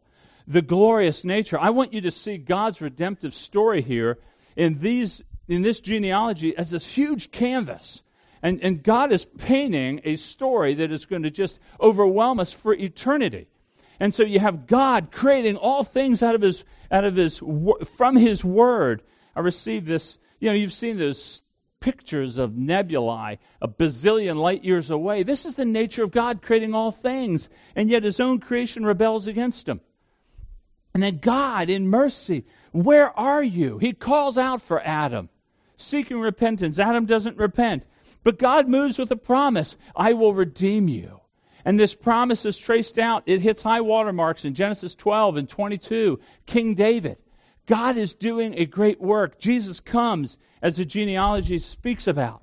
the 0.47 0.61
glorious 0.61 1.23
nature. 1.23 1.59
I 1.59 1.71
want 1.71 1.93
you 1.93 2.01
to 2.01 2.11
see 2.11 2.37
God's 2.37 2.81
redemptive 2.81 3.33
story 3.33 3.81
here 3.81 4.17
in, 4.55 4.79
these, 4.79 5.21
in 5.47 5.61
this 5.61 5.79
genealogy 5.79 6.55
as 6.55 6.71
this 6.71 6.85
huge 6.85 7.31
canvas 7.31 8.03
and, 8.41 8.63
and 8.63 8.83
God 8.83 9.11
is 9.11 9.25
painting 9.25 10.01
a 10.03 10.15
story 10.15 10.75
that 10.75 10.91
is 10.91 11.05
going 11.05 11.23
to 11.23 11.31
just 11.31 11.59
overwhelm 11.81 12.39
us 12.39 12.51
for 12.51 12.73
eternity. 12.73 13.47
And 13.99 14.13
so 14.13 14.23
you 14.23 14.39
have 14.39 14.67
God 14.67 15.11
creating 15.11 15.57
all 15.57 15.83
things 15.83 16.21
out 16.21 16.35
of 16.35 16.41
his, 16.41 16.63
out 16.91 17.03
of 17.03 17.15
his, 17.15 17.41
from 17.97 18.15
his 18.15 18.43
word. 18.43 19.01
I 19.35 19.39
received 19.39 19.87
this, 19.87 20.19
you 20.39 20.49
know, 20.49 20.55
you've 20.55 20.73
seen 20.73 20.97
those 20.97 21.41
pictures 21.79 22.37
of 22.37 22.55
nebulae 22.55 23.39
a 23.61 23.67
bazillion 23.67 24.37
light 24.37 24.63
years 24.63 24.89
away. 24.89 25.23
This 25.23 25.45
is 25.45 25.55
the 25.55 25.65
nature 25.65 26.03
of 26.03 26.11
God 26.11 26.41
creating 26.41 26.75
all 26.75 26.91
things, 26.91 27.49
and 27.75 27.89
yet 27.89 28.03
his 28.03 28.19
own 28.19 28.39
creation 28.39 28.85
rebels 28.85 29.27
against 29.27 29.67
him. 29.67 29.81
And 30.97 31.03
then 31.03 31.17
God, 31.17 31.69
in 31.69 31.89
mercy, 31.89 32.43
where 32.71 33.15
are 33.19 33.43
you? 33.43 33.77
He 33.77 33.93
calls 33.93 34.35
out 34.35 34.63
for 34.63 34.81
Adam. 34.81 35.29
seeking 35.77 36.19
repentance. 36.19 36.79
Adam 36.79 37.05
doesn't 37.05 37.37
repent. 37.37 37.85
But 38.23 38.39
God 38.39 38.67
moves 38.67 38.97
with 38.97 39.11
a 39.11 39.15
promise 39.15 39.77
I 39.95 40.13
will 40.13 40.33
redeem 40.33 40.87
you. 40.87 41.21
And 41.63 41.79
this 41.79 41.93
promise 41.93 42.45
is 42.45 42.57
traced 42.57 42.97
out. 42.97 43.21
It 43.27 43.41
hits 43.41 43.61
high 43.61 43.81
water 43.81 44.11
marks 44.11 44.43
in 44.43 44.55
Genesis 44.55 44.95
12 44.95 45.37
and 45.37 45.47
22. 45.47 46.19
King 46.47 46.73
David. 46.73 47.17
God 47.67 47.95
is 47.95 48.15
doing 48.15 48.55
a 48.57 48.65
great 48.65 48.99
work. 48.99 49.37
Jesus 49.37 49.79
comes, 49.79 50.39
as 50.63 50.77
the 50.77 50.85
genealogy 50.85 51.59
speaks 51.59 52.07
about. 52.07 52.41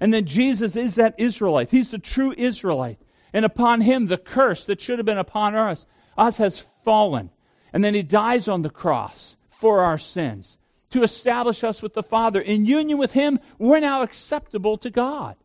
And 0.00 0.14
then 0.14 0.24
Jesus 0.24 0.74
is 0.74 0.94
that 0.94 1.16
Israelite. 1.18 1.68
He's 1.68 1.90
the 1.90 1.98
true 1.98 2.32
Israelite. 2.38 2.98
And 3.34 3.44
upon 3.44 3.82
him, 3.82 4.06
the 4.06 4.16
curse 4.16 4.64
that 4.64 4.80
should 4.80 4.98
have 4.98 5.04
been 5.04 5.18
upon 5.18 5.54
us, 5.54 5.84
us 6.16 6.38
has 6.38 6.60
fallen. 6.82 7.28
And 7.72 7.84
then 7.84 7.94
he 7.94 8.02
dies 8.02 8.48
on 8.48 8.62
the 8.62 8.70
cross 8.70 9.36
for 9.48 9.80
our 9.80 9.98
sins 9.98 10.56
to 10.90 11.02
establish 11.02 11.62
us 11.64 11.82
with 11.82 11.94
the 11.94 12.02
Father. 12.02 12.40
In 12.40 12.66
union 12.66 12.98
with 12.98 13.12
him, 13.12 13.38
we're 13.58 13.80
now 13.80 14.02
acceptable 14.02 14.76
to 14.78 14.90
God. 14.90 15.36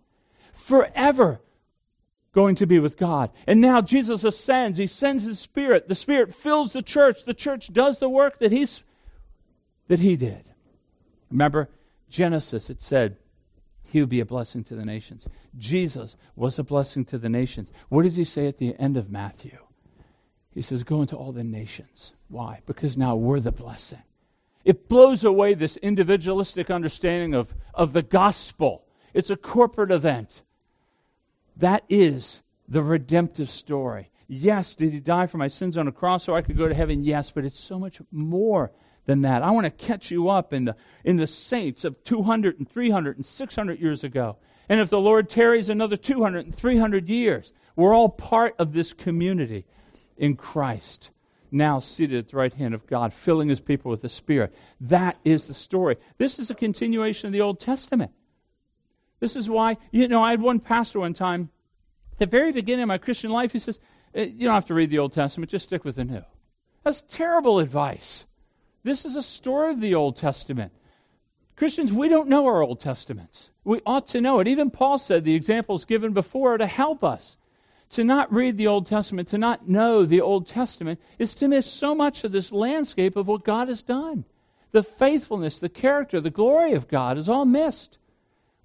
Forever 0.53 1.39
going 2.33 2.55
to 2.55 2.67
be 2.67 2.79
with 2.79 2.97
God. 2.97 3.31
And 3.47 3.61
now 3.61 3.81
Jesus 3.81 4.23
ascends. 4.23 4.77
He 4.77 4.87
sends 4.87 5.23
his 5.23 5.39
spirit. 5.39 5.87
The 5.87 5.95
spirit 5.95 6.33
fills 6.33 6.73
the 6.73 6.81
church. 6.81 7.23
The 7.23 7.33
church 7.33 7.71
does 7.71 7.99
the 7.99 8.09
work 8.09 8.39
that 8.39 8.51
he's 8.51 8.83
that 9.87 9.99
he 9.99 10.15
did. 10.15 10.43
Remember 11.31 11.69
Genesis 12.09 12.69
it 12.69 12.81
said 12.81 13.17
he 13.83 13.99
would 14.01 14.09
be 14.09 14.19
a 14.19 14.25
blessing 14.25 14.63
to 14.65 14.75
the 14.75 14.85
nations. 14.85 15.27
Jesus 15.57 16.15
was 16.35 16.59
a 16.59 16.63
blessing 16.63 17.05
to 17.05 17.17
the 17.17 17.29
nations. 17.29 17.71
What 17.89 18.03
does 18.03 18.15
he 18.15 18.25
say 18.25 18.47
at 18.47 18.57
the 18.57 18.75
end 18.77 18.97
of 18.97 19.09
Matthew? 19.09 19.64
He 20.55 20.61
says, 20.61 20.83
Go 20.83 21.01
into 21.01 21.15
all 21.15 21.31
the 21.31 21.43
nations. 21.43 22.13
Why? 22.29 22.61
Because 22.65 22.97
now 22.97 23.15
we're 23.15 23.41
the 23.41 23.51
blessing. 23.51 24.01
It 24.63 24.89
blows 24.89 25.23
away 25.23 25.53
this 25.53 25.77
individualistic 25.77 26.71
understanding 26.71 27.35
of, 27.35 27.53
of 27.73 27.93
the 27.93 28.01
gospel. 28.01 28.83
It's 29.13 29.29
a 29.29 29.35
corporate 29.35 29.91
event. 29.91 30.41
That 31.57 31.83
is 31.87 32.41
the 32.67 32.81
redemptive 32.81 33.49
story. 33.49 34.09
Yes, 34.27 34.73
did 34.73 34.91
he 34.91 34.99
die 34.99 35.27
for 35.27 35.37
my 35.37 35.49
sins 35.49 35.77
on 35.77 35.87
a 35.87 35.91
cross 35.91 36.23
so 36.23 36.35
I 36.35 36.41
could 36.41 36.57
go 36.57 36.67
to 36.67 36.73
heaven? 36.73 37.03
Yes, 37.03 37.29
but 37.29 37.45
it's 37.45 37.59
so 37.59 37.77
much 37.77 38.01
more 38.11 38.71
than 39.05 39.21
that. 39.21 39.43
I 39.43 39.51
want 39.51 39.65
to 39.65 39.69
catch 39.69 40.09
you 40.09 40.29
up 40.29 40.51
in 40.51 40.65
the, 40.65 40.75
in 41.03 41.17
the 41.17 41.27
saints 41.27 41.83
of 41.83 42.03
200 42.03 42.57
and 42.57 42.67
300 42.67 43.17
and 43.17 43.25
600 43.25 43.79
years 43.79 44.03
ago. 44.03 44.37
And 44.67 44.79
if 44.79 44.89
the 44.89 44.99
Lord 44.99 45.29
tarries 45.29 45.69
another 45.69 45.95
200 45.95 46.45
and 46.45 46.55
300 46.55 47.07
years, 47.07 47.51
we're 47.75 47.93
all 47.93 48.09
part 48.09 48.55
of 48.57 48.73
this 48.73 48.93
community 48.93 49.65
in 50.17 50.35
Christ, 50.35 51.11
now 51.51 51.79
seated 51.79 52.17
at 52.17 52.29
the 52.29 52.37
right 52.37 52.53
hand 52.53 52.73
of 52.73 52.87
God, 52.87 53.13
filling 53.13 53.49
his 53.49 53.59
people 53.59 53.91
with 53.91 54.01
the 54.01 54.09
Spirit. 54.09 54.55
That 54.81 55.17
is 55.23 55.45
the 55.45 55.53
story. 55.53 55.97
This 56.17 56.39
is 56.39 56.49
a 56.49 56.55
continuation 56.55 57.27
of 57.27 57.33
the 57.33 57.41
Old 57.41 57.59
Testament. 57.59 58.11
This 59.19 59.35
is 59.35 59.49
why, 59.49 59.77
you 59.91 60.07
know, 60.07 60.23
I 60.23 60.31
had 60.31 60.41
one 60.41 60.59
pastor 60.59 60.99
one 60.99 61.13
time, 61.13 61.49
at 62.11 62.19
the 62.19 62.25
very 62.25 62.51
beginning 62.51 62.83
of 62.83 62.87
my 62.87 62.97
Christian 62.97 63.31
life, 63.31 63.51
he 63.51 63.59
says, 63.59 63.79
eh, 64.13 64.23
You 64.23 64.45
don't 64.45 64.55
have 64.55 64.67
to 64.67 64.73
read 64.73 64.89
the 64.89 64.99
Old 64.99 65.13
Testament, 65.13 65.51
just 65.51 65.65
stick 65.65 65.83
with 65.83 65.95
the 65.95 66.05
New. 66.05 66.23
That's 66.83 67.01
terrible 67.01 67.59
advice. 67.59 68.25
This 68.83 69.05
is 69.05 69.15
a 69.15 69.23
story 69.23 69.71
of 69.71 69.81
the 69.81 69.95
Old 69.95 70.15
Testament. 70.15 70.71
Christians, 71.55 71.91
we 71.91 72.09
don't 72.09 72.27
know 72.27 72.45
our 72.45 72.61
Old 72.61 72.79
Testaments. 72.79 73.49
We 73.63 73.81
ought 73.85 74.07
to 74.09 74.21
know 74.21 74.39
it. 74.39 74.47
Even 74.47 74.69
Paul 74.69 74.97
said 74.97 75.23
the 75.23 75.35
examples 75.35 75.85
given 75.85 76.13
before 76.13 76.53
are 76.53 76.57
to 76.57 76.67
help 76.67 77.03
us. 77.03 77.37
To 77.95 78.03
not 78.03 78.33
read 78.33 78.57
the 78.57 78.67
Old 78.67 78.87
Testament, 78.87 79.29
to 79.29 79.37
not 79.37 79.69
know 79.69 80.05
the 80.05 80.19
Old 80.19 80.47
Testament, 80.47 80.99
is 81.17 81.33
to 81.35 81.47
miss 81.47 81.65
so 81.65 81.95
much 81.95 82.25
of 82.25 82.33
this 82.33 82.51
landscape 82.51 83.15
of 83.15 83.25
what 83.25 83.45
God 83.45 83.69
has 83.69 83.81
done. 83.81 84.25
The 84.73 84.83
faithfulness, 84.83 85.59
the 85.59 85.69
character, 85.69 86.19
the 86.19 86.29
glory 86.29 86.73
of 86.73 86.89
God 86.89 87.17
is 87.17 87.29
all 87.29 87.45
missed. 87.45 87.97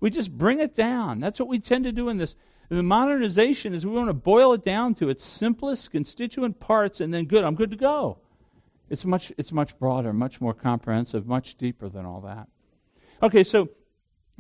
We 0.01 0.11
just 0.11 0.37
bring 0.37 0.59
it 0.59 0.75
down. 0.75 1.21
That's 1.21 1.39
what 1.39 1.49
we 1.49 1.61
tend 1.61 1.85
to 1.85 1.93
do 1.93 2.09
in 2.09 2.17
this. 2.17 2.35
The 2.71 2.83
modernization 2.83 3.73
is 3.73 3.87
we 3.87 3.93
want 3.93 4.09
to 4.09 4.15
boil 4.15 4.53
it 4.53 4.65
down 4.65 4.97
to 4.97 5.09
its 5.09 5.23
simplest 5.23 5.93
constituent 5.93 6.59
parts 6.59 7.01
and 7.01 7.15
then 7.15 7.27
good, 7.27 7.45
I'm 7.45 7.55
good 7.55 7.71
to 7.71 7.77
go. 7.77 8.19
It's 8.89 9.05
much, 9.05 9.33
it's 9.39 9.53
much 9.53 9.79
broader, 9.79 10.13
much 10.13 10.41
more 10.41 10.55
comprehensive, 10.55 11.29
much 11.29 11.55
deeper 11.55 11.89
than 11.89 12.05
all 12.05 12.23
that. 12.23 12.49
Okay, 13.23 13.45
so, 13.45 13.69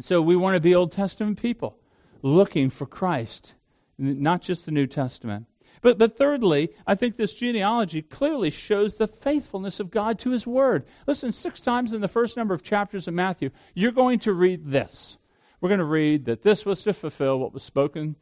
so 0.00 0.20
we 0.20 0.34
want 0.34 0.54
to 0.56 0.60
be 0.60 0.74
Old 0.74 0.90
Testament 0.90 1.40
people 1.40 1.78
looking 2.22 2.70
for 2.70 2.86
Christ, 2.86 3.54
not 4.00 4.42
just 4.42 4.64
the 4.64 4.72
New 4.72 4.86
Testament. 4.86 5.46
But, 5.82 5.98
but 5.98 6.16
thirdly, 6.16 6.70
I 6.86 6.94
think 6.94 7.16
this 7.16 7.32
genealogy 7.32 8.02
clearly 8.02 8.50
shows 8.50 8.96
the 8.96 9.06
faithfulness 9.06 9.80
of 9.80 9.90
God 9.90 10.18
to 10.20 10.30
His 10.30 10.46
Word. 10.46 10.84
Listen, 11.06 11.32
six 11.32 11.60
times 11.60 11.92
in 11.92 12.00
the 12.00 12.08
first 12.08 12.36
number 12.36 12.52
of 12.54 12.62
chapters 12.62 13.08
of 13.08 13.14
Matthew, 13.14 13.50
you're 13.74 13.92
going 13.92 14.18
to 14.20 14.32
read 14.32 14.70
this. 14.70 15.16
We're 15.60 15.68
going 15.68 15.78
to 15.78 15.84
read 15.84 16.24
that 16.26 16.42
this 16.42 16.66
was 16.66 16.82
to 16.82 16.92
fulfill 16.92 17.38
what 17.38 17.54
was 17.54 17.62
spoken 17.62 18.16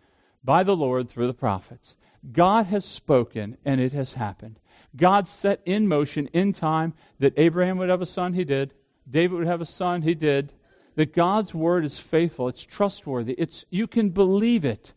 by 0.45 0.63
the 0.63 0.77
Lord 0.77 1.09
through 1.09 1.27
the 1.27 1.35
prophets. 1.35 1.97
God 2.33 2.67
has 2.67 2.85
spoken, 2.85 3.57
and 3.65 3.81
it 3.81 3.93
has 3.93 4.13
happened. 4.13 4.59
God 4.97 5.29
set 5.29 5.61
in 5.65 5.87
motion 5.89 6.29
in 6.29 6.53
time 6.53 6.95
that 7.19 7.35
Abraham 7.37 7.79
would 7.79 7.89
have 7.89 8.03
a 8.03 8.07
son, 8.07 8.35
he 8.35 8.45
did. 8.45 8.75
David 9.09 9.39
would 9.39 9.47
have 9.47 9.61
a 9.61 9.67
son, 9.67 10.03
he 10.03 10.15
did. 10.15 10.53
That 10.97 11.15
God's 11.15 11.55
word 11.55 11.85
is 11.85 11.99
faithful, 11.99 12.49
it's 12.49 12.65
trustworthy, 12.65 13.35
it's, 13.35 13.65
you 13.71 13.87
can 13.87 14.11
believe 14.11 14.65
it. 14.65 14.93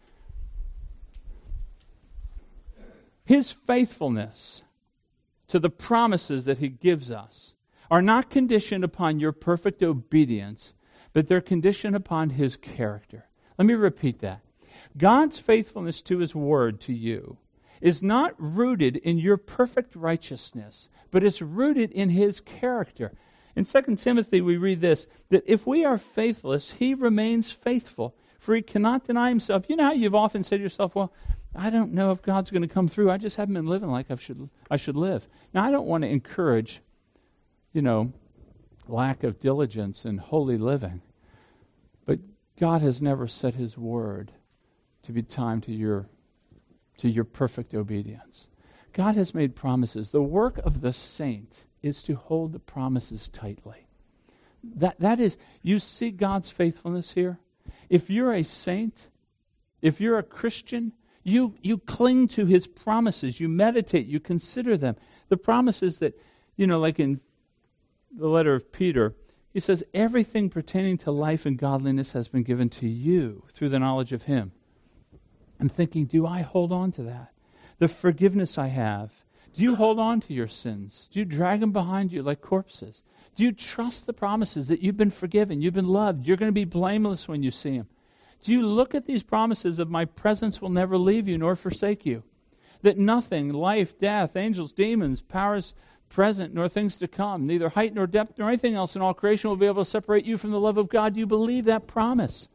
His 3.32 3.50
faithfulness 3.50 4.64
to 5.48 5.58
the 5.58 5.70
promises 5.70 6.44
that 6.44 6.58
he 6.58 6.68
gives 6.68 7.10
us 7.10 7.54
are 7.90 8.02
not 8.02 8.30
conditioned 8.30 8.84
upon 8.84 9.22
your 9.22 9.32
perfect 9.32 9.82
obedience, 9.82 10.74
but 11.14 11.30
they're 11.30 11.40
conditioned 11.40 11.96
upon 11.96 12.32
his 12.32 12.58
character. 12.58 13.30
Let 13.58 13.68
me 13.68 13.74
repeat 13.74 14.20
that. 14.20 14.42
God's 14.98 15.40
faithfulness 15.40 16.02
to 16.02 16.18
his 16.18 16.36
word 16.36 16.82
to 16.82 16.94
you 16.94 17.38
is 17.80 18.04
not 18.04 18.36
rooted 18.38 18.98
in 18.98 19.18
your 19.18 19.38
perfect 19.38 19.96
righteousness, 19.96 20.90
but 21.10 21.24
it's 21.24 21.42
rooted 21.42 21.90
in 21.94 22.10
his 22.10 22.42
character. 22.42 23.14
In 23.56 23.64
2 23.64 23.96
Timothy, 23.96 24.42
we 24.42 24.58
read 24.58 24.82
this 24.82 25.08
that 25.30 25.46
if 25.46 25.66
we 25.66 25.86
are 25.86 25.98
faithless, 25.98 26.72
he 26.72 26.94
remains 26.94 27.50
faithful, 27.50 28.14
for 28.40 28.56
he 28.56 28.62
cannot 28.62 29.06
deny 29.06 29.30
himself. 29.30 29.70
You 29.70 29.78
know 29.78 29.86
how 29.86 29.94
you've 29.94 30.16
often 30.16 30.44
said 30.44 30.58
to 30.58 30.64
yourself, 30.64 30.96
Well, 30.96 31.14
I 31.56 31.70
don't 31.70 31.94
know 31.94 32.12
if 32.12 32.22
God's 32.22 32.52
going 32.52 32.62
to 32.62 32.68
come 32.68 32.88
through. 32.88 33.12
I 33.12 33.18
just 33.18 33.36
haven't 33.36 33.56
been 33.56 33.68
living 33.68 33.90
like 33.90 34.10
I 34.10 34.16
should, 34.16 34.50
I 34.70 34.78
should 34.78 34.96
live. 34.96 35.28
Now, 35.54 35.64
I 35.64 35.72
don't 35.72 35.88
want 35.88 36.04
to 36.04 36.10
encourage, 36.10 36.82
you 37.74 37.82
know, 37.82 38.14
lack 38.88 39.24
of 39.24 39.40
diligence 39.40 40.06
in 40.06 40.18
holy 40.18 40.58
living, 40.58 41.02
but 42.06 42.20
God 42.60 42.82
has 42.82 43.02
never 43.02 43.28
set 43.28 43.56
his 43.56 43.78
word 43.78 44.32
to 45.04 45.12
be 45.12 45.24
timed 45.24 45.64
to 45.64 45.74
your 45.74 46.08
to 46.98 47.10
your 47.10 47.24
perfect 47.24 47.74
obedience. 47.74 48.48
God 48.94 49.16
has 49.16 49.34
made 49.34 49.56
promises. 49.56 50.12
The 50.12 50.22
work 50.22 50.60
of 50.60 50.82
the 50.82 50.94
saint 50.94 51.64
is 51.82 52.04
to 52.04 52.16
hold 52.16 52.54
the 52.54 52.60
promises 52.60 53.28
tightly. 53.28 53.88
That, 54.64 55.00
that 55.00 55.20
is, 55.20 55.36
you 55.64 55.80
see 55.80 56.12
God's 56.12 56.52
faithfulness 56.52 57.14
here. 57.14 57.40
If 57.90 58.12
you're 58.12 58.34
a 58.34 58.44
saint, 58.44 59.08
if 59.82 60.00
you're 60.00 60.20
a 60.20 60.24
Christian, 60.24 60.94
you, 61.24 61.56
you 61.62 61.78
cling 61.78 62.28
to 62.30 62.46
his 62.46 62.68
promises. 62.68 63.40
You 63.40 63.48
meditate, 63.48 64.08
you 64.08 64.20
consider 64.20 64.78
them. 64.78 64.96
The 65.30 65.38
promises 65.38 66.00
that, 66.00 66.20
you 66.56 66.68
know, 66.68 66.80
like 66.80 67.00
in 67.00 67.22
the 68.12 68.28
letter 68.28 68.54
of 68.56 68.72
Peter, 68.72 69.16
he 69.54 69.60
says, 69.60 69.84
Everything 69.94 70.50
pertaining 70.50 70.98
to 71.00 71.12
life 71.12 71.46
and 71.46 71.58
godliness 71.58 72.14
has 72.14 72.28
been 72.28 72.44
given 72.44 72.70
to 72.70 72.88
you 72.88 73.44
through 73.54 73.70
the 73.70 73.80
knowledge 73.80 74.14
of 74.14 74.24
him. 74.24 74.52
I'm 75.60 75.70
thinking, 75.70 76.06
do 76.06 76.26
I 76.26 76.42
hold 76.42 76.72
on 76.72 76.92
to 76.94 77.04
that? 77.04 77.34
The 77.78 77.88
forgiveness 77.88 78.58
I 78.58 78.68
have. 78.68 79.12
Do 79.54 79.62
you 79.62 79.76
hold 79.76 80.00
on 80.00 80.22
to 80.22 80.34
your 80.34 80.48
sins? 80.48 81.10
Do 81.12 81.20
you 81.20 81.26
drag 81.26 81.60
them 81.60 81.72
behind 81.72 82.12
you 82.12 82.24
like 82.24 82.42
corpses? 82.42 83.02
Do 83.36 83.44
you 83.44 83.52
trust 83.52 84.06
the 84.06 84.14
promises 84.14 84.68
that 84.70 84.82
you've 84.82 84.98
been 84.98 85.12
forgiven, 85.12 85.62
you've 85.62 85.74
been 85.74 85.88
loved, 85.88 86.28
you're 86.28 86.38
going 86.38 86.50
to 86.50 86.54
be 86.54 86.66
blameless 86.66 87.28
when 87.28 87.44
you 87.44 87.52
see 87.52 87.74
Him? 87.74 87.88
Do 88.42 88.52
you 88.52 88.66
look 88.66 88.96
at 88.96 89.06
these 89.06 89.24
promises 89.24 89.80
of 89.80 89.90
my 89.90 90.06
presence 90.06 90.62
will 90.62 90.70
never 90.70 90.98
leave 90.98 91.28
you 91.28 91.38
nor 91.38 91.56
forsake 91.56 92.06
you? 92.06 92.24
That 92.82 92.98
nothing, 92.98 93.54
life, 93.54 93.98
death, 93.98 94.36
angels, 94.36 94.72
demons, 94.72 95.22
powers 95.22 95.74
present, 96.10 96.54
nor 96.54 96.68
things 96.68 96.98
to 96.98 97.08
come, 97.08 97.48
neither 97.48 97.70
height 97.70 97.94
nor 97.94 98.08
depth 98.08 98.38
nor 98.38 98.50
anything 98.50 98.74
else 98.74 98.96
in 98.96 99.02
all 99.02 99.14
creation 99.14 99.50
will 99.50 99.58
be 99.58 99.66
able 99.66 99.84
to 99.84 99.90
separate 99.90 100.26
you 100.26 100.38
from 100.38 100.52
the 100.52 100.60
love 100.60 100.78
of 100.78 100.90
God. 100.90 101.14
Do 101.14 101.20
you 101.20 101.28
believe 101.28 101.66
that 101.66 101.88
promise? 101.88 102.48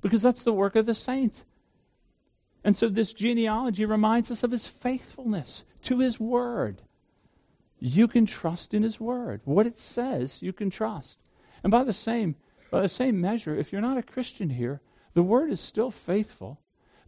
Because 0.00 0.22
that's 0.22 0.42
the 0.42 0.52
work 0.52 0.76
of 0.76 0.86
the 0.86 0.94
saint. 0.94 1.44
And 2.64 2.76
so 2.76 2.88
this 2.88 3.12
genealogy 3.12 3.84
reminds 3.84 4.30
us 4.30 4.42
of 4.42 4.50
his 4.50 4.66
faithfulness 4.66 5.64
to 5.82 6.00
his 6.00 6.20
word. 6.20 6.82
You 7.78 8.08
can 8.08 8.26
trust 8.26 8.74
in 8.74 8.82
his 8.82 9.00
word. 9.00 9.40
What 9.44 9.66
it 9.66 9.78
says, 9.78 10.42
you 10.42 10.52
can 10.52 10.68
trust. 10.68 11.18
And 11.62 11.70
by 11.70 11.84
the 11.84 11.92
same 11.92 12.36
by 12.70 12.82
the 12.82 12.88
same 12.88 13.20
measure, 13.20 13.56
if 13.56 13.72
you're 13.72 13.80
not 13.80 13.96
a 13.96 14.02
Christian 14.02 14.50
here, 14.50 14.80
the 15.18 15.24
word 15.24 15.50
is 15.50 15.60
still 15.60 15.90
faithful. 15.90 16.60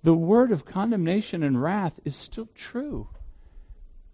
The 0.02 0.14
word 0.14 0.50
of 0.50 0.64
condemnation 0.64 1.44
and 1.44 1.62
wrath 1.62 2.00
is 2.04 2.16
still 2.16 2.48
true. 2.56 3.06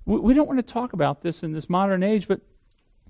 We, 0.04 0.18
we 0.18 0.34
don't 0.34 0.46
want 0.46 0.58
to 0.58 0.72
talk 0.74 0.92
about 0.92 1.22
this 1.22 1.42
in 1.42 1.52
this 1.52 1.70
modern 1.70 2.02
age, 2.02 2.28
but 2.28 2.42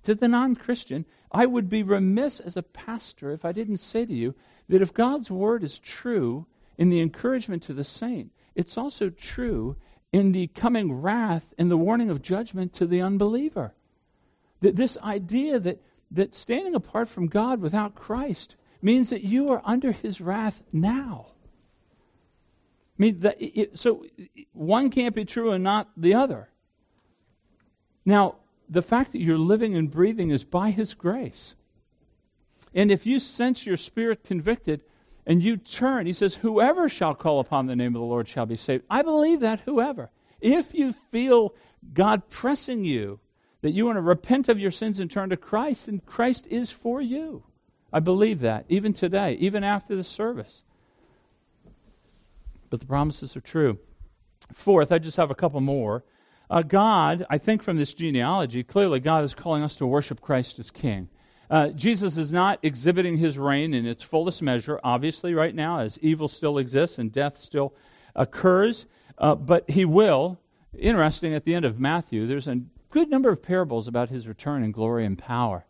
To 0.05 0.15
the 0.15 0.29
non 0.29 0.55
Christian, 0.55 1.05
I 1.33 1.45
would 1.45 1.69
be 1.69 1.83
remiss 1.83 2.39
as 2.39 2.57
a 2.57 2.63
pastor 2.63 3.33
if 3.33 3.45
I 3.45 3.51
didn't 3.51 3.79
say 3.79 4.07
to 4.07 4.15
you 4.15 4.37
that 4.69 4.81
if 4.81 4.95
God's 4.95 5.29
word 5.29 5.65
is 5.65 5.81
true 5.81 6.47
in 6.79 6.89
the 6.89 7.01
encouragement 7.01 7.65
to 7.65 7.75
the 7.75 7.83
saint, 7.83 8.31
it's 8.55 8.79
also 8.79 9.11
true 9.11 9.75
in 10.13 10.31
the 10.31 10.47
coming 10.47 10.93
wrath 10.93 11.53
and 11.59 11.69
the 11.69 11.77
warning 11.77 12.11
of 12.11 12.23
judgment 12.23 12.73
to 12.75 12.87
the 12.87 13.03
unbeliever. 13.03 13.75
That 14.61 14.77
this 14.77 14.97
idea 14.99 15.59
that, 15.59 15.83
that 16.13 16.37
standing 16.37 16.77
apart 16.77 17.09
from 17.09 17.27
God 17.27 17.61
without 17.61 17.97
Christ 17.97 18.55
means 18.83 19.11
that 19.11 19.23
you 19.23 19.51
are 19.51 19.63
under 19.65 19.93
his 19.93 20.21
wrath 20.21 20.63
now. 20.73 21.29
I 22.99 23.03
mean, 23.03 23.21
that 23.21 23.37
it, 23.39 23.79
so 23.79 24.05
one 24.53 24.91
can't 24.91 25.15
be 25.15 25.25
true 25.25 25.53
and 25.53 25.63
not 25.63 25.91
the 25.97 26.15
other. 26.15 26.49
Now, 28.05 28.37
the 28.69 28.83
fact 28.83 29.13
that 29.13 29.21
you're 29.21 29.39
living 29.39 29.77
and 29.77 29.91
breathing 29.91 30.31
is 30.31 30.45
by 30.45 30.71
his 30.71 30.95
grace. 30.95 31.55
And 32.75 32.91
if 32.91 33.07
you 33.07 33.21
sense 33.21 33.67
your 33.67 33.77
spirit 33.77 34.25
convicted, 34.25 34.83
and 35.27 35.43
you 35.43 35.57
turn, 35.57 36.07
he 36.07 36.13
says, 36.13 36.37
Whoever 36.37 36.89
shall 36.89 37.15
call 37.15 37.41
upon 37.41 37.67
the 37.67 37.75
name 37.75 37.97
of 37.97 38.01
the 38.01 38.07
Lord 38.07 38.29
shall 38.29 38.47
be 38.47 38.57
saved. 38.57 38.85
I 38.89 39.03
believe 39.03 39.41
that, 39.41 39.61
whoever. 39.61 40.11
If 40.41 40.73
you 40.73 40.93
feel 40.93 41.55
God 41.93 42.29
pressing 42.31 42.85
you, 42.85 43.19
that 43.63 43.73
you 43.73 43.87
want 43.87 43.97
to 43.97 44.03
repent 44.03 44.49
of 44.49 44.61
your 44.61 44.71
sins 44.71 45.01
and 45.01 45.11
turn 45.11 45.31
to 45.31 45.37
Christ, 45.37 45.87
then 45.87 46.01
Christ 46.07 46.47
is 46.49 46.71
for 46.71 47.01
you. 47.01 47.43
I 47.97 48.01
believe 48.01 48.41
that, 48.41 48.67
even 48.69 48.93
today, 48.93 49.39
even 49.41 49.65
after 49.65 49.97
the 49.97 50.05
service. 50.05 50.65
But 52.69 52.81
the 52.81 52.87
promises 52.87 53.35
are 53.39 53.41
true. 53.41 53.79
Fourth, 54.53 54.93
I 54.93 54.99
just 54.99 55.17
have 55.17 55.31
a 55.31 55.35
couple 55.35 55.63
more. 55.63 56.05
Uh, 56.51 56.61
God, 56.61 57.25
I 57.31 57.39
think 57.39 57.63
from 57.63 57.79
this 57.79 57.95
genealogy, 57.95 58.63
clearly 58.63 59.01
God 59.01 59.25
is 59.25 59.33
calling 59.33 59.63
us 59.63 59.77
to 59.77 59.87
worship 59.87 60.21
Christ 60.21 60.59
as 60.59 60.71
King. 60.71 61.09
Uh, 61.49 61.69
Jesus 61.69 62.19
is 62.19 62.31
not 62.31 62.59
exhibiting 62.63 63.17
his 63.17 63.39
reign 63.39 63.73
in 63.73 63.87
its 63.87 64.03
fullest 64.03 64.43
measure, 64.43 64.79
obviously, 64.85 65.33
right 65.33 65.55
now, 65.55 65.79
as 65.79 65.99
evil 66.03 66.29
still 66.29 66.59
exists 66.59 66.99
and 66.99 67.11
death 67.11 67.39
still 67.39 67.73
occurs. 68.15 68.85
Uh, 69.17 69.35
but 69.35 69.71
he 69.71 69.87
will. 69.87 70.39
Interesting, 70.79 71.33
at 71.33 71.47
the 71.47 71.55
end 71.55 71.65
of 71.65 71.81
Matthew, 71.81 72.27
there's 72.27 72.47
a 72.47 72.61
good 72.91 73.09
number 73.09 73.31
of 73.31 73.43
parables 73.43 73.89
about 73.89 74.11
his 74.11 74.29
return 74.29 74.63
in 74.63 74.71
glory 74.71 75.07
and 75.07 75.17
power. 75.17 75.65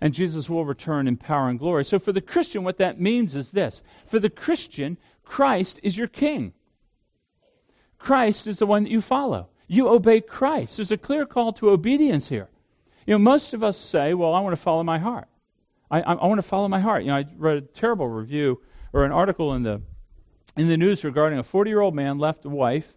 And 0.00 0.14
Jesus 0.14 0.48
will 0.48 0.64
return 0.64 1.08
in 1.08 1.16
power 1.16 1.48
and 1.48 1.58
glory. 1.58 1.84
So 1.84 1.98
for 1.98 2.12
the 2.12 2.20
Christian, 2.20 2.62
what 2.62 2.78
that 2.78 3.00
means 3.00 3.34
is 3.34 3.50
this 3.50 3.82
for 4.06 4.18
the 4.18 4.30
Christian, 4.30 4.96
Christ 5.24 5.80
is 5.82 5.98
your 5.98 6.06
king. 6.06 6.52
Christ 7.98 8.46
is 8.46 8.60
the 8.60 8.66
one 8.66 8.84
that 8.84 8.90
you 8.90 9.00
follow. 9.00 9.48
You 9.66 9.88
obey 9.88 10.20
Christ. 10.20 10.76
There's 10.76 10.92
a 10.92 10.96
clear 10.96 11.26
call 11.26 11.52
to 11.54 11.70
obedience 11.70 12.28
here. 12.28 12.48
You 13.06 13.14
know, 13.14 13.18
most 13.18 13.54
of 13.54 13.64
us 13.64 13.76
say, 13.76 14.14
well, 14.14 14.34
I 14.34 14.40
want 14.40 14.52
to 14.52 14.60
follow 14.60 14.82
my 14.82 14.98
heart. 14.98 15.28
I, 15.90 16.00
I, 16.00 16.12
I 16.14 16.26
want 16.26 16.38
to 16.38 16.46
follow 16.46 16.68
my 16.68 16.80
heart. 16.80 17.02
You 17.02 17.08
know, 17.08 17.16
I 17.16 17.26
read 17.36 17.56
a 17.56 17.60
terrible 17.60 18.08
review 18.08 18.60
or 18.92 19.04
an 19.04 19.12
article 19.12 19.54
in 19.54 19.62
the, 19.62 19.82
in 20.56 20.68
the 20.68 20.76
news 20.76 21.04
regarding 21.04 21.38
a 21.38 21.42
40 21.42 21.70
year 21.70 21.80
old 21.80 21.94
man 21.94 22.18
left 22.18 22.44
a 22.44 22.48
wife, 22.48 22.94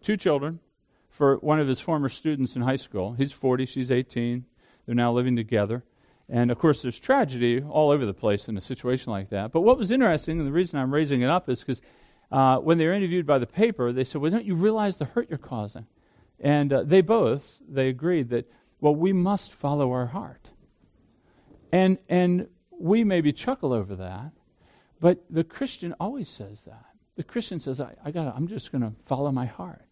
two 0.00 0.16
children, 0.16 0.60
for 1.08 1.36
one 1.36 1.60
of 1.60 1.68
his 1.68 1.80
former 1.80 2.08
students 2.08 2.56
in 2.56 2.62
high 2.62 2.76
school. 2.76 3.14
He's 3.14 3.32
40, 3.32 3.66
she's 3.66 3.90
18. 3.90 4.44
They're 4.86 4.94
now 4.94 5.12
living 5.12 5.36
together. 5.36 5.84
And 6.28 6.50
of 6.50 6.58
course, 6.58 6.82
there's 6.82 6.98
tragedy 6.98 7.62
all 7.62 7.90
over 7.90 8.06
the 8.06 8.14
place 8.14 8.48
in 8.48 8.56
a 8.56 8.60
situation 8.60 9.12
like 9.12 9.30
that. 9.30 9.52
But 9.52 9.60
what 9.60 9.76
was 9.76 9.90
interesting, 9.90 10.38
and 10.38 10.46
the 10.46 10.52
reason 10.52 10.78
I'm 10.78 10.92
raising 10.92 11.20
it 11.20 11.28
up 11.28 11.48
is 11.48 11.60
because 11.60 11.82
uh, 12.32 12.58
when 12.58 12.78
they 12.78 12.86
were 12.86 12.94
interviewed 12.94 13.26
by 13.26 13.38
the 13.38 13.46
paper, 13.46 13.92
they 13.92 14.04
said, 14.04 14.20
Well, 14.20 14.30
don't 14.30 14.44
you 14.44 14.54
realize 14.54 14.96
the 14.96 15.04
hurt 15.04 15.28
you're 15.28 15.38
causing? 15.38 15.86
And 16.40 16.72
uh, 16.72 16.82
they 16.82 17.00
both, 17.00 17.58
they 17.68 17.88
agreed 17.88 18.30
that 18.30 18.50
well, 18.80 18.94
we 18.94 19.12
must 19.14 19.52
follow 19.52 19.92
our 19.92 20.06
heart. 20.06 20.50
And, 21.72 21.96
and 22.08 22.48
we 22.70 23.02
maybe 23.02 23.32
chuckle 23.32 23.72
over 23.72 23.96
that, 23.96 24.32
but 25.00 25.24
the 25.30 25.42
Christian 25.42 25.94
always 25.98 26.28
says 26.28 26.64
that. 26.64 26.84
The 27.16 27.24
Christian 27.24 27.60
says, 27.60 27.80
I, 27.80 27.94
I 28.04 28.10
got 28.10 28.34
I'm 28.36 28.46
just 28.46 28.72
going 28.72 28.82
to 28.82 28.92
follow 29.00 29.32
my 29.32 29.46
heart. 29.46 29.86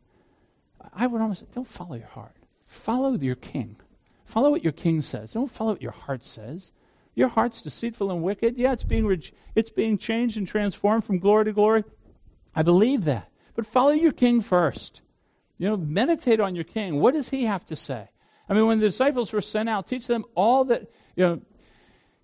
I 0.93 1.07
would 1.07 1.23
almost 1.23 1.41
say, 1.41 1.47
don't 1.55 1.67
follow 1.67 1.95
your 1.95 2.09
heart. 2.09 2.37
Follow 2.67 3.17
your 3.17 3.37
king. 3.37 3.77
Follow 4.33 4.51
what 4.51 4.65
your 4.65 4.73
king 4.73 5.03
says. 5.03 5.35
Don't 5.35 5.51
follow 5.51 5.73
what 5.73 5.83
your 5.83 5.93
heart 5.93 6.25
says. 6.25 6.73
Your 7.15 7.29
heart's 7.29 7.61
deceitful 7.61 8.11
and 8.11 8.23
wicked. 8.23 8.57
Yeah, 8.57 8.73
it's 8.73 8.83
being, 8.83 9.05
re- 9.05 9.31
it's 9.55 9.69
being 9.69 9.99
changed 9.99 10.39
and 10.39 10.49
transformed 10.49 11.05
from 11.05 11.19
glory 11.19 11.45
to 11.45 11.53
glory. 11.53 11.85
I 12.55 12.63
believe 12.63 13.05
that. 13.05 13.29
But 13.55 13.67
follow 13.67 13.91
your 13.91 14.13
king 14.13 14.41
first. 14.41 15.03
You 15.59 15.69
know, 15.69 15.77
meditate 15.77 16.41
on 16.41 16.55
your 16.55 16.65
king. 16.65 16.99
What 16.99 17.13
does 17.13 17.29
he 17.29 17.45
have 17.45 17.67
to 17.67 17.77
say? 17.77 18.09
I 18.49 18.55
mean, 18.55 18.67
when 18.67 18.79
the 18.79 18.87
disciples 18.87 19.35
were 19.35 19.43
sent 19.43 19.69
out, 19.69 19.87
teach 19.87 20.07
them 20.07 20.25
all 20.35 20.65
that, 20.65 20.91
you 21.15 21.25
know, 21.27 21.43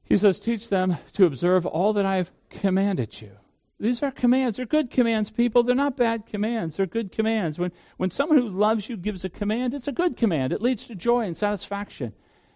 he 0.02 0.16
says, 0.16 0.40
teach 0.40 0.70
them 0.70 0.96
to 1.12 1.26
observe 1.26 1.66
all 1.66 1.92
that 1.92 2.06
I 2.06 2.16
have 2.16 2.30
commanded 2.48 3.20
you. 3.20 3.32
These 3.80 4.02
are 4.02 4.10
commands. 4.10 4.56
They're 4.56 4.66
good 4.66 4.90
commands, 4.90 5.30
people. 5.30 5.62
They're 5.62 5.74
not 5.74 5.96
bad 5.96 6.26
commands. 6.26 6.76
They're 6.76 6.86
good 6.86 7.12
commands. 7.12 7.58
When, 7.58 7.72
when 7.96 8.10
someone 8.10 8.38
who 8.38 8.48
loves 8.48 8.88
you 8.88 8.96
gives 8.96 9.24
a 9.24 9.28
command, 9.28 9.72
it's 9.72 9.86
a 9.86 9.92
good 9.92 10.16
command. 10.16 10.52
It 10.52 10.60
leads 10.60 10.86
to 10.86 10.96
joy 10.96 11.20
and 11.26 11.36
satisfaction 11.36 12.12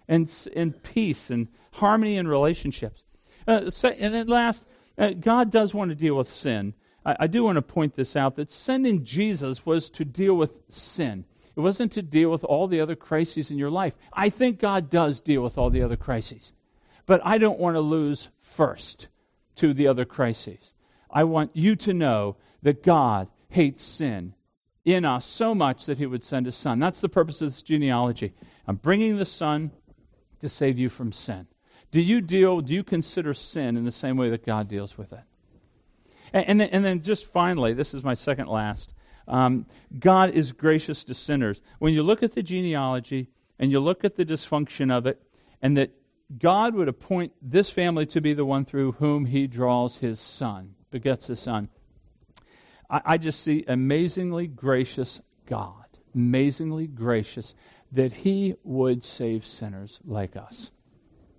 and, 0.08 0.48
and 0.56 0.82
peace 0.82 1.30
and 1.30 1.48
harmony 1.74 2.16
in 2.16 2.26
relationships. 2.26 3.04
Uh, 3.46 3.70
so, 3.70 3.88
and 3.90 4.12
then 4.12 4.26
last, 4.26 4.64
uh, 4.98 5.10
God 5.10 5.50
does 5.50 5.72
want 5.72 5.90
to 5.90 5.94
deal 5.94 6.16
with 6.16 6.28
sin. 6.28 6.74
I, 7.04 7.16
I 7.20 7.26
do 7.28 7.44
want 7.44 7.56
to 7.56 7.62
point 7.62 7.94
this 7.94 8.16
out 8.16 8.34
that 8.36 8.50
sending 8.50 9.04
Jesus 9.04 9.64
was 9.64 9.90
to 9.90 10.04
deal 10.04 10.34
with 10.34 10.54
sin. 10.68 11.24
It 11.54 11.60
wasn't 11.60 11.92
to 11.92 12.02
deal 12.02 12.30
with 12.30 12.44
all 12.44 12.66
the 12.66 12.80
other 12.80 12.96
crises 12.96 13.50
in 13.50 13.58
your 13.58 13.70
life. 13.70 13.94
I 14.12 14.28
think 14.28 14.58
God 14.58 14.90
does 14.90 15.20
deal 15.20 15.42
with 15.42 15.58
all 15.58 15.70
the 15.70 15.82
other 15.82 15.96
crises. 15.96 16.52
But 17.06 17.20
I 17.24 17.38
don't 17.38 17.58
want 17.58 17.76
to 17.76 17.80
lose 17.80 18.28
first 18.40 19.08
to 19.56 19.74
the 19.74 19.86
other 19.86 20.04
crises. 20.04 20.72
I 21.12 21.24
want 21.24 21.50
you 21.54 21.76
to 21.76 21.92
know 21.92 22.36
that 22.62 22.82
God 22.82 23.28
hates 23.48 23.84
sin 23.84 24.34
in 24.84 25.04
us 25.04 25.24
so 25.24 25.54
much 25.54 25.86
that 25.86 25.98
he 25.98 26.06
would 26.06 26.24
send 26.24 26.46
his 26.46 26.56
son. 26.56 26.78
That's 26.78 27.00
the 27.00 27.08
purpose 27.08 27.40
of 27.42 27.48
this 27.48 27.62
genealogy. 27.62 28.34
I'm 28.66 28.76
bringing 28.76 29.16
the 29.16 29.26
son 29.26 29.70
to 30.40 30.48
save 30.48 30.78
you 30.78 30.88
from 30.88 31.12
sin. 31.12 31.46
Do 31.90 32.00
you 32.00 32.20
deal, 32.20 32.60
do 32.60 32.72
you 32.72 32.82
consider 32.82 33.34
sin 33.34 33.76
in 33.76 33.84
the 33.84 33.92
same 33.92 34.16
way 34.16 34.30
that 34.30 34.46
God 34.46 34.68
deals 34.68 34.96
with 34.96 35.12
it? 35.12 35.20
And, 36.32 36.48
and, 36.48 36.60
then, 36.60 36.68
and 36.70 36.84
then 36.84 37.02
just 37.02 37.26
finally, 37.26 37.74
this 37.74 37.94
is 37.94 38.02
my 38.02 38.14
second 38.14 38.48
last. 38.48 38.94
Um, 39.28 39.66
God 39.98 40.30
is 40.30 40.52
gracious 40.52 41.04
to 41.04 41.14
sinners. 41.14 41.60
When 41.78 41.94
you 41.94 42.02
look 42.02 42.22
at 42.22 42.32
the 42.32 42.42
genealogy 42.42 43.28
and 43.58 43.70
you 43.70 43.78
look 43.78 44.04
at 44.04 44.16
the 44.16 44.24
dysfunction 44.24 44.90
of 44.90 45.06
it, 45.06 45.22
and 45.60 45.76
that 45.76 45.92
God 46.38 46.74
would 46.74 46.88
appoint 46.88 47.32
this 47.40 47.70
family 47.70 48.06
to 48.06 48.20
be 48.20 48.32
the 48.32 48.44
one 48.44 48.64
through 48.64 48.92
whom 48.92 49.26
he 49.26 49.46
draws 49.46 49.98
his 49.98 50.18
son, 50.18 50.74
begets 50.92 51.28
a 51.28 51.34
son. 51.34 51.68
I, 52.88 53.00
I 53.04 53.18
just 53.18 53.40
see 53.40 53.64
amazingly 53.66 54.46
gracious 54.46 55.20
God, 55.46 55.86
amazingly 56.14 56.86
gracious 56.86 57.54
that 57.90 58.12
he 58.12 58.54
would 58.62 59.02
save 59.02 59.44
sinners 59.44 60.00
like 60.04 60.36
us. 60.36 60.70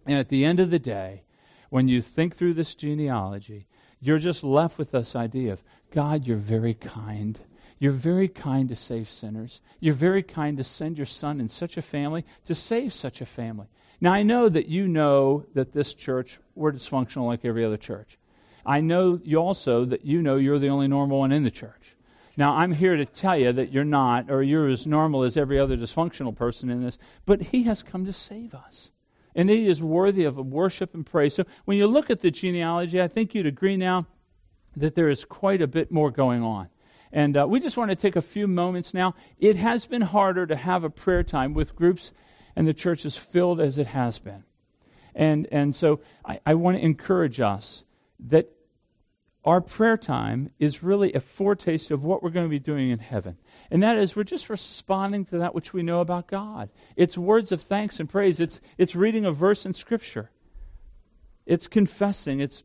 And 0.05 0.17
at 0.17 0.27
the 0.27 0.43
end 0.43 0.59
of 0.59 0.69
the 0.69 0.79
day, 0.79 1.23
when 1.69 1.87
you 1.87 2.01
think 2.01 2.35
through 2.35 2.55
this 2.55 2.75
genealogy, 2.75 3.67
you're 4.01 4.19
just 4.19 4.43
left 4.43 4.77
with 4.77 4.91
this 4.91 5.15
idea 5.15 5.53
of 5.53 5.63
God, 5.91 6.27
you're 6.27 6.37
very 6.37 6.73
kind. 6.73 7.39
You're 7.79 7.91
very 7.91 8.27
kind 8.27 8.69
to 8.69 8.75
save 8.75 9.09
sinners. 9.09 9.61
You're 9.79 9.93
very 9.93 10.23
kind 10.23 10.57
to 10.57 10.63
send 10.63 10.97
your 10.97 11.05
son 11.05 11.39
in 11.39 11.49
such 11.49 11.77
a 11.77 11.81
family 11.81 12.25
to 12.45 12.55
save 12.55 12.93
such 12.93 13.21
a 13.21 13.25
family. 13.25 13.67
Now, 14.01 14.13
I 14.13 14.23
know 14.23 14.49
that 14.49 14.67
you 14.67 14.87
know 14.87 15.45
that 15.53 15.71
this 15.71 15.93
church, 15.93 16.39
we're 16.55 16.71
dysfunctional 16.71 17.27
like 17.27 17.45
every 17.45 17.63
other 17.63 17.77
church. 17.77 18.17
I 18.65 18.81
know 18.81 19.19
you 19.23 19.37
also 19.37 19.85
that 19.85 20.05
you 20.05 20.21
know 20.21 20.37
you're 20.37 20.59
the 20.59 20.69
only 20.69 20.87
normal 20.87 21.19
one 21.19 21.31
in 21.31 21.43
the 21.43 21.51
church. 21.51 21.95
Now, 22.35 22.55
I'm 22.55 22.71
here 22.71 22.95
to 22.95 23.05
tell 23.05 23.37
you 23.37 23.51
that 23.53 23.71
you're 23.71 23.83
not, 23.83 24.31
or 24.31 24.41
you're 24.41 24.67
as 24.67 24.87
normal 24.87 25.23
as 25.23 25.37
every 25.37 25.59
other 25.59 25.77
dysfunctional 25.77 26.35
person 26.35 26.69
in 26.69 26.83
this, 26.83 26.97
but 27.25 27.41
He 27.41 27.63
has 27.63 27.83
come 27.83 28.05
to 28.05 28.13
save 28.13 28.55
us. 28.55 28.89
And 29.35 29.49
He 29.49 29.67
is 29.67 29.81
worthy 29.81 30.23
of 30.23 30.37
worship 30.37 30.95
and 30.95 31.05
praise. 31.05 31.35
So 31.35 31.45
when 31.65 31.77
you 31.77 31.85
look 31.85 32.09
at 32.09 32.21
the 32.21 32.31
genealogy, 32.31 33.01
I 33.01 33.07
think 33.07 33.35
you'd 33.35 33.45
agree 33.45 33.77
now 33.77 34.07
that 34.75 34.95
there 34.95 35.09
is 35.09 35.25
quite 35.25 35.61
a 35.61 35.67
bit 35.67 35.91
more 35.91 36.09
going 36.09 36.41
on. 36.41 36.69
And 37.11 37.37
uh, 37.37 37.45
we 37.47 37.59
just 37.59 37.77
want 37.77 37.91
to 37.91 37.95
take 37.95 38.15
a 38.15 38.21
few 38.23 38.47
moments 38.47 38.93
now. 38.93 39.13
It 39.37 39.55
has 39.57 39.85
been 39.85 40.01
harder 40.01 40.47
to 40.47 40.55
have 40.55 40.83
a 40.83 40.89
prayer 40.89 41.21
time 41.21 41.53
with 41.53 41.75
groups 41.75 42.11
and 42.55 42.67
the 42.67 42.73
church 42.73 43.05
is 43.05 43.17
filled 43.17 43.59
as 43.59 43.77
it 43.77 43.87
has 43.87 44.19
been. 44.19 44.43
And, 45.15 45.47
and 45.51 45.75
so 45.75 45.99
I, 46.25 46.39
I 46.45 46.53
want 46.55 46.77
to 46.77 46.83
encourage 46.83 47.39
us 47.39 47.83
that 48.19 48.49
our 49.45 49.59
prayer 49.59 49.97
time 49.97 50.51
is 50.57 50.83
really 50.83 51.11
a 51.13 51.19
foretaste 51.19 51.91
of 51.91 52.03
what 52.03 52.23
we're 52.23 52.29
going 52.29 52.45
to 52.45 52.49
be 52.49 52.59
doing 52.59 52.91
in 52.91 52.99
heaven. 52.99 53.37
And 53.69 53.83
that 53.83 53.97
is, 53.97 54.15
we're 54.15 54.23
just 54.23 54.49
responding 54.49 55.25
to 55.25 55.39
that 55.39 55.53
which 55.53 55.73
we 55.73 55.83
know 55.83 55.99
about 55.99 56.27
God. 56.27 56.69
It's 56.95 57.17
words 57.17 57.51
of 57.51 57.61
thanks 57.61 57.99
and 57.99 58.09
praise, 58.09 58.39
it's, 58.39 58.61
it's 58.77 58.95
reading 58.95 59.25
a 59.25 59.31
verse 59.31 59.65
in 59.65 59.73
Scripture, 59.73 60.31
it's 61.45 61.67
confessing, 61.67 62.39
it's 62.39 62.63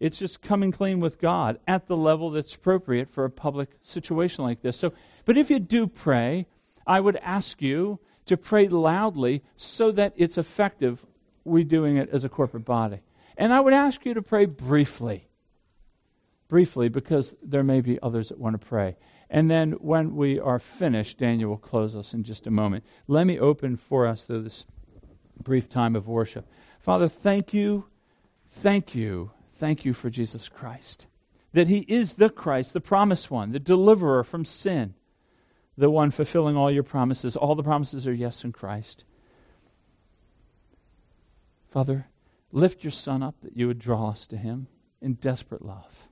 it's 0.00 0.18
just 0.18 0.42
coming 0.42 0.72
clean 0.72 1.00
with 1.00 1.20
God 1.20 1.58
at 1.66 1.86
the 1.86 1.96
level 1.96 2.30
that's 2.30 2.54
appropriate 2.54 3.08
for 3.08 3.24
a 3.24 3.30
public 3.30 3.70
situation 3.82 4.44
like 4.44 4.60
this. 4.60 4.76
So, 4.76 4.92
but 5.24 5.38
if 5.38 5.50
you 5.50 5.58
do 5.58 5.86
pray, 5.86 6.46
I 6.86 7.00
would 7.00 7.16
ask 7.16 7.62
you 7.62 8.00
to 8.26 8.36
pray 8.36 8.68
loudly 8.68 9.42
so 9.56 9.92
that 9.92 10.12
it's 10.16 10.36
effective, 10.36 11.06
We're 11.44 11.64
doing 11.64 11.96
it 11.96 12.10
as 12.10 12.24
a 12.24 12.28
corporate 12.28 12.64
body. 12.64 13.00
And 13.36 13.52
I 13.52 13.60
would 13.60 13.72
ask 13.72 14.04
you 14.04 14.14
to 14.14 14.22
pray 14.22 14.46
briefly. 14.46 15.28
Briefly, 16.48 16.88
because 16.88 17.34
there 17.42 17.64
may 17.64 17.80
be 17.80 18.00
others 18.00 18.28
that 18.28 18.38
want 18.38 18.60
to 18.60 18.66
pray. 18.66 18.96
And 19.30 19.50
then 19.50 19.72
when 19.72 20.14
we 20.14 20.38
are 20.38 20.58
finished, 20.58 21.18
Daniel 21.18 21.50
will 21.50 21.58
close 21.58 21.96
us 21.96 22.14
in 22.14 22.22
just 22.22 22.46
a 22.46 22.50
moment. 22.50 22.84
Let 23.08 23.26
me 23.26 23.38
open 23.38 23.76
for 23.76 24.06
us 24.06 24.24
through 24.24 24.42
this 24.42 24.64
brief 25.42 25.68
time 25.68 25.96
of 25.96 26.06
worship. 26.06 26.46
Father, 26.78 27.08
thank 27.08 27.52
you, 27.52 27.86
thank 28.48 28.94
you, 28.94 29.32
thank 29.54 29.84
you 29.84 29.94
for 29.94 30.10
Jesus 30.10 30.48
Christ. 30.48 31.06
That 31.52 31.68
he 31.68 31.80
is 31.88 32.14
the 32.14 32.30
Christ, 32.30 32.72
the 32.72 32.80
promised 32.80 33.30
one, 33.30 33.52
the 33.52 33.58
deliverer 33.58 34.22
from 34.22 34.44
sin 34.44 34.94
the 35.76 35.90
one 35.90 36.10
fulfilling 36.10 36.56
all 36.56 36.70
your 36.70 36.82
promises. 36.82 37.36
All 37.36 37.54
the 37.54 37.62
promises 37.62 38.06
are 38.06 38.12
yes 38.12 38.44
in 38.44 38.52
Christ. 38.52 39.04
Father, 41.70 42.06
lift 42.54 42.84
your 42.84 42.90
Son 42.92 43.22
up 43.22 43.40
that 43.42 43.56
you 43.56 43.66
would 43.66 43.78
draw 43.78 44.10
us 44.10 44.26
to 44.28 44.36
him 44.36 44.68
in 45.02 45.14
desperate 45.14 45.62
love. 45.62 46.08